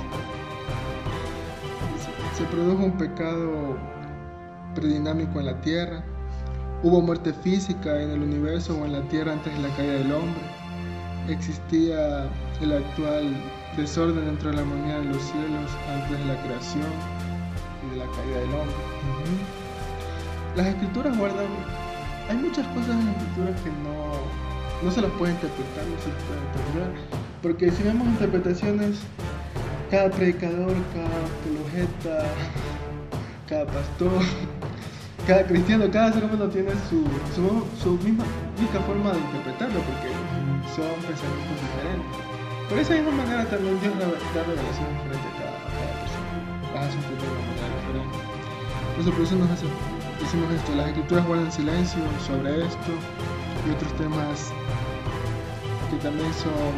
Se 2.37 2.44
produjo 2.44 2.85
un 2.85 2.96
pecado 2.96 3.76
predinámico 4.74 5.40
en 5.40 5.46
la 5.46 5.61
tierra, 5.61 6.05
hubo 6.83 7.00
muerte 7.00 7.33
física 7.33 8.00
en 8.00 8.11
el 8.11 8.22
universo 8.22 8.79
o 8.79 8.87
en 8.87 8.92
la 8.92 9.03
tierra 9.09 9.33
antes 9.33 9.53
de 9.53 9.68
la 9.68 9.74
caída 9.74 9.94
del 9.94 10.12
hombre, 10.12 10.42
existía 11.29 12.29
el 12.61 12.73
actual 12.73 13.35
desorden 13.77 14.25
dentro 14.27 14.51
de 14.51 14.57
la 14.57 14.62
armonía 14.62 14.99
de 14.99 15.05
los 15.07 15.23
cielos 15.23 15.70
antes 15.88 16.18
de 16.18 16.25
la 16.27 16.42
creación 16.42 16.87
y 17.87 17.90
de 17.90 17.96
la 17.96 18.05
caída 18.12 18.40
del 18.40 18.55
hombre. 18.55 18.77
Las 20.57 20.66
escrituras 20.66 21.16
guardan. 21.16 21.46
Hay 22.29 22.37
muchas 22.37 22.66
cosas 22.68 22.90
en 22.90 23.07
las 23.07 23.16
escrituras 23.16 23.61
que 23.62 23.70
no, 23.70 24.85
no 24.85 24.90
se 24.90 25.01
las 25.01 25.11
puede 25.12 25.33
interpretar, 25.33 25.85
no 25.87 26.01
se 26.03 26.09
las 26.11 26.23
puede 26.25 26.40
entender. 26.40 27.20
Porque 27.42 27.70
si 27.70 27.83
vemos 27.83 28.07
interpretaciones, 28.07 28.99
cada 29.90 30.11
predicador, 30.11 30.75
cada 30.92 31.09
apologeta, 31.09 32.29
cada 33.49 33.66
pastor, 33.66 34.20
cada 35.27 35.46
cristiano, 35.46 35.87
cada 35.90 36.12
ser 36.12 36.25
humano 36.25 36.49
tiene 36.49 36.73
su, 36.90 37.05
su, 37.35 37.64
su 37.83 37.92
misma 38.05 38.25
única 38.59 38.81
forma 38.81 39.12
de 39.12 39.18
interpretarlo, 39.18 39.81
porque 39.81 40.12
son 40.77 40.94
pensamientos 41.03 41.57
diferentes. 41.62 42.19
Por 42.70 42.78
esa 42.78 42.94
misma 42.94 43.11
manera 43.11 43.44
también 43.50 43.80
Dios 43.80 43.92
da 43.98 44.06
revelación 44.06 44.87
diferente 44.94 45.26
a 45.26 45.35
cada, 45.42 45.59
a 45.59 45.98
persona. 46.06 46.30
Las 46.70 46.87
hace 46.87 46.98
entender 47.02 47.26
de 47.26 47.42
manera 47.50 47.66
diferente. 47.83 48.18
Entonces 48.90 49.11
por 49.11 49.22
eso 49.26 49.35
nos 49.35 49.50
hace, 49.50 49.66
decimos 50.22 50.54
esto, 50.54 50.74
las 50.76 50.87
escrituras 50.87 51.26
guardan 51.26 51.50
silencio 51.50 51.98
sobre 52.24 52.62
esto 52.62 52.92
y 53.66 53.70
otros 53.74 53.92
temas 53.98 54.54
que 55.90 55.96
también 55.98 56.33
son 56.33 56.70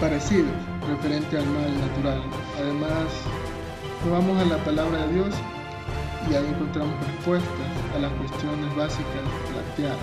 parecidos 0.00 0.58
referente 0.82 1.38
al 1.38 1.46
mal 1.46 1.70
natural, 1.86 2.18
a 2.18 2.58
Además, 2.58 3.06
nos 4.02 4.10
vamos 4.10 4.42
a 4.42 4.44
la 4.44 4.58
palabra 4.64 5.06
de 5.06 5.14
Dios 5.14 5.34
y 6.28 6.34
ahí 6.34 6.46
encontramos 6.50 6.98
respuestas 7.06 7.70
a 7.94 7.98
las 8.00 8.10
cuestiones 8.18 8.74
básicas 8.74 9.22
planteadas 9.54 10.02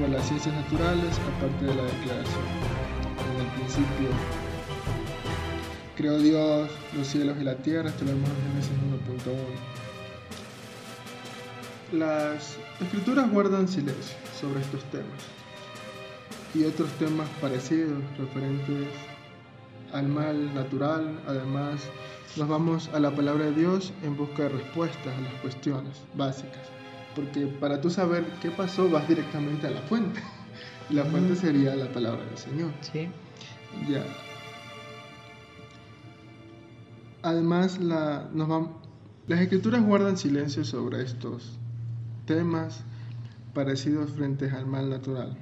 por 0.00 0.08
las 0.08 0.24
ciencias 0.24 0.54
naturales, 0.54 1.12
aparte 1.36 1.60
de 1.60 1.74
la 1.74 1.82
declaración. 1.84 2.75
Principio, 3.66 4.10
creó 5.96 6.18
Dios 6.20 6.70
los 6.96 7.04
cielos 7.04 7.36
y 7.40 7.42
la 7.42 7.56
tierra, 7.56 7.88
esto 7.88 8.04
lo 8.04 8.12
vemos 8.12 8.30
en 8.30 8.36
Génesis 8.52 8.70
1.1. 11.92 11.98
Las 11.98 12.58
escrituras 12.80 13.28
guardan 13.28 13.66
silencio 13.66 14.16
sobre 14.40 14.60
estos 14.60 14.84
temas 14.84 15.20
y 16.54 16.62
otros 16.62 16.88
temas 17.00 17.28
parecidos 17.40 18.04
referentes 18.18 18.86
al 19.92 20.06
mal 20.06 20.54
natural. 20.54 21.20
Además, 21.26 21.80
nos 22.36 22.48
vamos 22.48 22.88
a 22.94 23.00
la 23.00 23.10
palabra 23.10 23.46
de 23.46 23.52
Dios 23.52 23.92
en 24.04 24.16
busca 24.16 24.44
de 24.44 24.50
respuestas 24.50 25.12
a 25.12 25.20
las 25.22 25.34
cuestiones 25.42 26.04
básicas. 26.14 26.62
Porque 27.16 27.48
para 27.48 27.80
tú 27.80 27.90
saber 27.90 28.24
qué 28.40 28.52
pasó, 28.52 28.88
vas 28.88 29.08
directamente 29.08 29.66
a 29.66 29.70
la 29.70 29.80
fuente. 29.82 30.20
Y 30.88 30.94
la 30.94 31.04
fuente 31.04 31.34
sería 31.34 31.74
la 31.74 31.90
palabra 31.92 32.24
del 32.26 32.38
Señor. 32.38 32.70
Sí. 32.92 33.08
Ya. 33.88 34.04
Además, 37.22 37.78
las 37.80 39.40
escrituras 39.40 39.82
guardan 39.84 40.16
silencio 40.16 40.64
sobre 40.64 41.02
estos 41.02 41.58
temas 42.24 42.84
parecidos 43.54 44.10
frente 44.10 44.50
al 44.50 44.66
mal 44.66 44.90
natural. 44.90 45.36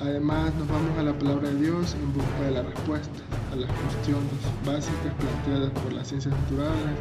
Además, 0.00 0.52
nos 0.54 0.68
vamos 0.68 0.98
a 0.98 1.02
la 1.02 1.16
palabra 1.16 1.48
de 1.48 1.60
Dios 1.60 1.94
en 1.94 2.12
busca 2.12 2.40
de 2.40 2.50
la 2.50 2.62
respuesta 2.62 3.22
a 3.52 3.56
las 3.56 3.70
cuestiones 3.70 4.32
básicas 4.66 5.14
planteadas 5.14 5.70
por 5.80 5.92
las 5.92 6.08
ciencias 6.08 6.34
naturales, 6.34 6.98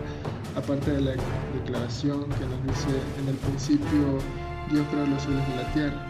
aparte 0.55 0.91
de 0.91 1.01
la 1.01 1.11
declaración 1.53 2.25
que 2.25 2.45
nos 2.45 2.63
dice 2.67 2.89
en 3.19 3.29
el 3.29 3.35
principio 3.35 4.19
Dios 4.71 4.85
creó 4.91 5.07
los 5.07 5.23
cielos 5.23 5.43
y 5.51 5.57
la 5.57 5.73
tierra. 5.73 6.07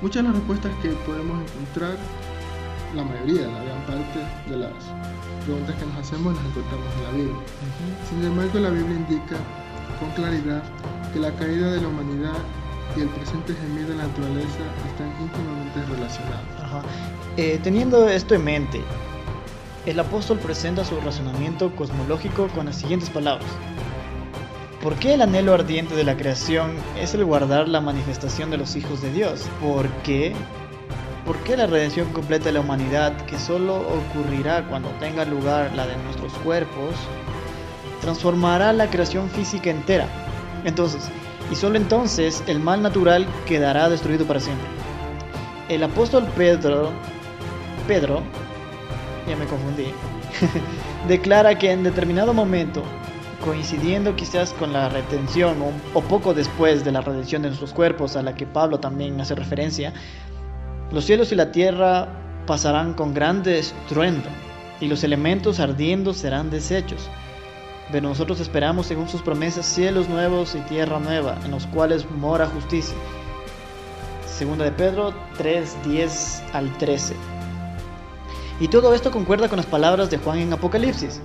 Muchas 0.00 0.22
de 0.22 0.28
las 0.28 0.38
respuestas 0.38 0.72
que 0.82 0.88
podemos 1.06 1.42
encontrar, 1.50 1.96
la 2.94 3.04
mayoría, 3.04 3.46
la 3.46 3.64
gran 3.64 3.82
parte 3.86 4.18
de 4.48 4.56
las 4.56 4.72
preguntas 5.44 5.74
que 5.76 5.86
nos 5.86 5.96
hacemos 5.96 6.34
las 6.34 6.44
encontramos 6.44 6.86
en 6.96 7.02
la 7.04 7.10
Biblia. 7.10 7.42
Sin 8.08 8.24
embargo, 8.24 8.58
la 8.58 8.70
Biblia 8.70 8.96
indica 8.96 9.36
con 9.98 10.10
claridad 10.10 10.62
que 11.12 11.18
la 11.20 11.32
caída 11.32 11.72
de 11.72 11.80
la 11.80 11.88
humanidad 11.88 12.38
y 12.96 13.00
el 13.00 13.08
presente 13.08 13.54
gemido 13.54 13.90
de 13.90 13.96
la 13.96 14.06
naturaleza 14.06 14.58
están 14.88 15.12
íntimamente 15.20 15.94
relacionados. 15.94 16.46
Ajá. 16.62 16.82
Eh, 17.36 17.60
teniendo 17.62 18.08
esto 18.08 18.34
en 18.34 18.44
mente, 18.44 18.80
el 19.86 19.98
apóstol 20.00 20.38
presenta 20.38 20.84
su 20.84 21.00
razonamiento 21.00 21.74
cosmológico 21.76 22.48
con 22.48 22.66
las 22.66 22.76
siguientes 22.76 23.10
palabras. 23.10 23.48
¿Por 24.82 24.94
qué 24.96 25.14
el 25.14 25.22
anhelo 25.22 25.54
ardiente 25.54 25.94
de 25.94 26.04
la 26.04 26.16
creación 26.16 26.72
es 26.98 27.14
el 27.14 27.24
guardar 27.24 27.68
la 27.68 27.80
manifestación 27.80 28.50
de 28.50 28.56
los 28.56 28.76
hijos 28.76 29.02
de 29.02 29.12
Dios? 29.12 29.46
¿Por 29.60 29.88
qué? 30.02 30.34
¿Por 31.30 31.38
qué 31.44 31.56
la 31.56 31.68
redención 31.68 32.12
completa 32.12 32.46
de 32.46 32.52
la 32.54 32.60
humanidad, 32.60 33.16
que 33.26 33.38
solo 33.38 33.76
ocurrirá 33.76 34.66
cuando 34.66 34.88
tenga 34.98 35.24
lugar 35.24 35.70
la 35.76 35.86
de 35.86 35.96
nuestros 35.98 36.32
cuerpos, 36.42 36.96
transformará 38.00 38.72
la 38.72 38.90
creación 38.90 39.30
física 39.30 39.70
entera? 39.70 40.08
Entonces, 40.64 41.08
y 41.48 41.54
solo 41.54 41.76
entonces 41.76 42.42
el 42.48 42.58
mal 42.58 42.82
natural 42.82 43.28
quedará 43.46 43.88
destruido 43.88 44.26
para 44.26 44.40
siempre. 44.40 44.66
El 45.68 45.84
apóstol 45.84 46.26
Pedro, 46.36 46.90
Pedro, 47.86 48.24
ya 49.28 49.36
me 49.36 49.44
confundí, 49.44 49.92
declara 51.06 51.56
que 51.56 51.70
en 51.70 51.84
determinado 51.84 52.34
momento, 52.34 52.82
coincidiendo 53.44 54.16
quizás 54.16 54.52
con 54.54 54.72
la 54.72 54.88
retención 54.88 55.62
o, 55.62 55.70
o 55.96 56.02
poco 56.02 56.34
después 56.34 56.84
de 56.84 56.90
la 56.90 57.02
redención 57.02 57.42
de 57.42 57.50
nuestros 57.50 57.72
cuerpos, 57.72 58.16
a 58.16 58.22
la 58.22 58.34
que 58.34 58.46
Pablo 58.46 58.80
también 58.80 59.20
hace 59.20 59.36
referencia, 59.36 59.92
los 60.92 61.04
cielos 61.04 61.30
y 61.32 61.36
la 61.36 61.52
tierra 61.52 62.08
pasarán 62.46 62.94
con 62.94 63.14
grande 63.14 63.58
estruendo, 63.58 64.28
y 64.80 64.88
los 64.88 65.04
elementos 65.04 65.60
ardiendo 65.60 66.14
serán 66.14 66.50
deshechos. 66.50 67.08
Pero 67.92 68.08
nosotros 68.08 68.40
esperamos, 68.40 68.86
según 68.86 69.08
sus 69.08 69.22
promesas, 69.22 69.66
cielos 69.66 70.08
nuevos 70.08 70.54
y 70.54 70.60
tierra 70.60 70.98
nueva, 70.98 71.38
en 71.44 71.50
los 71.50 71.66
cuales 71.66 72.08
mora 72.10 72.46
justicia. 72.46 72.96
Segunda 74.26 74.64
de 74.64 74.72
Pedro 74.72 75.12
3, 75.38 75.76
10 75.84 76.42
al 76.52 76.76
13. 76.78 77.14
Y 78.60 78.68
todo 78.68 78.94
esto 78.94 79.10
concuerda 79.10 79.48
con 79.48 79.56
las 79.56 79.66
palabras 79.66 80.10
de 80.10 80.18
Juan 80.18 80.38
en 80.38 80.52
Apocalipsis. 80.52 81.20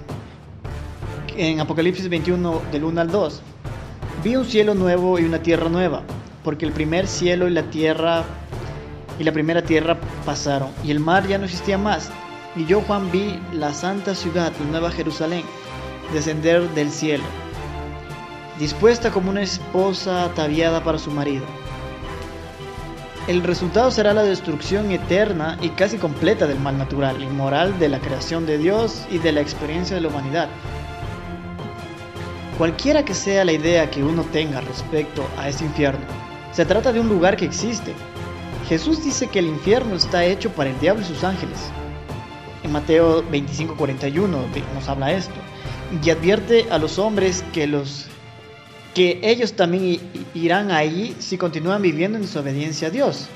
En 1.38 1.60
Apocalipsis 1.60 2.10
21, 2.10 2.62
del 2.72 2.84
1 2.84 3.02
al 3.02 3.12
2. 3.12 3.42
Vi 4.24 4.36
un 4.36 4.46
cielo 4.46 4.74
nuevo 4.74 5.20
y 5.20 5.24
una 5.24 5.40
tierra 5.40 5.70
nueva, 5.70 6.02
porque 6.44 6.66
el 6.66 6.72
primer 6.72 7.08
cielo 7.08 7.48
y 7.48 7.52
la 7.52 7.64
tierra 7.64 8.24
y 9.20 9.24
la 9.24 9.32
primera 9.32 9.62
tierra 9.62 9.98
pasaron, 10.26 10.70
y 10.84 10.92
el 10.92 11.00
mar 11.00 11.28
ya 11.28 11.38
no 11.38 11.46
existía 11.46 11.78
más. 11.78 12.10
Y 12.56 12.66
yo, 12.66 12.82
Juan, 12.82 13.12
vi 13.12 13.40
la 13.54 13.74
santa 13.74 14.16
ciudad, 14.16 14.54
la 14.60 14.72
nueva 14.72 14.92
Jerusalén, 14.92 15.44
descender 16.14 16.70
del 16.70 16.92
cielo, 16.92 17.24
dispuesta 18.60 19.12
como 19.12 19.30
una 19.30 19.42
esposa 19.42 20.26
ataviada 20.26 20.84
para 20.84 21.00
su 21.00 21.12
marido. 21.12 21.46
El 23.28 23.42
resultado 23.42 23.90
será 23.90 24.14
la 24.14 24.22
destrucción 24.22 24.92
eterna 24.92 25.58
y 25.60 25.70
casi 25.70 25.98
completa 25.98 26.46
del 26.46 26.60
mal 26.60 26.78
natural 26.78 27.24
y 27.24 27.26
moral 27.26 27.80
de 27.80 27.90
la 27.90 28.00
creación 28.00 28.46
de 28.46 28.60
Dios 28.60 29.06
y 29.10 29.18
de 29.18 29.32
la 29.32 29.42
experiencia 29.42 29.96
de 29.96 30.02
la 30.04 30.10
humanidad. 30.10 30.48
Cualquiera 32.60 33.04
que 33.04 33.16
sea 33.16 33.44
la 33.44 33.52
idea 33.52 33.90
que 33.90 34.04
uno 34.04 34.24
tenga 34.32 34.62
respecto 34.62 35.28
a 35.40 35.50
ese 35.50 35.66
infierno, 35.66 36.06
se 36.52 36.66
trata 36.66 36.94
de 36.94 37.00
un 37.00 37.10
lugar 37.10 37.36
que 37.36 37.46
existe. 37.46 37.94
Jesús 38.68 39.04
dice 39.04 39.28
que 39.28 39.40
el 39.40 39.48
infierno 39.48 39.96
está 39.96 40.26
hecho 40.26 40.50
para 40.52 40.72
el 40.72 40.80
diablo 40.80 41.04
y 41.04 41.06
sus 41.06 41.24
ángeles. 41.24 41.60
En 42.64 42.72
Mateo 42.72 43.24
25:41 43.30 44.28
nos 44.74 44.90
habla 44.90 45.14
esto 45.14 45.36
y 46.04 46.10
advierte 46.10 46.66
a 46.72 46.80
los 46.80 46.98
hombres 46.98 47.44
que 47.54 47.68
los 47.68 48.08
que 48.96 49.20
ellos 49.22 49.54
también 49.54 50.00
irán 50.34 50.72
ahí 50.72 51.16
si 51.20 51.38
continúan 51.38 51.82
viviendo 51.82 52.18
en 52.18 52.24
desobediencia 52.24 52.88
a 52.88 52.92
Dios. 52.92 53.28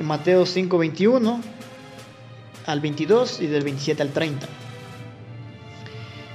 En 0.00 0.06
Mateo 0.06 0.44
5:21 0.44 1.40
al 2.66 2.80
22 2.80 3.40
y 3.42 3.46
del 3.46 3.62
27 3.62 4.02
al 4.02 4.10
30. 4.10 4.48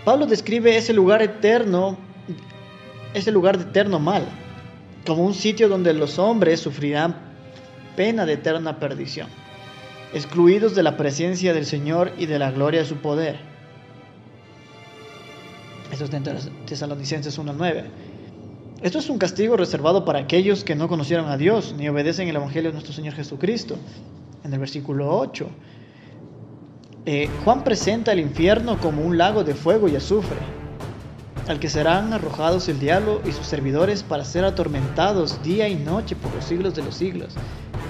Pablo 0.06 0.28
describe 0.28 0.78
ese 0.78 0.94
lugar 0.94 1.22
eterno, 1.22 1.98
ese 3.14 3.32
lugar 3.32 3.58
de 3.58 3.64
eterno 3.64 4.00
mal, 4.00 4.26
como 5.06 5.26
un 5.26 5.34
sitio 5.34 5.68
donde 5.68 5.94
los 5.94 6.20
hombres 6.20 6.62
sufrirán 6.62 7.25
pena 7.96 8.26
de 8.26 8.34
eterna 8.34 8.80
perdición, 8.80 9.28
excluidos 10.14 10.76
de 10.76 10.84
la 10.84 10.98
presencia 10.98 11.54
del 11.54 11.66
Señor 11.66 12.12
y 12.18 12.26
de 12.26 12.40
la 12.40 12.52
gloria 12.52 12.82
de 12.82 12.86
su 12.86 12.98
poder. 12.98 13.38
Esto 15.92 16.06
está 16.06 16.18
en 16.18 16.24
Tesalonicenses 16.66 17.40
1.9. 17.40 17.84
Esto 18.82 19.00
es 19.00 19.10
un 19.10 19.18
castigo 19.18 19.56
reservado 19.56 20.04
para 20.04 20.20
aquellos 20.20 20.64
que 20.64 20.76
no 20.76 20.88
conocieron 20.88 21.30
a 21.30 21.38
Dios 21.38 21.74
ni 21.78 21.88
obedecen 21.88 22.28
el 22.28 22.36
Evangelio 22.36 22.70
de 22.70 22.74
nuestro 22.74 22.94
Señor 22.94 23.14
Jesucristo. 23.14 23.78
En 24.44 24.54
el 24.54 24.60
versículo 24.60 25.18
8. 25.18 25.48
Eh, 27.08 27.30
Juan 27.44 27.64
presenta 27.64 28.12
el 28.12 28.20
infierno 28.20 28.80
como 28.80 29.04
un 29.04 29.18
lago 29.18 29.44
de 29.44 29.54
fuego 29.54 29.88
y 29.88 29.96
azufre, 29.96 30.38
al 31.48 31.60
que 31.60 31.70
serán 31.70 32.14
arrojados 32.14 32.68
el 32.68 32.80
diablo 32.80 33.22
y 33.26 33.32
sus 33.32 33.46
servidores 33.46 34.02
para 34.02 34.26
ser 34.26 34.44
atormentados 34.44 35.42
día 35.44 35.70
y 35.70 35.76
noche 35.76 36.16
por 36.16 36.34
los 36.34 36.44
siglos 36.46 36.76
de 36.76 36.84
los 36.84 36.96
siglos. 36.96 37.36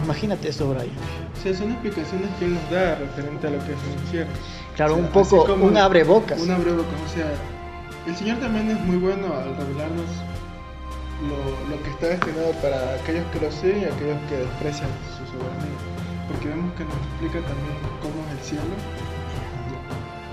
Imagínate 0.03 0.49
eso, 0.49 0.69
Brian. 0.69 0.89
O 1.37 1.41
sea, 1.41 1.53
son 1.53 1.71
explicaciones 1.71 2.29
que 2.37 2.45
él 2.45 2.53
nos 2.55 2.69
da 2.69 2.95
referente 2.95 3.47
a 3.47 3.49
lo 3.51 3.59
que 3.59 3.73
es 3.73 3.79
el 3.83 4.01
infierno. 4.03 4.33
Claro, 4.75 4.93
O 4.93 4.97
sea, 4.97 5.05
un 5.05 5.11
poco, 5.11 5.45
como 5.45 5.65
un 5.65 5.77
abrebocas. 5.77 6.39
Un 6.41 6.51
abrebocas, 6.51 6.99
o 7.05 7.13
sea, 7.13 7.31
el 8.07 8.15
Señor 8.15 8.37
también 8.39 8.69
es 8.69 8.79
muy 8.81 8.97
bueno 8.97 9.33
al 9.33 9.55
revelarnos 9.57 10.09
lo, 11.23 11.39
lo 11.69 11.81
que 11.81 11.89
está 11.89 12.07
destinado 12.07 12.51
para 12.61 12.95
aquellos 12.95 13.25
que 13.31 13.39
lo 13.39 13.51
siguen 13.51 13.81
y 13.81 13.85
aquellos 13.85 14.19
que 14.29 14.35
desprecian 14.37 14.89
su 15.15 15.25
soberanía. 15.31 15.79
Porque 16.27 16.49
vemos 16.49 16.73
que 16.73 16.83
nos 16.83 16.93
explica 16.93 17.39
también 17.47 17.77
cómo 18.01 18.17
es 18.27 18.31
el 18.37 18.43
cielo. 18.43 18.75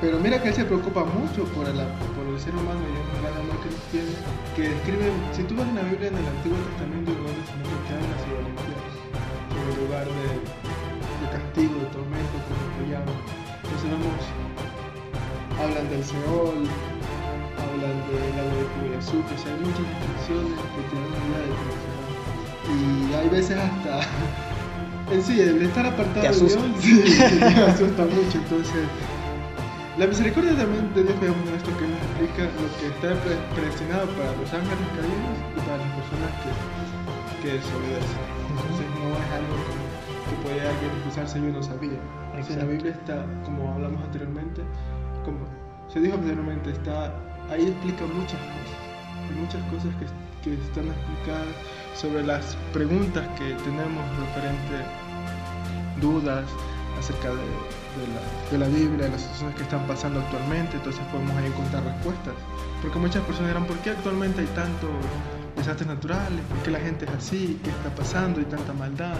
Pero 0.02 0.18
mira 0.18 0.42
que 0.42 0.48
él 0.48 0.54
se 0.54 0.64
preocupa 0.64 1.04
mucho 1.04 1.44
por 1.54 1.62
el, 1.62 1.78
por 1.78 2.26
el 2.26 2.40
ser 2.40 2.50
humano 2.58 2.82
y 2.82 2.90
un 2.90 3.22
gran 3.22 3.38
amor 3.38 3.54
que 3.62 3.70
nos 3.70 3.84
tiene, 3.94 4.10
que 4.58 4.74
describe, 4.74 5.06
si 5.30 5.44
tú 5.44 5.54
vas 5.54 5.68
en 5.68 5.76
la 5.76 5.86
Biblia 5.86 6.08
en 6.10 6.18
el 6.18 6.26
Antiguo 6.26 6.58
el 6.58 6.66
Testamento 6.74 7.14
lugar 9.92 10.08
de, 10.08 10.40
de 11.20 11.26
castigo, 11.28 11.74
de 11.76 11.86
tormento, 11.92 12.36
como 12.48 12.64
lo 12.80 12.84
llaman. 12.88 13.18
Entonces 13.62 13.90
vemos, 13.92 14.24
hablan 15.60 15.86
del 15.92 16.04
Seol, 16.04 16.64
hablan 17.60 17.96
de 18.08 18.16
fuego 18.72 18.88
y 18.88 18.96
azufre, 18.96 19.34
o 19.36 19.38
sea, 19.38 19.52
hay 19.52 19.60
muchas 19.60 19.84
descripciones 19.84 20.56
que 20.72 20.80
te 20.88 20.94
dan 20.96 21.12
una 21.12 21.28
idea 21.28 21.44
de 21.44 21.52
será. 21.60 22.08
Y 22.72 22.80
hay 23.20 23.28
veces 23.28 23.56
hasta, 23.60 24.00
en 25.12 25.20
sí, 25.22 25.40
el 25.40 25.60
estar 25.60 25.84
apartado 25.84 26.24
de. 26.24 26.40
Dios, 26.40 26.56
sí, 26.80 27.36
te 27.36 27.44
asusta 27.44 28.02
mucho, 28.08 28.38
entonces 28.38 28.88
La 29.98 30.06
misericordia 30.06 30.56
también 30.56 30.88
de 30.94 31.04
Dios 31.04 31.20
veamos 31.20 31.44
en 31.48 31.54
esto 31.54 31.68
que 31.76 31.84
nos 31.84 32.00
explica 32.00 32.48
lo 32.48 32.68
que 32.80 32.86
está 32.96 33.12
predestinado 33.52 34.08
para 34.16 34.32
los 34.40 34.48
ángeles 34.56 34.88
caídos 34.96 35.36
y 35.52 35.60
para 35.68 35.76
las 35.84 35.92
personas 36.00 36.32
que, 36.40 36.50
que 37.44 37.48
desobedecen. 37.60 38.32
Entonces 38.52 38.86
no 38.96 39.12
es 39.20 39.28
algo 39.36 39.54
que 39.68 39.81
alguien 40.60 40.90
excusarse 40.96 41.40
yo 41.40 41.48
no 41.48 41.62
sabía. 41.62 41.98
En 42.34 42.58
la 42.58 42.64
Biblia 42.64 42.92
está, 42.92 43.24
como 43.44 43.72
hablamos 43.72 44.02
anteriormente, 44.04 44.62
como 45.24 45.46
se 45.88 46.00
dijo 46.00 46.14
anteriormente, 46.14 46.70
está 46.70 47.14
ahí 47.50 47.66
explica 47.68 48.04
muchas 48.06 48.40
cosas. 48.40 48.78
Hay 49.28 49.36
muchas 49.36 49.62
cosas 49.70 49.94
que, 49.96 50.06
que 50.42 50.54
están 50.62 50.86
explicadas 50.86 51.54
sobre 51.94 52.22
las 52.24 52.56
preguntas 52.72 53.26
que 53.38 53.54
tenemos 53.64 54.04
referente 54.18 54.76
dudas 56.00 56.44
acerca 56.98 57.28
de, 57.28 57.36
de, 57.36 58.06
la, 58.14 58.50
de, 58.50 58.58
la, 58.58 58.66
Biblia, 58.68 59.06
de 59.06 59.12
las 59.12 59.20
situaciones 59.20 59.56
que 59.56 59.62
están 59.62 59.86
pasando 59.86 60.20
actualmente, 60.20 60.76
entonces 60.76 61.02
podemos 61.12 61.36
ahí 61.36 61.46
encontrar 61.46 61.84
respuestas. 61.84 62.34
Porque 62.80 62.98
muchas 62.98 63.22
personas 63.24 63.50
dirán, 63.50 63.66
¿por 63.66 63.76
qué 63.78 63.90
actualmente 63.90 64.40
hay 64.40 64.46
tantos 64.48 64.90
desastres 65.56 65.88
naturales? 65.88 66.40
¿Por 66.48 66.58
qué 66.58 66.70
la 66.70 66.80
gente 66.80 67.04
es 67.04 67.10
así? 67.12 67.60
¿Qué 67.62 67.70
está 67.70 67.90
pasando? 67.94 68.40
Hay 68.40 68.46
tanta 68.46 68.72
maldad. 68.72 69.14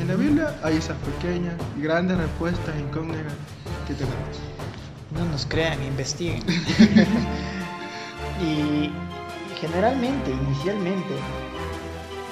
En 0.00 0.08
la 0.08 0.14
Biblia 0.14 0.54
hay 0.62 0.76
esas 0.76 0.96
pequeñas 0.98 1.54
y 1.78 1.82
grandes 1.82 2.16
respuestas 2.18 2.74
incógnitas 2.78 3.32
que 3.86 3.94
tenemos. 3.94 4.40
No 5.16 5.24
nos 5.26 5.46
crean, 5.46 5.82
investiguen. 5.84 6.42
y 8.42 8.90
generalmente, 9.60 10.30
inicialmente, 10.30 11.14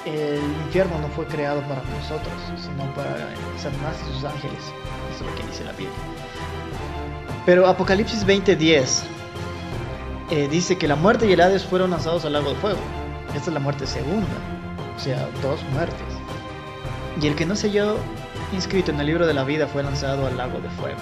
el 0.05 0.41
infierno 0.65 0.99
no 0.99 1.07
fue 1.09 1.25
creado 1.27 1.61
para 1.61 1.81
nosotros, 1.83 2.33
sino 2.57 2.93
para 2.93 3.29
Satanás 3.57 3.95
y 4.01 4.13
sus 4.13 4.23
ángeles. 4.25 4.59
Eso 5.15 5.23
es 5.23 5.31
lo 5.31 5.35
que 5.35 5.47
dice 5.47 5.63
la 5.63 5.71
Biblia. 5.71 5.95
Pero 7.45 7.67
Apocalipsis 7.67 8.25
20:10 8.25 9.03
eh, 10.31 10.47
dice 10.49 10.77
que 10.77 10.87
la 10.87 10.95
muerte 10.95 11.27
y 11.27 11.33
el 11.33 11.41
Hades 11.41 11.63
fueron 11.63 11.91
lanzados 11.91 12.25
al 12.25 12.33
lago 12.33 12.49
de 12.49 12.55
fuego. 12.55 12.79
Esta 13.35 13.49
es 13.49 13.53
la 13.53 13.59
muerte 13.59 13.87
segunda, 13.87 14.27
o 14.95 14.99
sea, 14.99 15.27
dos 15.41 15.61
muertes. 15.71 15.97
Y 17.21 17.27
el 17.27 17.35
que 17.35 17.45
no 17.45 17.55
se 17.55 17.67
halló 17.67 17.97
inscrito 18.53 18.91
en 18.91 18.99
el 18.99 19.07
libro 19.07 19.25
de 19.25 19.33
la 19.33 19.43
vida 19.43 19.67
fue 19.67 19.83
lanzado 19.83 20.27
al 20.27 20.37
lago 20.37 20.59
de 20.59 20.69
fuego. 20.71 20.99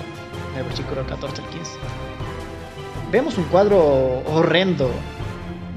En 0.54 0.60
el 0.60 0.66
versículo 0.66 1.06
14 1.06 1.42
al 1.42 1.50
15. 1.50 1.72
Vemos 3.12 3.38
un 3.38 3.44
cuadro 3.46 4.24
horrendo, 4.28 4.90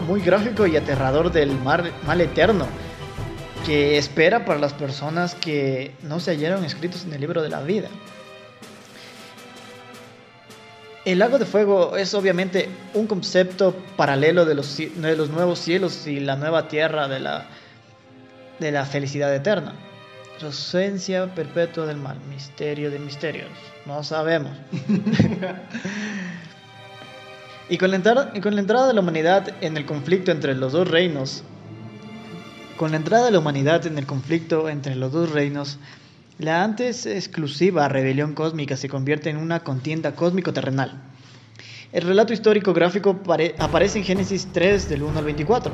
muy 0.07 0.21
gráfico 0.21 0.67
y 0.67 0.77
aterrador 0.77 1.33
del 1.33 1.59
mar, 1.61 1.91
mal 2.07 2.21
eterno 2.21 2.67
que 3.65 3.97
espera 3.97 4.45
para 4.45 4.61
las 4.61 4.75
personas 4.75 5.35
que 5.35 5.95
no 6.03 6.21
se 6.21 6.33
hallaron 6.33 6.65
escritos 6.65 7.05
en 7.05 7.15
el 7.15 7.21
libro 7.21 7.43
de 7.43 7.49
la 7.49 7.63
vida. 7.63 7.89
El 11.05 11.19
lago 11.19 11.39
de 11.39 11.45
fuego 11.45 11.99
es 11.99 12.15
obviamente 12.15 12.71
un 12.95 13.07
concepto 13.07 13.77
paralelo 13.97 14.47
de 14.47 14.55
los, 14.55 14.79
de 14.79 15.17
los 15.17 15.29
nuevos 15.29 15.59
cielos 15.59 16.07
y 16.07 16.19
la 16.19 16.37
nueva 16.37 16.69
tierra 16.69 17.09
de 17.09 17.21
la, 17.21 17.47
de 18.59 18.73
la 18.73 18.87
felicidad 18.87 19.35
eterna. 19.35 19.75
Ausencia 20.43 21.35
perpetua 21.35 21.87
del 21.87 21.97
mal, 21.97 22.19
misterio 22.29 22.91
de 22.91 22.99
misterios, 22.99 23.49
no 23.87 24.03
sabemos. 24.03 24.53
y, 27.69 27.79
con 27.79 27.91
la 27.91 27.97
entrada, 27.97 28.31
y 28.35 28.41
con 28.41 28.55
la 28.55 28.61
entrada 28.61 28.87
de 28.87 28.95
la 28.95 29.01
humanidad 29.01 29.55
en 29.63 29.77
el 29.77 29.87
conflicto 29.87 30.33
entre 30.33 30.55
los 30.55 30.73
dos 30.73 30.91
reinos, 30.91 31.45
con 32.77 32.91
la 32.91 32.99
entrada 32.99 33.27
de 33.27 33.31
la 33.31 33.39
humanidad 33.39 33.87
en 33.87 33.97
el 33.97 34.07
conflicto 34.07 34.69
entre 34.69 34.97
los 34.97 35.13
dos 35.13 35.31
reinos, 35.31 35.79
la 36.39 36.65
antes 36.65 37.07
exclusiva 37.07 37.89
rebelión 37.89 38.35
cósmica 38.35 38.77
se 38.77 38.89
convierte 38.89 39.31
en 39.31 39.37
una 39.37 39.61
contienda 39.61 40.17
cósmico-terrenal. 40.17 41.01
El 41.93 42.03
relato 42.03 42.33
histórico 42.33 42.73
gráfico 42.73 43.21
aparece 43.59 43.99
en 43.99 44.05
Génesis 44.05 44.49
3 44.53 44.89
del 44.89 45.05
1 45.05 45.19
al 45.19 45.25
24. 45.25 45.73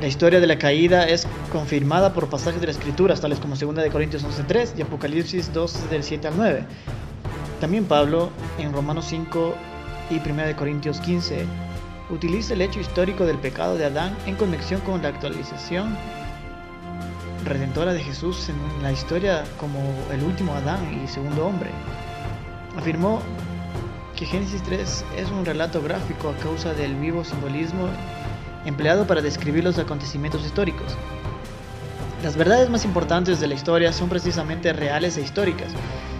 La 0.00 0.06
historia 0.06 0.38
de 0.40 0.46
la 0.46 0.56
caída 0.56 1.08
es 1.08 1.26
confirmada 1.50 2.14
por 2.14 2.30
pasajes 2.30 2.60
de 2.60 2.68
la 2.68 2.72
Escritura, 2.72 3.16
tales 3.16 3.40
como 3.40 3.56
2 3.56 3.74
de 3.74 3.90
Corintios 3.90 4.24
11.3 4.24 4.78
y 4.78 4.82
Apocalipsis 4.82 5.52
2 5.52 5.90
del 5.90 6.04
7 6.04 6.28
al 6.28 6.36
9. 6.36 6.64
También 7.60 7.84
Pablo 7.84 8.30
en 8.58 8.72
Romanos 8.72 9.06
5 9.08 9.54
y 10.10 10.18
1 10.18 10.46
de 10.46 10.54
Corintios 10.54 11.00
15 11.00 11.44
utiliza 12.08 12.54
el 12.54 12.62
hecho 12.62 12.80
histórico 12.80 13.26
del 13.26 13.38
pecado 13.38 13.76
de 13.76 13.86
Adán 13.86 14.16
en 14.26 14.36
conexión 14.36 14.80
con 14.82 15.02
la 15.02 15.08
actualización 15.08 15.96
redentora 17.44 17.92
de 17.92 18.00
Jesús 18.00 18.48
en 18.48 18.82
la 18.82 18.92
historia 18.92 19.44
como 19.58 19.78
el 20.12 20.22
último 20.22 20.54
Adán 20.54 21.02
y 21.02 21.08
segundo 21.08 21.46
hombre. 21.46 21.70
Afirmó 22.76 23.20
que 24.16 24.26
Génesis 24.26 24.62
3 24.62 25.04
es 25.16 25.30
un 25.30 25.44
relato 25.44 25.82
gráfico 25.82 26.28
a 26.28 26.34
causa 26.42 26.74
del 26.74 26.94
vivo 26.96 27.24
simbolismo 27.24 27.88
empleado 28.64 29.06
para 29.06 29.22
describir 29.22 29.64
los 29.64 29.78
acontecimientos 29.78 30.44
históricos. 30.44 30.96
Las 32.22 32.36
verdades 32.36 32.68
más 32.68 32.84
importantes 32.84 33.40
de 33.40 33.46
la 33.46 33.54
historia 33.54 33.92
son 33.92 34.10
precisamente 34.10 34.74
reales 34.74 35.16
e 35.16 35.22
históricas. 35.22 35.72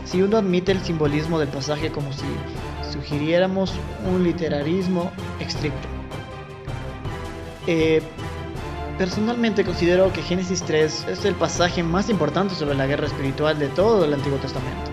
Si 0.06 0.22
uno 0.22 0.38
admite 0.38 0.72
el 0.72 0.80
simbolismo 0.80 1.38
del 1.38 1.48
pasaje 1.48 1.90
como 1.90 2.12
si 2.12 2.24
sugiriéramos 2.90 3.74
un 4.10 4.24
literarismo 4.24 5.12
estricto. 5.38 5.88
Eh, 7.66 8.02
personalmente 9.00 9.64
considero 9.64 10.12
que 10.12 10.20
Génesis 10.20 10.62
3 10.62 11.06
es 11.08 11.24
el 11.24 11.34
pasaje 11.34 11.82
más 11.82 12.10
importante 12.10 12.54
sobre 12.54 12.74
la 12.74 12.86
guerra 12.86 13.06
espiritual 13.06 13.58
de 13.58 13.68
todo 13.68 14.04
el 14.04 14.12
Antiguo 14.12 14.36
Testamento. 14.36 14.90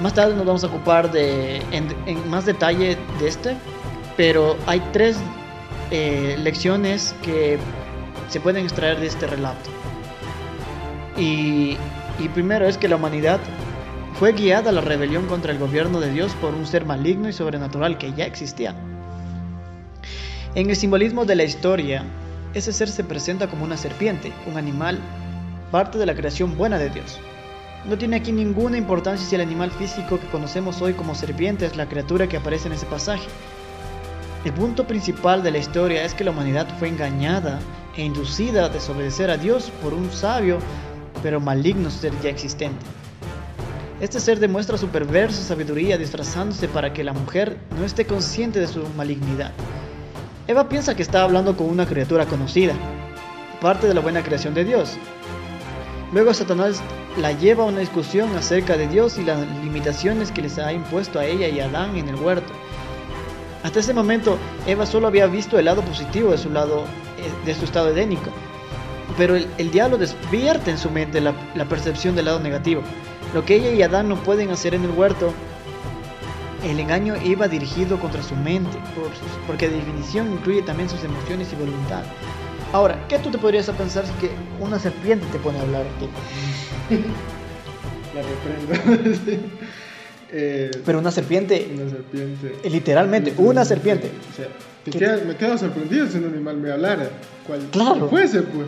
Más 0.00 0.14
tarde 0.14 0.34
nos 0.34 0.46
vamos 0.46 0.64
a 0.64 0.68
ocupar 0.68 1.12
de, 1.12 1.56
en, 1.70 2.30
más 2.30 2.46
detalle 2.46 2.96
de 3.20 3.28
este, 3.28 3.58
pero 4.16 4.56
hay 4.66 4.80
tres 4.94 5.18
eh, 5.90 6.38
lecciones 6.42 7.14
que 7.20 7.58
se 8.30 8.40
pueden 8.40 8.64
extraer 8.64 8.98
de 8.98 9.08
este 9.08 9.26
relato. 9.26 9.68
Y, 11.18 11.76
y 12.18 12.28
primero 12.32 12.66
es 12.66 12.78
que 12.78 12.88
la 12.88 12.96
humanidad 12.96 13.38
fue 14.18 14.32
guiada 14.32 14.70
a 14.70 14.72
la 14.72 14.80
rebelión 14.80 15.26
contra 15.26 15.52
el 15.52 15.58
gobierno 15.58 16.00
de 16.00 16.10
Dios 16.10 16.32
por 16.40 16.54
un 16.54 16.66
ser 16.66 16.86
maligno 16.86 17.28
y 17.28 17.34
sobrenatural 17.34 17.98
que 17.98 18.14
ya 18.14 18.24
existía. 18.24 18.74
En 20.54 20.70
el 20.70 20.76
simbolismo 20.76 21.26
de 21.26 21.34
la 21.34 21.44
historia, 21.44 22.02
ese 22.54 22.72
ser 22.72 22.88
se 22.88 23.04
presenta 23.04 23.48
como 23.48 23.64
una 23.64 23.76
serpiente, 23.76 24.32
un 24.46 24.56
animal, 24.56 24.98
parte 25.70 25.98
de 25.98 26.06
la 26.06 26.14
creación 26.14 26.56
buena 26.56 26.78
de 26.78 26.88
Dios. 26.90 27.18
No 27.88 27.98
tiene 27.98 28.16
aquí 28.16 28.32
ninguna 28.32 28.78
importancia 28.78 29.26
si 29.26 29.34
el 29.34 29.40
animal 29.40 29.70
físico 29.70 30.18
que 30.18 30.28
conocemos 30.28 30.80
hoy 30.80 30.94
como 30.94 31.14
serpiente 31.14 31.66
es 31.66 31.76
la 31.76 31.88
criatura 31.88 32.28
que 32.28 32.36
aparece 32.36 32.68
en 32.68 32.74
ese 32.74 32.86
pasaje. 32.86 33.26
El 34.44 34.52
punto 34.52 34.86
principal 34.86 35.42
de 35.42 35.50
la 35.50 35.58
historia 35.58 36.04
es 36.04 36.14
que 36.14 36.24
la 36.24 36.30
humanidad 36.30 36.66
fue 36.78 36.88
engañada 36.88 37.58
e 37.96 38.04
inducida 38.04 38.66
a 38.66 38.68
desobedecer 38.68 39.30
a 39.30 39.36
Dios 39.36 39.70
por 39.82 39.92
un 39.92 40.10
sabio 40.12 40.58
pero 41.22 41.40
maligno 41.40 41.90
ser 41.90 42.12
ya 42.22 42.28
existente. 42.28 42.84
Este 44.00 44.20
ser 44.20 44.38
demuestra 44.38 44.76
su 44.76 44.88
perversa 44.88 45.42
sabiduría 45.42 45.96
disfrazándose 45.96 46.68
para 46.68 46.92
que 46.92 47.02
la 47.02 47.14
mujer 47.14 47.56
no 47.78 47.84
esté 47.84 48.04
consciente 48.04 48.60
de 48.60 48.68
su 48.68 48.86
malignidad. 48.96 49.52
Eva 50.46 50.68
piensa 50.68 50.94
que 50.94 51.02
está 51.02 51.22
hablando 51.22 51.56
con 51.56 51.70
una 51.70 51.86
criatura 51.86 52.26
conocida, 52.26 52.74
parte 53.62 53.88
de 53.88 53.94
la 53.94 54.02
buena 54.02 54.22
creación 54.22 54.52
de 54.52 54.66
Dios. 54.66 54.98
Luego 56.12 56.34
Satanás 56.34 56.82
la 57.16 57.32
lleva 57.32 57.64
a 57.64 57.68
una 57.68 57.80
discusión 57.80 58.36
acerca 58.36 58.76
de 58.76 58.86
Dios 58.86 59.16
y 59.16 59.24
las 59.24 59.40
limitaciones 59.62 60.30
que 60.30 60.42
les 60.42 60.58
ha 60.58 60.70
impuesto 60.70 61.18
a 61.18 61.24
ella 61.24 61.48
y 61.48 61.60
a 61.60 61.64
Adán 61.64 61.96
en 61.96 62.10
el 62.10 62.16
huerto. 62.16 62.52
Hasta 63.62 63.80
ese 63.80 63.94
momento, 63.94 64.36
Eva 64.66 64.84
solo 64.84 65.06
había 65.06 65.26
visto 65.28 65.58
el 65.58 65.64
lado 65.64 65.80
positivo 65.80 66.32
de 66.32 66.36
su, 66.36 66.50
lado, 66.50 66.84
eh, 67.16 67.46
de 67.46 67.54
su 67.54 67.64
estado 67.64 67.88
edénico, 67.88 68.30
pero 69.16 69.36
el, 69.36 69.70
diablo 69.70 69.96
despierta 69.96 70.70
en 70.70 70.76
su 70.76 70.90
mente 70.90 71.22
la, 71.22 71.32
la 71.54 71.64
percepción 71.64 72.16
del 72.16 72.26
lado 72.26 72.40
negativo. 72.40 72.82
Lo 73.32 73.46
que 73.46 73.56
ella 73.56 73.70
y 73.70 73.80
Adán 73.80 74.10
no 74.10 74.16
pueden 74.16 74.50
hacer 74.50 74.74
en 74.74 74.84
el 74.84 74.90
huerto, 74.90 75.32
el 76.64 76.80
engaño 76.80 77.14
iba 77.22 77.48
dirigido 77.48 77.98
contra 77.98 78.22
su 78.22 78.34
mente, 78.36 78.76
porque 79.46 79.68
de 79.68 79.76
definición 79.76 80.32
incluye 80.32 80.62
también 80.62 80.88
sus 80.88 81.04
emociones 81.04 81.52
y 81.52 81.56
voluntad. 81.56 82.02
Ahora, 82.72 83.06
¿qué 83.08 83.18
tú 83.18 83.30
te 83.30 83.38
podrías 83.38 83.68
pensar 83.70 84.04
si 84.06 84.12
que 84.14 84.30
una 84.60 84.78
serpiente 84.78 85.26
te 85.30 85.38
pone 85.38 85.58
a 85.58 85.62
hablar 85.62 85.84
La 88.14 88.22
reprendo. 88.22 89.42
Eh, 90.36 90.68
Pero 90.84 90.98
una 90.98 91.12
serpiente. 91.12 91.70
Una 91.76 91.88
serpiente. 91.88 92.68
Literalmente, 92.68 93.34
una 93.36 93.64
serpiente. 93.64 94.10
O 94.32 94.98
sea, 94.98 95.16
me 95.24 95.36
quedo 95.36 95.56
sorprendido 95.56 96.08
si 96.08 96.18
un 96.18 96.24
animal 96.24 96.56
me 96.56 96.72
hablara. 96.72 97.08
Cual, 97.46 97.68
claro. 97.70 98.08
fuese, 98.08 98.42
pues. 98.42 98.66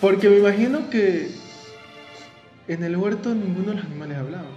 Porque 0.00 0.28
me 0.28 0.38
imagino 0.38 0.90
que 0.90 1.30
en 2.66 2.82
el 2.82 2.96
huerto 2.96 3.32
ninguno 3.32 3.68
de 3.68 3.74
los 3.76 3.84
animales 3.84 4.18
hablaba, 4.18 4.48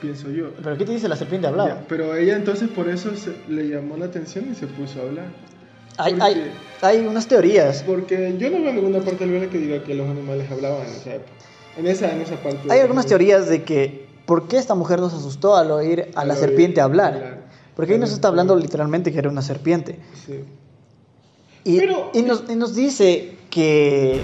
pienso 0.00 0.30
yo. 0.30 0.50
¿Pero 0.62 0.76
qué 0.76 0.84
te 0.84 0.92
dice 0.92 1.08
la 1.08 1.16
serpiente 1.16 1.46
hablaba? 1.46 1.82
pero 1.88 2.14
ella 2.14 2.36
entonces 2.36 2.68
por 2.68 2.88
eso 2.88 3.10
le 3.48 3.68
llamó 3.68 3.96
la 3.96 4.06
atención 4.06 4.46
y 4.50 4.54
se 4.54 4.66
puso 4.66 5.00
a 5.00 5.02
hablar. 5.04 5.26
Hay, 5.98 6.16
hay, 6.20 6.52
hay, 6.82 7.06
unas 7.06 7.26
teorías. 7.26 7.82
Porque 7.86 8.36
yo 8.38 8.50
no 8.50 8.60
veo 8.62 8.72
ninguna 8.72 8.98
parte 9.00 9.20
del 9.20 9.30
Biblia 9.30 9.48
que 9.48 9.58
diga 9.58 9.82
que 9.82 9.94
los 9.94 10.08
animales 10.08 10.50
hablaban 10.50 10.86
en 10.86 10.92
esa 10.92 11.14
época. 11.14 11.30
En 11.78 11.86
esa, 11.86 12.12
en 12.12 12.20
esa 12.20 12.36
parte. 12.36 12.70
Hay 12.70 12.80
algunas 12.80 13.06
teorías 13.06 13.48
de 13.48 13.62
que 13.62 14.06
¿por 14.26 14.48
qué 14.48 14.58
esta 14.58 14.74
mujer 14.74 15.00
nos 15.00 15.14
asustó 15.14 15.56
al 15.56 15.70
oír 15.70 16.10
a 16.14 16.24
la 16.24 16.34
Al 16.34 16.40
serpiente 16.40 16.80
oír 16.80 16.84
hablar? 16.84 17.14
hablar. 17.14 17.46
Porque 17.74 17.94
ahí 17.94 17.98
nos 17.98 18.12
está 18.12 18.28
hablando 18.28 18.56
literalmente 18.56 19.12
que 19.12 19.18
era 19.18 19.28
una 19.30 19.42
serpiente. 19.42 19.98
Sí. 20.26 20.44
Y, 21.64 21.78
Pero- 21.78 22.10
y 22.14 22.22
nos, 22.22 22.44
y 22.48 22.56
nos 22.56 22.74
dice 22.74 23.36
que 23.50 24.20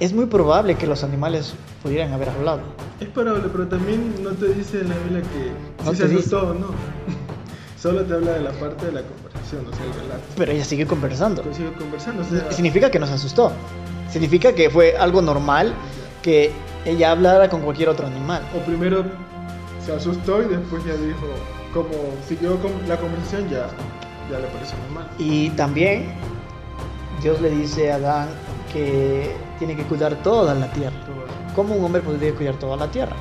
es 0.00 0.12
muy 0.12 0.26
probable 0.26 0.76
que 0.76 0.86
los 0.86 1.04
animales 1.04 1.54
pudieran 1.86 2.12
haber 2.12 2.28
hablado. 2.30 2.62
Es 3.00 3.08
probable, 3.08 3.44
pero 3.52 3.68
también 3.68 4.12
no 4.22 4.30
te 4.30 4.48
dice 4.48 4.80
en 4.80 4.88
la 4.88 4.96
Biblia 4.96 5.22
que 5.22 5.84
No 5.84 5.92
si 5.92 5.96
se 5.98 6.04
asustó 6.04 6.48
o 6.48 6.54
no. 6.54 6.66
Solo 7.80 8.02
te 8.02 8.14
habla 8.14 8.32
de 8.32 8.40
la 8.40 8.50
parte 8.50 8.86
de 8.86 8.92
la 8.92 9.02
conversación, 9.02 9.66
o 9.66 9.76
sea, 9.76 9.86
el 9.86 9.92
relato. 9.92 10.24
Pero 10.36 10.50
ella 10.50 10.64
sigue 10.64 10.84
conversando. 10.84 11.42
Pues 11.42 11.56
sigo 11.56 11.72
conversando, 11.74 12.22
o 12.22 12.24
sea, 12.24 12.50
Significa 12.50 12.90
que 12.90 12.98
nos 12.98 13.10
asustó. 13.10 13.52
Significa 14.10 14.52
que 14.52 14.68
fue 14.68 14.96
algo 14.96 15.22
normal 15.22 15.74
que 16.22 16.50
ella 16.84 17.12
hablara 17.12 17.48
con 17.48 17.60
cualquier 17.60 17.88
otro 17.88 18.06
animal. 18.08 18.42
o 18.56 18.58
primero 18.66 19.04
se 19.84 19.92
asustó 19.92 20.42
y 20.42 20.46
después 20.46 20.84
ya 20.84 20.94
dijo, 20.94 21.28
como 21.72 21.90
siguió 22.26 22.58
con 22.60 22.72
la 22.88 22.96
conversación, 22.96 23.48
ya, 23.48 23.68
ya 24.28 24.40
le 24.40 24.48
pareció 24.48 24.76
normal. 24.88 25.08
Y 25.18 25.50
también 25.50 26.06
Dios 27.22 27.40
le 27.40 27.50
dice 27.50 27.92
a 27.92 27.96
Adán 27.96 28.28
que 28.72 29.36
tiene 29.60 29.76
que 29.76 29.84
cuidar 29.84 30.20
toda 30.24 30.52
la 30.56 30.68
tierra. 30.72 31.05
¿Cómo 31.56 31.74
un 31.74 31.84
hombre 31.84 32.02
podría 32.02 32.32
cuidar 32.34 32.54
toda 32.56 32.76
la 32.76 32.88
tierra? 32.90 33.16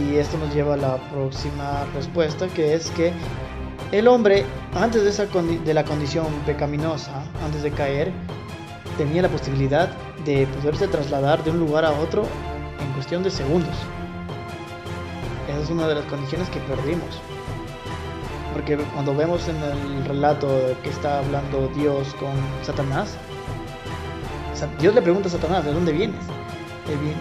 Y 0.00 0.16
esto 0.16 0.36
nos 0.38 0.52
lleva 0.54 0.74
a 0.74 0.76
la 0.78 0.96
próxima 1.10 1.84
respuesta, 1.94 2.48
que 2.48 2.74
es 2.74 2.90
que 2.90 3.12
el 3.92 4.08
hombre, 4.08 4.44
antes 4.74 5.04
de, 5.04 5.10
esa 5.10 5.26
de 5.26 5.74
la 5.74 5.84
condición 5.84 6.26
pecaminosa, 6.44 7.22
antes 7.44 7.62
de 7.62 7.70
caer, 7.70 8.10
tenía 8.98 9.22
la 9.22 9.28
posibilidad 9.28 9.88
de 10.24 10.46
poderse 10.46 10.88
trasladar 10.88 11.44
de 11.44 11.50
un 11.50 11.60
lugar 11.60 11.84
a 11.84 11.92
otro 11.92 12.22
en 12.80 12.92
cuestión 12.94 13.22
de 13.22 13.30
segundos. 13.30 13.74
Esa 15.48 15.60
es 15.60 15.70
una 15.70 15.86
de 15.86 15.94
las 15.94 16.04
condiciones 16.06 16.48
que 16.50 16.58
perdimos. 16.60 17.20
Porque 18.52 18.76
cuando 18.94 19.14
vemos 19.14 19.46
en 19.48 19.56
el 19.56 20.04
relato 20.06 20.48
que 20.82 20.88
está 20.88 21.18
hablando 21.18 21.68
Dios 21.76 22.14
con 22.14 22.32
Satanás, 22.64 23.14
Sa- 24.54 24.68
Dios 24.80 24.94
le 24.94 25.02
pregunta 25.02 25.28
a 25.28 25.32
Satanás, 25.32 25.64
¿de 25.66 25.72
dónde 25.74 25.92
vienes? 25.92 26.24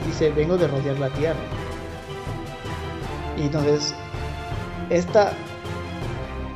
Dice, 0.05 0.31
vengo 0.31 0.57
de 0.57 0.67
rodear 0.67 0.99
la 0.99 1.09
tierra. 1.09 1.39
Y 3.37 3.43
entonces, 3.43 3.95
esta, 4.89 5.33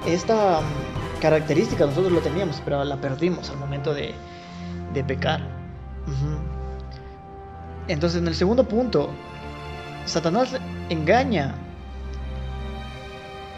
esta 0.06 0.62
mm, 0.62 1.22
característica 1.22 1.86
nosotros 1.86 2.12
lo 2.12 2.20
teníamos, 2.20 2.62
pero 2.64 2.84
la 2.84 2.98
perdimos 2.98 3.50
al 3.50 3.58
momento 3.58 3.94
de, 3.94 4.14
de 4.94 5.04
pecar. 5.04 5.42
Entonces, 7.88 8.22
en 8.22 8.28
el 8.28 8.36
segundo 8.36 8.64
punto, 8.64 9.10
Satanás 10.06 10.50
engaña 10.90 11.56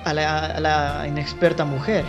a 0.05 0.13
la 0.13 1.05
inexperta 1.07 1.65
mujer. 1.65 2.05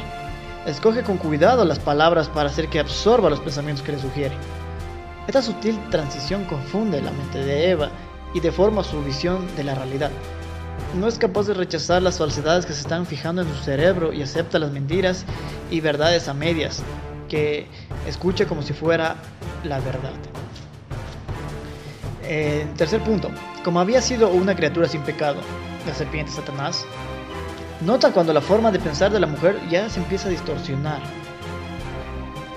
Escoge 0.66 1.03
con 1.03 1.16
cuidado 1.16 1.64
las 1.64 1.80
palabras 1.80 2.28
para 2.28 2.49
hacer 2.49 2.68
que 2.68 2.78
absorba 2.78 3.28
los 3.28 3.40
pensamientos 3.40 3.84
que 3.84 3.93
le 3.93 3.99
sugiere. 3.99 4.36
Esta 5.27 5.41
sutil 5.41 5.79
transición 5.91 6.45
confunde 6.45 7.01
la 7.01 7.12
mente 7.12 7.39
de 7.39 7.70
Eva 7.70 7.91
y 8.35 8.41
deforma 8.41 8.83
su 8.83 9.03
visión 9.03 9.47
de 9.57 9.64
la 9.64 9.75
realidad. 9.75 10.11
No 10.99 11.07
es 11.07 11.18
capaz 11.18 11.47
de 11.47 11.55
rechazar 11.55 12.03
las 12.03 12.18
falsedades 12.18 12.66
que 12.66 12.73
se 12.73 12.81
están 12.81 13.07
fijando 13.07 13.43
en 13.43 13.49
su 13.49 13.62
cerebro 13.62 14.12
y 14.12 14.23
acepta 14.23 14.59
las 14.59 14.73
mentiras 14.73 15.25
y 15.70 15.81
verdades 15.81 16.29
a 16.29 16.35
medias 16.35 16.83
que 17.29 17.66
escucha 18.07 18.47
como 18.47 18.62
si 18.62 18.73
fuera 18.73 19.16
la 19.64 19.79
verdad. 19.81 20.12
Eh, 22.25 22.66
tercer 22.77 23.01
punto, 23.03 23.31
como 23.64 23.81
había 23.81 24.03
sido 24.03 24.29
una 24.29 24.55
criatura 24.55 24.89
sin 24.89 25.03
pecado, 25.03 25.41
la 25.87 25.95
serpiente 25.95 26.33
Satanás, 26.33 26.85
nota 27.81 28.12
cuando 28.12 28.33
la 28.33 28.41
forma 28.41 28.70
de 28.70 28.79
pensar 28.79 29.12
de 29.12 29.20
la 29.20 29.27
mujer 29.27 29.59
ya 29.70 29.89
se 29.89 30.01
empieza 30.01 30.29
a 30.29 30.31
distorsionar. 30.31 31.01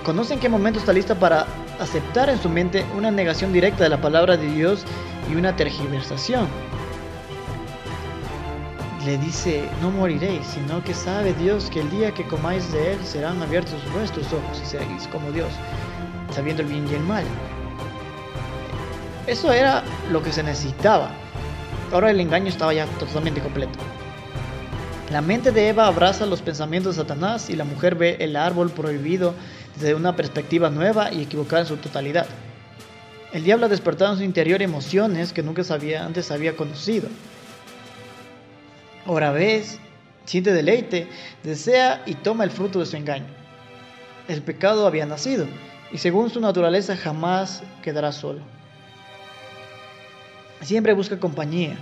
Conoce 0.04 0.34
en 0.34 0.40
qué 0.40 0.48
momento 0.48 0.78
está 0.78 0.92
lista 0.92 1.14
para 1.14 1.46
aceptar 1.80 2.28
en 2.28 2.40
su 2.40 2.48
mente 2.48 2.84
una 2.96 3.10
negación 3.10 3.52
directa 3.52 3.84
de 3.84 3.90
la 3.90 4.00
palabra 4.00 4.36
de 4.36 4.46
Dios 4.46 4.84
y 5.30 5.34
una 5.34 5.54
tergiversación. 5.56 6.46
Le 9.04 9.18
dice, 9.18 9.68
no 9.80 9.90
moriréis, 9.90 10.46
sino 10.46 10.82
que 10.82 10.92
sabe 10.92 11.32
Dios 11.34 11.70
que 11.70 11.80
el 11.80 11.90
día 11.90 12.12
que 12.12 12.24
comáis 12.24 12.72
de 12.72 12.94
él 12.94 12.98
serán 13.04 13.40
abiertos 13.40 13.80
vuestros 13.92 14.26
ojos 14.32 14.60
y 14.62 14.66
seréis 14.66 15.06
como 15.08 15.30
Dios, 15.30 15.50
sabiendo 16.34 16.62
el 16.62 16.68
bien 16.68 16.88
y 16.90 16.94
el 16.94 17.02
mal. 17.02 17.24
Eso 19.26 19.52
era 19.52 19.84
lo 20.10 20.22
que 20.22 20.32
se 20.32 20.42
necesitaba. 20.42 21.10
Ahora 21.92 22.10
el 22.10 22.20
engaño 22.20 22.48
estaba 22.48 22.74
ya 22.74 22.86
totalmente 22.98 23.40
completo. 23.40 23.78
La 25.10 25.20
mente 25.20 25.52
de 25.52 25.68
Eva 25.68 25.86
abraza 25.86 26.26
los 26.26 26.42
pensamientos 26.42 26.96
de 26.96 27.02
Satanás 27.02 27.48
y 27.48 27.54
la 27.54 27.62
mujer 27.62 27.94
ve 27.94 28.16
el 28.18 28.34
árbol 28.34 28.70
prohibido 28.70 29.34
desde 29.76 29.94
una 29.94 30.16
perspectiva 30.16 30.70
nueva 30.70 31.12
y 31.12 31.22
equivocada 31.22 31.62
en 31.62 31.68
su 31.68 31.76
totalidad. 31.76 32.26
El 33.32 33.44
diablo 33.44 33.66
ha 33.66 33.68
despertado 33.68 34.12
en 34.12 34.18
su 34.18 34.24
interior 34.24 34.62
emociones 34.62 35.32
que 35.32 35.42
nunca 35.42 35.62
antes 36.00 36.30
había 36.30 36.56
conocido. 36.56 37.08
Ahora 39.04 39.30
ves, 39.30 39.78
siente 40.24 40.52
deleite, 40.52 41.08
desea 41.42 42.02
y 42.06 42.14
toma 42.14 42.44
el 42.44 42.50
fruto 42.50 42.80
de 42.80 42.86
su 42.86 42.96
engaño. 42.96 43.26
El 44.28 44.42
pecado 44.42 44.86
había 44.86 45.06
nacido 45.06 45.46
y 45.92 45.98
según 45.98 46.30
su 46.30 46.40
naturaleza 46.40 46.96
jamás 46.96 47.62
quedará 47.82 48.12
solo. 48.12 48.40
Siempre 50.62 50.94
busca 50.94 51.20
compañía. 51.20 51.76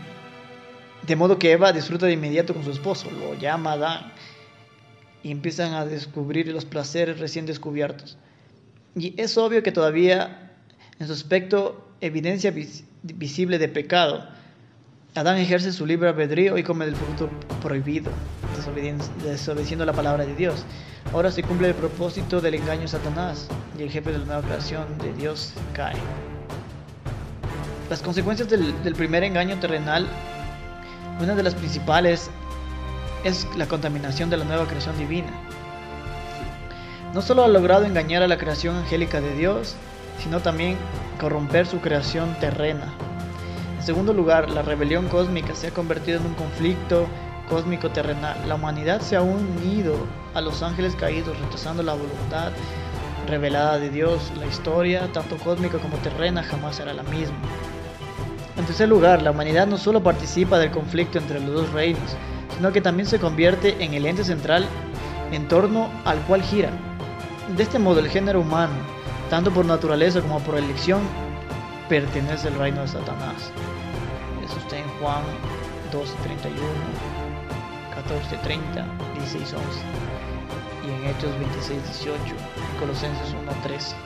De 1.07 1.17
modo 1.17 1.39
que 1.39 1.53
Eva 1.53 1.73
disfruta 1.73 2.07
de 2.07 2.13
inmediato 2.13 2.55
con 2.55 2.65
su 2.65 2.71
esposo, 2.71 3.11
lo 3.11 3.35
llama 3.35 3.73
Adán 3.73 4.13
y 5.25 5.33
empiezan 5.33 5.75
a 5.75 5.85
descubrir 5.85 6.47
los 6.53 6.65
placeres 6.65 7.19
recién 7.19 7.47
descubiertos. 7.47 8.17
Y 8.95 9.21
es 9.21 9.37
obvio 9.37 9.65
que 9.65 9.73
todavía 9.73 10.53
en 11.01 11.07
su 11.09 11.13
aspecto 11.13 11.89
evidencia 12.01 12.53
vis- 12.53 12.85
visible 13.03 13.59
de 13.59 13.67
pecado, 13.69 14.29
Adán 15.17 15.39
ejerce 15.39 15.73
su 15.73 15.87
libre 15.87 16.09
albedrío 16.09 16.59
y 16.59 16.63
come 16.63 16.87
del 16.87 16.97
fruto 16.97 17.31
prohibido, 17.63 18.11
desobedeciendo 19.25 19.85
la 19.85 19.93
palabra 19.93 20.27
de 20.27 20.35
Dios. 20.35 20.65
Ahora 21.13 21.31
se 21.31 21.43
cumple 21.43 21.69
el 21.69 21.75
propósito 21.75 22.41
del 22.41 22.55
engaño 22.55 22.83
de 22.83 22.89
Satanás 22.89 23.49
y 23.79 23.83
el 23.83 23.91
jefe 23.91 24.11
de 24.13 24.19
la 24.19 24.25
nueva 24.25 24.43
creación 24.43 24.87
de 24.99 25.13
Dios 25.15 25.53
cae. 25.73 25.95
Las 27.89 28.03
consecuencias 28.03 28.49
del, 28.51 28.83
del 28.83 28.95
primer 28.95 29.23
engaño 29.23 29.59
terrenal, 29.61 30.07
una 31.21 31.35
de 31.35 31.43
las 31.45 31.55
principales 31.55 32.29
es 33.25 33.49
la 33.57 33.67
contaminación 33.67 34.31
de 34.31 34.37
la 34.37 34.45
nueva 34.45 34.67
creación 34.67 34.97
divina. 34.99 35.33
No 37.15 37.23
solo 37.23 37.45
ha 37.45 37.49
logrado 37.49 37.85
engañar 37.85 38.23
a 38.23 38.29
la 38.29 38.39
creación 38.39 38.77
angélica 38.77 39.21
de 39.21 39.35
Dios, 39.35 39.77
sino 40.23 40.41
también 40.41 40.77
corromper 41.21 41.67
su 41.67 41.81
creación 41.81 42.37
terrena. 42.39 42.93
En 43.79 43.85
segundo 43.85 44.13
lugar, 44.13 44.51
la 44.51 44.63
rebelión 44.63 45.09
cósmica 45.09 45.55
se 45.55 45.69
ha 45.69 45.71
convertido 45.71 46.19
en 46.19 46.27
un 46.27 46.35
conflicto 46.35 47.07
cósmico 47.49 47.91
terrenal. 47.91 48.37
La 48.49 48.55
humanidad 48.55 49.01
se 49.01 49.17
ha 49.17 49.23
unido 49.23 49.97
a 50.35 50.41
los 50.41 50.63
ángeles 50.63 50.95
caídos, 50.97 51.39
rechazando 51.41 51.83
la 51.83 51.95
voluntad 51.95 52.53
revelada 53.29 53.79
de 53.79 53.91
Dios. 53.91 54.33
La 54.39 54.47
historia, 54.47 55.13
tanto 55.13 55.37
cósmica 55.39 55.79
como 55.79 55.97
terrena, 55.99 56.43
jamás 56.43 56.77
será 56.77 56.93
la 56.93 57.03
misma. 57.05 57.37
En 58.57 58.65
tercer 58.67 58.89
lugar, 58.89 59.23
la 59.23 59.31
humanidad 59.31 59.67
no 59.67 59.79
solo 59.79 60.03
participa 60.03 60.59
del 60.59 60.71
conflicto 60.71 61.19
entre 61.19 61.41
los 61.41 61.55
dos 61.55 61.73
reinos, 61.73 62.17
sino 62.57 62.73
que 62.73 62.81
también 62.81 63.09
se 63.09 63.19
convierte 63.19 63.83
en 63.83 63.95
el 63.95 64.07
ente 64.07 64.25
central 64.25 64.67
en 65.33 65.49
torno 65.49 65.91
al 66.05 66.19
cual 66.23 66.43
gira. 66.43 66.71
De 67.57 67.63
este 67.63 67.79
modo, 67.79 68.01
el 68.01 68.09
género 68.09 68.41
humano, 68.41 68.75
tanto 69.31 69.51
por 69.51 69.65
naturaleza 69.65 70.21
como 70.21 70.41
por 70.41 70.57
elección, 70.57 71.03
pertenece 71.89 72.49
al 72.49 72.55
reino 72.55 72.83
de 72.83 72.89
Satanás. 72.89 73.51
Eso 74.45 74.59
está 74.59 74.79
en 74.79 74.89
Juan 75.01 75.23
12, 75.93 76.15
31, 76.23 76.61
14, 77.95 78.37
30, 78.39 78.87
16, 79.15 79.55
11 79.55 80.15
y 80.85 80.91
en 80.91 81.11
Hechos 81.11 81.39
26, 81.39 81.83
18, 81.85 82.21
en 82.21 82.81
Colosenses 82.81 83.35
1, 83.43 83.53
13. 83.63 83.97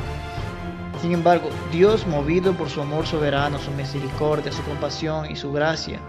Sin 1.01 1.13
embargo, 1.13 1.49
Dios, 1.71 2.07
movido 2.07 2.53
por 2.55 2.69
su 2.69 2.81
amor 2.81 3.07
soberano, 3.07 3.59
su 3.59 3.71
misericordia, 3.73 4.53
su 4.53 4.63
compasión 4.63 5.31
y 5.31 5.37
su 5.37 5.53
gracia, 5.53 6.01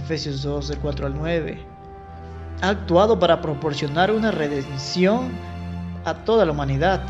Efesios 0.00 0.42
2, 0.42 0.68
del 0.68 0.78
4 0.78 1.06
al 1.06 1.14
9, 1.14 1.58
ha 2.62 2.68
actuado 2.68 3.18
para 3.18 3.40
proporcionar 3.40 4.10
una 4.10 4.30
redención 4.30 5.30
a 6.04 6.14
toda 6.14 6.44
la 6.44 6.52
humanidad. 6.52 7.02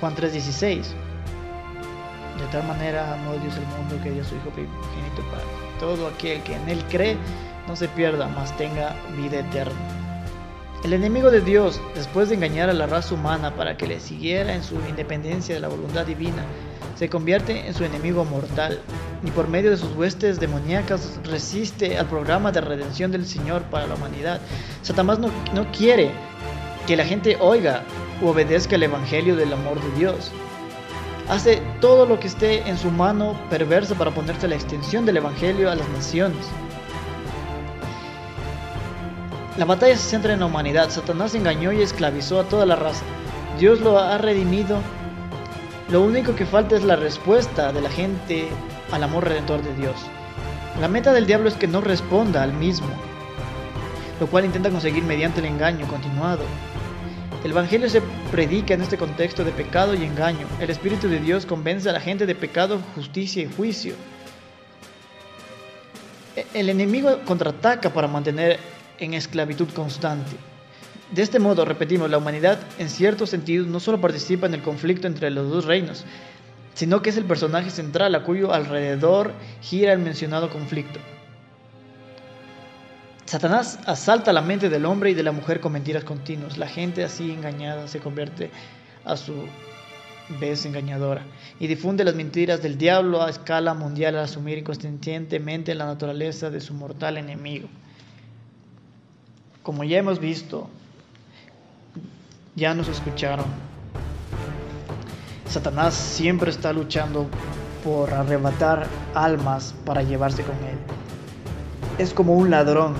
Juan 0.00 0.14
3:16. 0.14 0.94
De 2.38 2.46
tal 2.52 2.66
manera 2.66 3.14
amó 3.14 3.32
Dios 3.32 3.56
el 3.56 3.66
mundo 3.78 3.98
que 4.02 4.10
dio 4.10 4.24
su 4.24 4.34
Hijo 4.34 4.50
primogénito 4.50 5.22
para 5.30 5.42
todo 5.80 6.06
aquel 6.08 6.42
que 6.42 6.54
en 6.54 6.68
él 6.68 6.84
cree 6.90 7.16
no 7.66 7.74
se 7.74 7.88
pierda, 7.88 8.28
mas 8.28 8.56
tenga 8.56 8.94
vida 9.16 9.40
eterna. 9.40 9.74
El 10.84 10.92
enemigo 10.92 11.30
de 11.30 11.40
Dios, 11.40 11.80
después 11.94 12.28
de 12.28 12.36
engañar 12.36 12.68
a 12.68 12.74
la 12.74 12.86
raza 12.86 13.14
humana 13.14 13.54
para 13.54 13.76
que 13.76 13.86
le 13.86 13.98
siguiera 13.98 14.54
en 14.54 14.62
su 14.62 14.76
independencia 14.88 15.54
de 15.54 15.60
la 15.60 15.68
voluntad 15.68 16.06
divina, 16.06 16.44
se 16.96 17.08
convierte 17.08 17.66
en 17.66 17.74
su 17.74 17.84
enemigo 17.84 18.24
mortal, 18.24 18.80
ni 19.22 19.30
por 19.30 19.48
medio 19.48 19.70
de 19.70 19.76
sus 19.76 19.94
huestes 19.94 20.40
demoníacas 20.40 21.18
resiste 21.24 21.98
al 21.98 22.06
programa 22.06 22.52
de 22.52 22.62
redención 22.62 23.12
del 23.12 23.26
Señor 23.26 23.62
para 23.64 23.86
la 23.86 23.94
humanidad. 23.94 24.40
Satanás 24.82 25.18
no, 25.18 25.30
no 25.54 25.70
quiere 25.72 26.10
que 26.86 26.96
la 26.96 27.04
gente 27.04 27.36
oiga 27.40 27.82
o 28.22 28.30
obedezca 28.30 28.76
el 28.76 28.84
Evangelio 28.84 29.36
del 29.36 29.52
amor 29.52 29.80
de 29.80 29.98
Dios. 29.98 30.32
Hace 31.28 31.60
todo 31.80 32.06
lo 32.06 32.18
que 32.20 32.28
esté 32.28 32.68
en 32.68 32.78
su 32.78 32.90
mano 32.90 33.36
perversa 33.50 33.94
para 33.94 34.12
ponerse 34.12 34.48
la 34.48 34.54
extensión 34.54 35.04
del 35.04 35.18
Evangelio 35.18 35.70
a 35.70 35.74
las 35.74 35.88
naciones. 35.90 36.46
La 39.58 39.64
batalla 39.64 39.96
se 39.96 40.10
centra 40.10 40.34
en 40.34 40.40
la 40.40 40.46
humanidad. 40.46 40.90
Satanás 40.90 41.34
engañó 41.34 41.72
y 41.72 41.82
esclavizó 41.82 42.40
a 42.40 42.44
toda 42.44 42.64
la 42.64 42.76
raza. 42.76 43.04
Dios 43.58 43.80
lo 43.80 43.98
ha 43.98 44.18
redimido. 44.18 44.78
Lo 45.88 46.02
único 46.02 46.34
que 46.34 46.46
falta 46.46 46.74
es 46.74 46.82
la 46.82 46.96
respuesta 46.96 47.72
de 47.72 47.80
la 47.80 47.90
gente 47.90 48.48
al 48.90 49.04
amor 49.04 49.28
redentor 49.28 49.62
de 49.62 49.72
Dios. 49.76 49.94
La 50.80 50.88
meta 50.88 51.12
del 51.12 51.26
diablo 51.26 51.48
es 51.48 51.54
que 51.54 51.68
no 51.68 51.80
responda 51.80 52.42
al 52.42 52.52
mismo, 52.52 52.88
lo 54.18 54.26
cual 54.26 54.44
intenta 54.44 54.68
conseguir 54.68 55.04
mediante 55.04 55.38
el 55.38 55.46
engaño 55.46 55.86
continuado. 55.86 56.42
El 57.44 57.52
Evangelio 57.52 57.88
se 57.88 58.02
predica 58.32 58.74
en 58.74 58.82
este 58.82 58.98
contexto 58.98 59.44
de 59.44 59.52
pecado 59.52 59.94
y 59.94 60.02
engaño. 60.02 60.48
El 60.60 60.70
Espíritu 60.70 61.06
de 61.06 61.20
Dios 61.20 61.46
convence 61.46 61.88
a 61.88 61.92
la 61.92 62.00
gente 62.00 62.26
de 62.26 62.34
pecado, 62.34 62.80
justicia 62.96 63.44
y 63.44 63.52
juicio. 63.52 63.94
E-, 66.34 66.46
el 66.52 66.68
enemigo 66.68 67.20
contraataca 67.24 67.90
para 67.90 68.08
mantener 68.08 68.58
en 68.98 69.14
esclavitud 69.14 69.68
constante. 69.68 70.36
De 71.10 71.22
este 71.22 71.38
modo, 71.38 71.64
repetimos, 71.64 72.10
la 72.10 72.18
humanidad 72.18 72.58
en 72.78 72.90
cierto 72.90 73.26
sentido 73.26 73.64
no 73.64 73.78
solo 73.78 74.00
participa 74.00 74.46
en 74.46 74.54
el 74.54 74.62
conflicto 74.62 75.06
entre 75.06 75.30
los 75.30 75.48
dos 75.48 75.64
reinos, 75.64 76.04
sino 76.74 77.00
que 77.00 77.10
es 77.10 77.16
el 77.16 77.24
personaje 77.24 77.70
central 77.70 78.14
a 78.14 78.24
cuyo 78.24 78.52
alrededor 78.52 79.32
gira 79.60 79.92
el 79.92 80.00
mencionado 80.00 80.50
conflicto. 80.50 80.98
Satanás 83.24 83.78
asalta 83.86 84.32
la 84.32 84.42
mente 84.42 84.68
del 84.68 84.84
hombre 84.84 85.10
y 85.10 85.14
de 85.14 85.22
la 85.22 85.32
mujer 85.32 85.60
con 85.60 85.72
mentiras 85.72 86.04
continuas. 86.04 86.58
La 86.58 86.68
gente 86.68 87.02
así 87.02 87.32
engañada 87.32 87.88
se 87.88 87.98
convierte 87.98 88.50
a 89.04 89.16
su 89.16 89.32
vez 90.40 90.66
engañadora 90.66 91.22
y 91.60 91.66
difunde 91.66 92.04
las 92.04 92.14
mentiras 92.14 92.62
del 92.62 92.78
diablo 92.78 93.22
a 93.22 93.30
escala 93.30 93.74
mundial 93.74 94.16
al 94.16 94.24
asumir 94.24 94.58
inconscientemente 94.58 95.74
la 95.74 95.86
naturaleza 95.86 96.50
de 96.50 96.60
su 96.60 96.74
mortal 96.74 97.16
enemigo. 97.16 97.68
Como 99.62 99.82
ya 99.84 99.98
hemos 99.98 100.20
visto, 100.20 100.68
ya 102.56 102.72
nos 102.72 102.88
escucharon. 102.88 103.44
Satanás 105.46 105.94
siempre 105.94 106.50
está 106.50 106.72
luchando 106.72 107.26
por 107.84 108.12
arrebatar 108.12 108.86
almas 109.14 109.74
para 109.84 110.02
llevarse 110.02 110.42
con 110.42 110.56
él. 110.56 110.78
Es 111.98 112.14
como 112.14 112.34
un 112.34 112.50
ladrón 112.50 112.94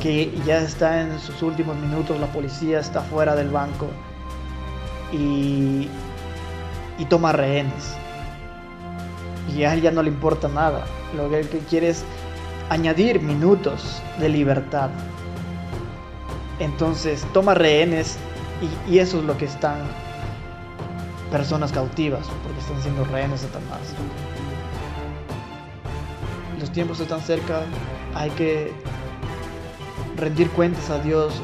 que 0.00 0.32
ya 0.46 0.58
está 0.58 1.02
en 1.02 1.18
sus 1.18 1.42
últimos 1.42 1.76
minutos, 1.76 2.18
la 2.20 2.28
policía 2.28 2.78
está 2.78 3.00
fuera 3.00 3.34
del 3.34 3.50
banco 3.50 3.88
y, 5.12 5.88
y 6.98 7.04
toma 7.08 7.32
rehenes. 7.32 7.96
Y 9.54 9.64
a 9.64 9.74
él 9.74 9.82
ya 9.82 9.90
no 9.90 10.02
le 10.02 10.08
importa 10.08 10.48
nada. 10.48 10.84
Lo 11.16 11.28
que 11.30 11.58
quiere 11.68 11.88
es 11.88 12.04
añadir 12.68 13.20
minutos 13.20 14.00
de 14.20 14.28
libertad. 14.28 14.90
Entonces 16.58 17.26
toma 17.32 17.54
rehenes 17.54 18.18
y, 18.88 18.98
eso 18.98 19.18
es 19.18 19.24
lo 19.24 19.36
que 19.36 19.44
están 19.44 19.80
personas 21.30 21.72
cautivas, 21.72 22.26
porque 22.42 22.58
están 22.60 22.80
siendo 22.82 23.04
rehenes 23.04 23.42
de 23.42 23.48
Satanás. 23.48 23.80
Los 26.58 26.70
tiempos 26.70 27.00
están 27.00 27.20
cerca, 27.20 27.62
hay 28.14 28.30
que 28.30 28.72
rendir 30.16 30.50
cuentas 30.50 30.88
a 30.90 30.98
Dios, 30.98 31.34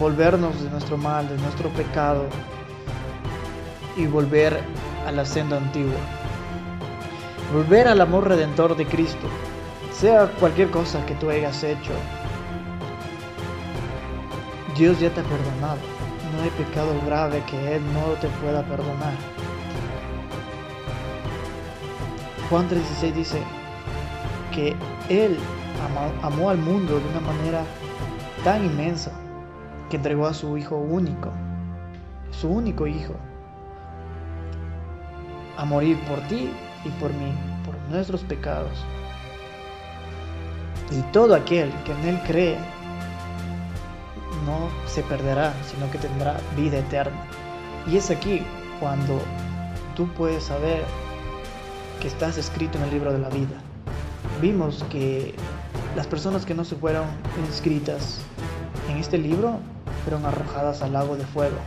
volvernos 0.00 0.60
de 0.62 0.70
nuestro 0.70 0.96
mal, 0.96 1.28
de 1.28 1.36
nuestro 1.38 1.68
pecado 1.70 2.24
y 3.96 4.06
volver 4.06 4.60
a 5.06 5.12
la 5.12 5.24
senda 5.24 5.58
antigua. 5.58 5.98
Volver 7.52 7.88
al 7.88 8.00
amor 8.00 8.28
redentor 8.28 8.76
de 8.76 8.84
Cristo, 8.84 9.26
sea 9.92 10.26
cualquier 10.38 10.70
cosa 10.70 11.04
que 11.06 11.14
tú 11.14 11.30
hayas 11.30 11.62
hecho, 11.62 11.92
Dios 14.76 15.00
ya 15.00 15.10
te 15.10 15.20
ha 15.20 15.24
perdonado. 15.24 15.97
No 16.38 16.44
hay 16.44 16.50
pecado 16.50 16.94
grave 17.04 17.42
que 17.50 17.74
Él 17.74 17.82
no 17.92 18.12
te 18.20 18.28
pueda 18.40 18.62
perdonar. 18.62 19.12
Juan 22.48 22.68
3:16 22.68 23.12
dice 23.12 23.42
que 24.54 24.76
Él 25.08 25.36
amó, 26.22 26.48
al 26.48 26.58
mundo 26.58 27.00
de 27.00 27.08
una 27.08 27.20
manera 27.20 27.64
tan 28.44 28.64
inmensa 28.64 29.10
que 29.90 29.96
entregó 29.96 30.28
a 30.28 30.32
su 30.32 30.56
Hijo 30.56 30.76
único, 30.76 31.32
su 32.30 32.48
único 32.48 32.86
Hijo, 32.86 33.14
a 35.56 35.64
morir 35.64 35.98
por 36.02 36.20
ti 36.28 36.52
y 36.84 36.88
por 37.00 37.12
mí, 37.14 37.32
por 37.66 37.74
nuestros 37.90 38.22
pecados. 38.22 38.84
Y 40.92 41.02
todo 41.10 41.34
aquel 41.34 41.72
que 41.84 41.90
en 41.90 42.04
Él 42.10 42.20
cree 42.28 42.58
no 44.48 44.70
se 44.86 45.02
perderá, 45.02 45.52
sino 45.70 45.90
que 45.90 45.98
tendrá 45.98 46.38
vida 46.56 46.78
eterna. 46.78 47.20
Y 47.86 47.96
es 47.96 48.10
aquí 48.10 48.42
cuando 48.80 49.20
tú 49.94 50.08
puedes 50.14 50.44
saber 50.44 50.84
que 52.00 52.08
estás 52.08 52.38
escrito 52.38 52.78
en 52.78 52.84
el 52.84 52.90
libro 52.90 53.12
de 53.12 53.18
la 53.18 53.28
vida. 53.28 53.56
Vimos 54.40 54.84
que 54.90 55.34
las 55.96 56.06
personas 56.06 56.46
que 56.46 56.54
no 56.54 56.64
se 56.64 56.76
fueron 56.76 57.04
inscritas 57.46 58.20
en 58.88 58.96
este 58.96 59.18
libro 59.18 59.58
fueron 60.04 60.24
arrojadas 60.24 60.82
al 60.82 60.92
lago 60.92 61.16
de 61.16 61.24
fuego. 61.26 61.58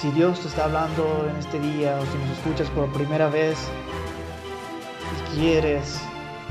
Si 0.00 0.10
Dios 0.12 0.40
te 0.40 0.48
está 0.48 0.64
hablando 0.64 1.26
en 1.28 1.36
este 1.36 1.58
día 1.58 1.96
o 1.96 2.06
si 2.06 2.18
nos 2.18 2.38
escuchas 2.38 2.68
por 2.70 2.90
primera 2.92 3.28
vez 3.28 3.58
y 5.16 5.36
quieres 5.36 6.00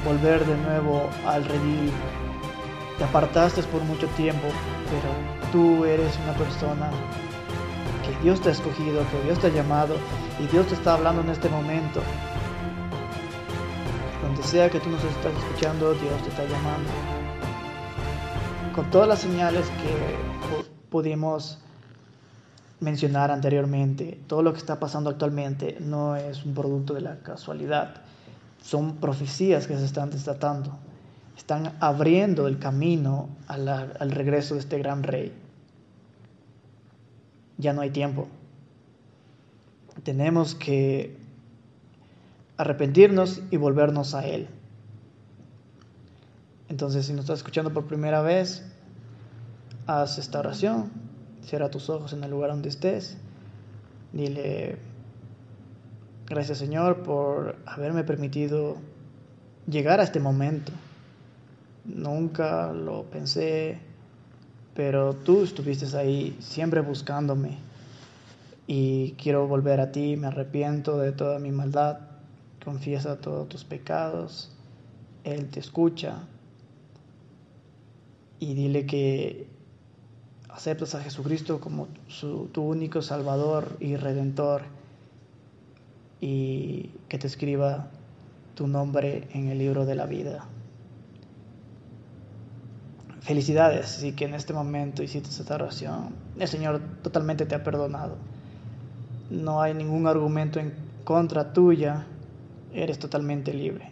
volver 0.05 0.45
de 0.45 0.55
nuevo 0.57 1.09
al 1.25 1.45
redil 1.45 1.91
te 2.99 3.05
apartaste 3.05 3.63
por 3.63 3.81
mucho 3.83 4.07
tiempo, 4.09 4.49
pero 4.89 5.51
tú 5.53 5.85
eres 5.85 6.19
una 6.25 6.33
persona 6.33 6.91
que 8.05 8.23
Dios 8.23 8.41
te 8.41 8.49
ha 8.49 8.51
escogido, 8.51 9.01
que 9.09 9.23
Dios 9.23 9.39
te 9.39 9.47
ha 9.47 9.49
llamado 9.51 9.95
y 10.37 10.47
Dios 10.47 10.67
te 10.67 10.73
está 10.73 10.95
hablando 10.95 11.21
en 11.21 11.29
este 11.29 11.47
momento. 11.47 12.01
Donde 14.21 14.43
sea 14.43 14.69
que 14.69 14.81
tú 14.81 14.89
nos 14.89 15.01
estás 15.01 15.31
escuchando, 15.33 15.93
Dios 15.93 16.21
te 16.23 16.29
está 16.29 16.43
llamando. 16.43 16.89
Con 18.75 18.89
todas 18.91 19.07
las 19.07 19.19
señales 19.19 19.65
que 19.67 20.65
pudimos 20.89 21.57
mencionar 22.81 23.31
anteriormente, 23.31 24.19
todo 24.27 24.43
lo 24.43 24.51
que 24.51 24.59
está 24.59 24.77
pasando 24.77 25.09
actualmente 25.09 25.77
no 25.79 26.17
es 26.17 26.43
un 26.43 26.53
producto 26.53 26.95
de 26.95 27.01
la 27.01 27.19
casualidad, 27.19 27.95
son 28.61 28.97
profecías 28.97 29.67
que 29.67 29.77
se 29.77 29.85
están 29.85 30.09
desatando 30.09 30.77
están 31.39 31.73
abriendo 31.79 32.47
el 32.47 32.59
camino 32.59 33.29
al 33.47 34.11
regreso 34.11 34.55
de 34.55 34.59
este 34.59 34.77
gran 34.77 35.03
rey. 35.03 35.31
Ya 37.57 37.71
no 37.71 37.79
hay 37.79 37.91
tiempo. 37.91 38.27
Tenemos 40.03 40.53
que 40.53 41.17
arrepentirnos 42.57 43.41
y 43.51 43.57
volvernos 43.57 44.15
a 44.15 44.27
Él. 44.27 44.49
Entonces, 46.67 47.05
si 47.05 47.13
nos 47.13 47.21
estás 47.21 47.39
escuchando 47.39 47.73
por 47.73 47.85
primera 47.85 48.21
vez, 48.21 48.65
haz 49.87 50.17
esta 50.17 50.39
oración, 50.39 50.91
cierra 51.41 51.71
tus 51.71 51.89
ojos 51.89 52.11
en 52.11 52.23
el 52.23 52.31
lugar 52.31 52.51
donde 52.51 52.67
estés, 52.67 53.17
dile, 54.11 54.77
gracias 56.27 56.57
Señor 56.57 57.01
por 57.03 57.55
haberme 57.65 58.03
permitido 58.03 58.75
llegar 59.67 59.99
a 59.99 60.03
este 60.03 60.19
momento 60.19 60.73
nunca 61.95 62.71
lo 62.73 63.03
pensé, 63.03 63.79
pero 64.73 65.13
tú 65.13 65.43
estuviste 65.43 65.85
ahí 65.97 66.37
siempre 66.39 66.81
buscándome. 66.81 67.57
Y 68.67 69.13
quiero 69.13 69.47
volver 69.47 69.81
a 69.81 69.91
ti, 69.91 70.15
me 70.15 70.27
arrepiento 70.27 70.97
de 70.99 71.11
toda 71.11 71.39
mi 71.39 71.51
maldad, 71.51 71.99
confiesa 72.63 73.19
todos 73.19 73.49
tus 73.49 73.63
pecados, 73.63 74.51
Él 75.23 75.49
te 75.49 75.59
escucha. 75.59 76.19
Y 78.39 78.53
dile 78.53 78.85
que 78.85 79.47
aceptas 80.49 80.95
a 80.95 81.01
Jesucristo 81.01 81.59
como 81.59 81.87
tu 82.51 82.61
único 82.61 83.01
Salvador 83.01 83.75
y 83.79 83.95
Redentor. 83.95 84.61
Y 86.21 86.91
que 87.07 87.17
te 87.17 87.27
escriba 87.27 87.87
tu 88.55 88.67
nombre 88.67 89.27
en 89.33 89.47
el 89.47 89.57
libro 89.57 89.85
de 89.85 89.95
la 89.95 90.05
vida. 90.05 90.47
Felicidades, 93.29 93.97
así 93.97 94.13
que 94.13 94.25
en 94.25 94.33
este 94.33 94.53
momento 94.53 95.03
hiciste 95.03 95.29
esta 95.29 95.53
oración. 95.53 96.15
El 96.39 96.47
Señor 96.47 96.81
totalmente 97.03 97.45
te 97.45 97.53
ha 97.53 97.63
perdonado. 97.63 98.15
No 99.29 99.61
hay 99.61 99.75
ningún 99.75 100.07
argumento 100.07 100.59
en 100.59 100.73
contra 101.03 101.53
tuya, 101.53 102.07
eres 102.73 102.97
totalmente 102.97 103.53
libre. 103.53 103.91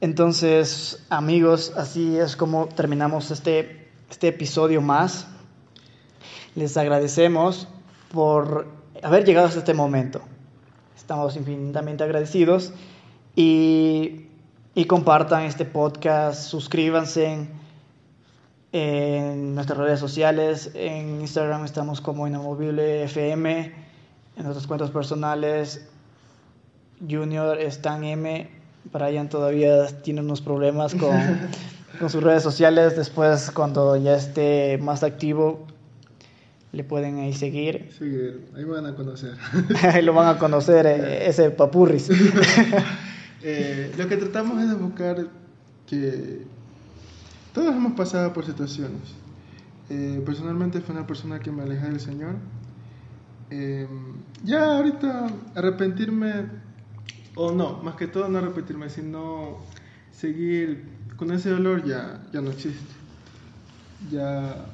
Entonces, 0.00 1.06
amigos, 1.10 1.74
así 1.76 2.16
es 2.16 2.34
como 2.34 2.66
terminamos 2.66 3.30
este, 3.30 3.92
este 4.10 4.26
episodio 4.26 4.82
más. 4.82 5.28
Les 6.56 6.76
agradecemos 6.76 7.68
por 8.12 8.66
haber 9.00 9.24
llegado 9.24 9.46
hasta 9.46 9.60
este 9.60 9.74
momento. 9.74 10.22
Estamos 10.96 11.36
infinitamente 11.36 12.02
agradecidos 12.02 12.72
y, 13.36 14.26
y 14.74 14.86
compartan 14.86 15.42
este 15.42 15.64
podcast, 15.64 16.42
suscríbanse 16.48 17.46
en, 18.72 19.54
nuestras 19.54 19.78
redes 19.78 20.00
sociales. 20.00 20.70
En 20.74 21.20
Instagram 21.20 21.64
estamos 21.64 22.00
como 22.00 22.26
Inamovible 22.26 23.04
FM, 23.04 23.72
en 24.36 24.42
nuestras 24.42 24.66
cuentas 24.66 24.90
personales 24.90 25.88
Junior 27.08 27.58
Stan 27.60 28.02
M. 28.04 28.48
Brian 28.92 29.28
todavía 29.28 29.86
tiene 30.02 30.20
unos 30.20 30.40
problemas 30.40 30.94
con, 30.94 31.10
con 31.98 32.10
sus 32.10 32.22
redes 32.22 32.42
sociales. 32.42 32.96
Después, 32.96 33.50
cuando 33.50 33.96
ya 33.96 34.14
esté 34.16 34.78
más 34.78 35.02
activo, 35.02 35.66
le 36.72 36.84
pueden 36.84 37.18
ahí 37.18 37.32
seguir. 37.32 37.90
Seguir, 37.96 38.48
ahí 38.56 38.64
van 38.64 38.86
a 38.86 38.94
conocer. 38.94 39.34
ahí 39.82 40.02
lo 40.02 40.14
van 40.14 40.36
a 40.36 40.38
conocer, 40.38 40.86
eh, 40.86 41.26
ese 41.28 41.50
papurris. 41.50 42.08
Eh, 43.42 43.92
lo 43.96 44.08
que 44.08 44.16
tratamos 44.16 44.60
es 44.62 44.68
de 44.68 44.74
buscar 44.74 45.28
que 45.86 46.46
todos 47.52 47.74
hemos 47.74 47.92
pasado 47.92 48.32
por 48.32 48.46
situaciones. 48.46 49.00
Eh, 49.90 50.22
personalmente 50.24 50.80
fue 50.80 50.94
una 50.94 51.06
persona 51.06 51.40
que 51.40 51.50
me 51.50 51.62
alejé 51.62 51.86
del 51.86 52.00
Señor. 52.00 52.36
Eh, 53.50 53.86
ya 54.44 54.76
ahorita 54.76 55.26
arrepentirme, 55.54 56.46
o 57.34 57.52
no, 57.52 57.82
más 57.82 57.96
que 57.96 58.06
todo 58.06 58.28
no 58.28 58.38
arrepentirme, 58.38 58.88
sino 58.88 59.58
seguir 60.12 60.84
con 61.16 61.30
ese 61.32 61.50
dolor 61.50 61.84
ya, 61.84 62.22
ya 62.32 62.40
no 62.40 62.50
existe. 62.50 62.94
Ya 64.10 64.66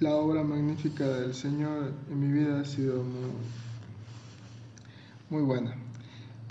la 0.00 0.14
obra 0.16 0.42
magnífica 0.42 1.06
del 1.06 1.34
Señor 1.34 1.92
en 2.10 2.20
mi 2.20 2.38
vida 2.40 2.60
ha 2.60 2.64
sido 2.64 3.04
muy, 3.04 3.30
muy 5.30 5.42
buena. 5.42 5.81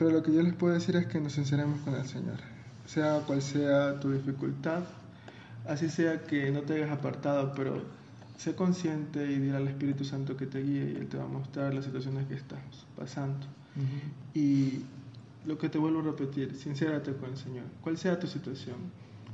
Pero 0.02 0.14
lo 0.14 0.24
que 0.24 0.34
yo 0.34 0.42
les 0.42 0.56
puedo 0.56 0.74
decir 0.74 0.96
es 0.96 1.06
que 1.06 1.22
nos 1.22 1.34
sinceremos 1.34 1.80
con 1.82 1.94
el 1.94 2.08
Señor. 2.08 2.38
Sea 2.88 3.20
cual 3.28 3.40
sea 3.40 4.00
tu 4.00 4.12
dificultad, 4.12 4.82
así 5.68 5.90
sea 5.90 6.24
que 6.24 6.50
no 6.50 6.62
te 6.62 6.74
hayas 6.74 6.90
apartado, 6.90 7.54
pero 7.56 7.84
sé 8.36 8.56
consciente 8.56 9.24
y 9.24 9.38
dile 9.38 9.58
al 9.58 9.68
Espíritu 9.68 10.04
Santo 10.04 10.36
que 10.36 10.48
te 10.48 10.64
guíe 10.64 10.94
y 10.94 10.96
Él 10.96 11.08
te 11.08 11.18
va 11.18 11.26
a 11.26 11.28
mostrar 11.28 11.76
las 11.76 11.86
situaciones 11.86 12.28
que 12.28 12.34
estás 12.34 12.58
pasando. 12.98 13.46
Uh 13.76 13.80
-huh. 13.80 14.40
Y 14.40 14.86
lo 15.46 15.60
que 15.60 15.70
te 15.70 15.78
vuelvo 15.78 16.00
a 16.00 16.04
repetir, 16.06 16.56
sincérate 16.56 17.14
con 17.14 17.30
el 17.30 17.38
Señor. 17.38 17.66
Cual 17.84 17.96
sea 17.96 18.20
tu 18.20 18.26
situación, 18.26 18.78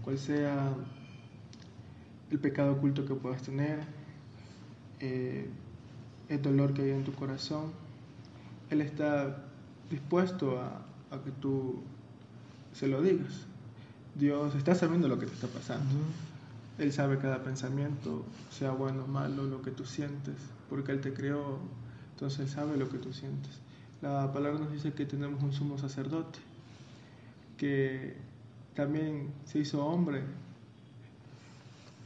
cual 0.04 0.20
sea 0.20 0.74
el 2.30 2.40
pecado 2.40 2.74
oculto 2.74 3.06
que 3.06 3.14
puedas 3.14 3.42
tener, 3.42 3.80
eh, 5.00 5.48
el 6.28 6.42
dolor 6.42 6.74
que 6.74 6.82
hay 6.82 6.92
en 6.92 7.06
tu 7.06 7.14
corazón, 7.14 7.72
Él 8.70 8.82
está 8.82 9.47
dispuesto 9.90 10.60
a, 10.60 10.82
a, 11.16 11.24
que 11.24 11.32
tú 11.32 11.82
se 12.74 12.88
lo 12.88 13.02
digas. 13.02 13.46
Dios 14.16 14.56
está 14.56 14.76
sabiendo 14.76 15.08
lo 15.08 15.20
que 15.20 15.26
te 15.26 15.34
está 15.34 15.48
pasando. 15.48 15.96
Uh 15.96 16.00
-huh. 16.00 16.84
Él 16.84 16.94
sabe 16.94 17.18
cada 17.18 17.44
pensamiento, 17.44 18.24
sea 18.52 18.72
bueno 18.72 19.06
o 19.06 19.08
malo, 19.08 19.44
lo 19.46 19.62
que 19.62 19.72
tú 19.72 19.86
sientes, 19.86 20.36
porque 20.70 20.92
Él 20.92 21.02
te 21.02 21.14
creó, 21.14 21.58
entonces 22.14 22.40
Él 22.40 22.50
sabe 22.50 22.78
lo 22.78 22.90
que 22.90 23.00
tú 23.00 23.14
sientes. 23.14 23.52
La 24.02 24.32
palabra 24.32 24.60
nos 24.60 24.72
dice 24.72 24.94
que 24.94 25.06
tenemos 25.06 25.42
un 25.42 25.54
sumo 25.54 25.80
sacerdote, 25.80 26.38
que 27.58 28.16
también 28.76 29.34
se 29.46 29.60
hizo 29.60 29.84
hombre 29.84 30.22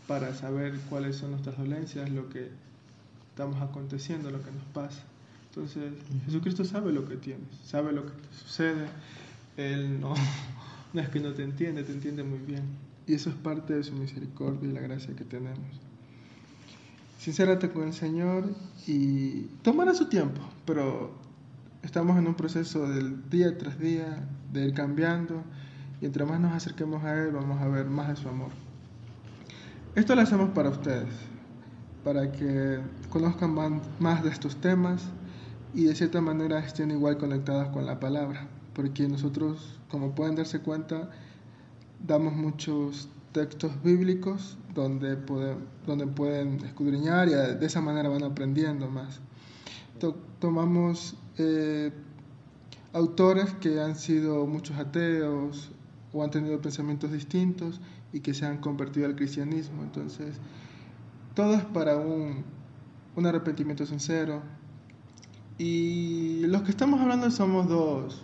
para 0.08 0.34
saber 0.34 0.80
cuáles 0.90 1.18
son 1.18 1.32
nuestras 1.32 1.58
dolencias, 1.58 2.10
lo 2.10 2.30
que 2.30 2.50
estamos 3.30 3.62
aconteciendo, 3.62 4.32
lo 4.32 4.42
que 4.42 4.52
nos 4.52 4.64
pasa. 4.74 5.04
Entonces, 5.54 5.92
Jesucristo 6.26 6.64
sabe 6.64 6.94
lo 6.94 7.06
que 7.06 7.18
tienes, 7.18 7.54
sabe 7.66 7.92
lo 7.92 8.06
que 8.06 8.14
te 8.14 8.34
sucede. 8.34 8.88
Él 9.58 10.00
no, 10.00 10.14
no 10.94 11.02
es 11.02 11.10
que 11.10 11.20
no 11.20 11.34
te 11.34 11.44
entiende, 11.44 11.84
te 11.84 11.92
entiende 11.92 12.24
muy 12.24 12.40
bien. 12.40 12.64
Y 13.06 13.16
eso 13.16 13.30
es 13.30 13.36
parte 13.36 13.74
de 13.74 13.84
su 13.84 13.92
misericordia 13.92 14.70
y 14.70 14.72
la 14.72 14.80
gracia 14.80 15.14
que 15.14 15.26
tenemos. 15.26 15.60
Sincérate 17.20 17.70
con 17.70 17.84
el 17.84 17.94
Señor 17.94 18.46
y 18.88 19.42
tomará 19.62 19.94
su 19.94 20.08
tiempo, 20.08 20.42
pero 20.66 21.12
estamos 21.84 22.18
en 22.18 22.28
un 22.28 22.36
proceso 22.36 22.88
del 22.88 23.30
día 23.30 23.58
tras 23.58 23.78
día, 23.78 24.26
de 24.54 24.68
ir 24.68 24.74
cambiando, 24.74 25.44
y 26.00 26.06
entre 26.06 26.24
más 26.24 26.40
nos 26.40 26.54
acerquemos 26.54 27.04
a 27.04 27.22
Él, 27.22 27.32
vamos 27.34 27.62
a 27.62 27.68
ver 27.68 27.88
más 27.88 28.08
de 28.08 28.16
su 28.16 28.30
amor. 28.30 28.52
Esto 29.96 30.16
lo 30.16 30.22
hacemos 30.22 30.52
para 30.52 30.70
ustedes, 30.70 31.14
para 32.06 32.32
que 32.32 32.80
conozcan 33.10 33.82
más 34.00 34.24
de 34.24 34.30
estos 34.30 34.56
temas 34.56 35.04
y 35.74 35.86
de 35.86 35.96
cierta 35.96 36.22
manera 36.22 36.60
estén 36.60 36.92
igual 36.92 37.18
conectados 37.18 37.70
con 37.70 37.86
la 37.86 38.00
palabra, 38.00 38.48
porque 38.74 39.08
nosotros, 39.08 39.80
como 39.90 40.14
pueden 40.14 40.36
darse 40.36 40.60
cuenta, 40.60 41.10
damos 42.06 42.34
muchos 42.34 43.10
textos 43.32 43.72
bíblicos 43.84 44.58
donde, 44.74 45.16
pueden, 45.16 45.60
donde 45.86 46.08
pueden 46.08 46.64
escudriñar 46.66 47.30
y 47.30 47.32
de 47.32 47.66
esa 47.66 47.82
manera 47.82 48.10
van 48.10 48.24
aprendiendo 48.24 48.90
más. 48.90 49.22
Tomamos 50.40 51.16
eh, 51.38 51.92
autores 52.94 53.54
que 53.56 53.80
han 53.80 53.96
sido 53.96 54.46
muchos 54.48 54.78
ateos 54.78 55.72
o 56.12 56.24
han 56.24 56.32
tenido 56.32 56.60
pensamientos 56.62 57.12
distintos 57.12 57.80
y 58.12 58.20
que 58.20 58.34
se 58.34 58.46
han 58.46 58.58
convertido 58.58 59.06
al 59.06 59.16
cristianismo. 59.16 59.84
Entonces, 59.84 60.36
todo 61.36 61.54
es 61.54 61.64
para 61.66 61.98
un, 61.98 62.44
un 63.16 63.26
arrepentimiento 63.26 63.86
sincero. 63.86 64.42
Y 65.62 66.48
los 66.48 66.64
que 66.64 66.72
estamos 66.72 67.00
hablando 67.02 67.30
somos 67.30 67.70
dos 67.70 68.24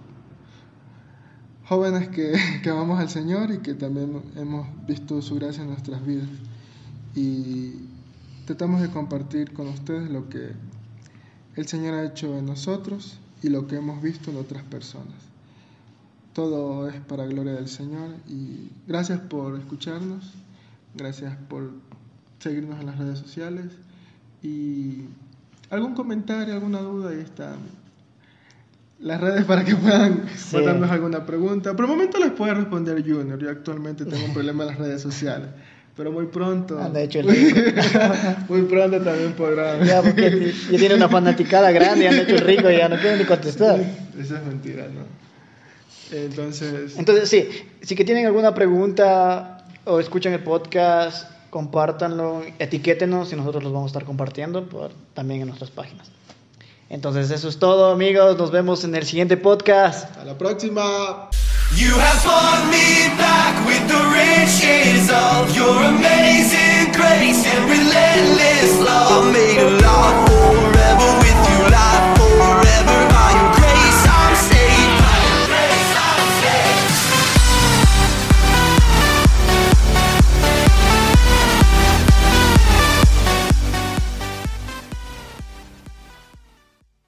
jóvenes 1.65 2.09
que, 2.09 2.33
que 2.63 2.69
amamos 2.71 2.99
al 2.99 3.09
Señor 3.09 3.51
y 3.51 3.59
que 3.59 3.75
también 3.75 4.23
hemos 4.35 4.67
visto 4.87 5.21
su 5.21 5.35
gracia 5.35 5.61
en 5.61 5.69
nuestras 5.69 6.03
vidas. 6.03 6.29
Y 7.13 7.73
tratamos 8.45 8.81
de 8.81 8.89
compartir 8.89 9.53
con 9.53 9.67
ustedes 9.67 10.09
lo 10.09 10.29
que 10.29 10.53
el 11.55 11.67
Señor 11.67 11.93
ha 11.93 12.05
hecho 12.05 12.35
en 12.39 12.47
nosotros 12.47 13.19
y 13.43 13.49
lo 13.49 13.67
que 13.67 13.75
hemos 13.75 14.01
visto 14.01 14.31
en 14.31 14.37
otras 14.37 14.63
personas. 14.63 15.13
Todo 16.33 16.89
es 16.89 16.99
para 17.01 17.27
gloria 17.27 17.53
del 17.53 17.67
Señor 17.67 18.15
y 18.27 18.71
gracias 18.87 19.19
por 19.19 19.59
escucharnos, 19.59 20.33
gracias 20.95 21.37
por 21.49 21.69
seguirnos 22.39 22.79
en 22.79 22.87
las 22.87 22.97
redes 22.97 23.19
sociales 23.19 23.73
y 24.41 25.05
algún 25.69 25.93
comentario, 25.93 26.53
alguna 26.53 26.79
duda, 26.79 27.11
ahí 27.11 27.19
están 27.19 27.57
las 28.99 29.21
redes 29.21 29.45
para 29.45 29.63
que 29.63 29.75
puedan 29.75 30.25
sí. 30.35 30.55
mandarnos 30.55 30.89
alguna 30.89 31.25
pregunta. 31.25 31.75
Por 31.75 31.85
el 31.85 31.91
momento 31.91 32.17
les 32.19 32.31
puede 32.31 32.53
responder 32.53 33.03
Junior, 33.03 33.37
yo 33.39 33.49
actualmente 33.49 34.05
tengo 34.05 34.25
un 34.25 34.33
problema 34.33 34.63
en 34.63 34.69
las 34.69 34.79
redes 34.79 35.01
sociales. 35.01 35.49
Pero 35.95 36.11
muy 36.11 36.27
pronto. 36.27 36.79
Anda 36.79 37.01
hecho 37.01 37.19
el 37.19 37.27
rico. 37.29 37.59
muy 38.49 38.61
pronto 38.63 39.01
también 39.01 39.33
podrán. 39.33 39.83
Ya, 39.83 40.01
porque 40.03 40.53
ya 40.69 40.77
tiene 40.77 40.93
una 40.93 41.09
fanaticada 41.09 41.71
grande 41.71 42.05
y 42.05 42.07
han 42.07 42.19
hecho 42.19 42.35
el 42.35 42.41
rico 42.41 42.69
y 42.69 42.77
ya 42.77 42.87
no 42.87 42.97
quieren 42.97 43.17
ni 43.17 43.25
contestar. 43.25 43.79
Esa 44.19 44.39
es 44.39 44.45
mentira, 44.45 44.85
¿no? 44.93 45.05
Entonces. 46.15 46.97
Entonces, 46.97 47.29
sí, 47.29 47.49
si 47.81 47.95
que 47.95 48.05
tienen 48.05 48.27
alguna 48.27 48.53
pregunta 48.53 49.65
o 49.85 49.99
escuchan 49.99 50.33
el 50.33 50.43
podcast, 50.43 51.31
compártanlo, 51.49 52.41
etiquétenos 52.59 53.31
y 53.33 53.35
nosotros 53.35 53.63
los 53.63 53.73
vamos 53.73 53.89
a 53.89 53.91
estar 53.91 54.05
compartiendo 54.05 54.67
también 55.13 55.41
en 55.41 55.47
nuestras 55.47 55.71
páginas. 55.71 56.09
Entonces 56.89 57.31
eso 57.31 57.49
es 57.49 57.59
todo 57.59 57.91
amigos, 57.91 58.37
nos 58.37 58.51
vemos 58.51 58.83
en 58.83 58.95
el 58.95 59.05
siguiente 59.05 59.35
podcast. 59.37 60.15
A 60.17 60.23
la 60.23 60.37
próxima. 60.37 61.29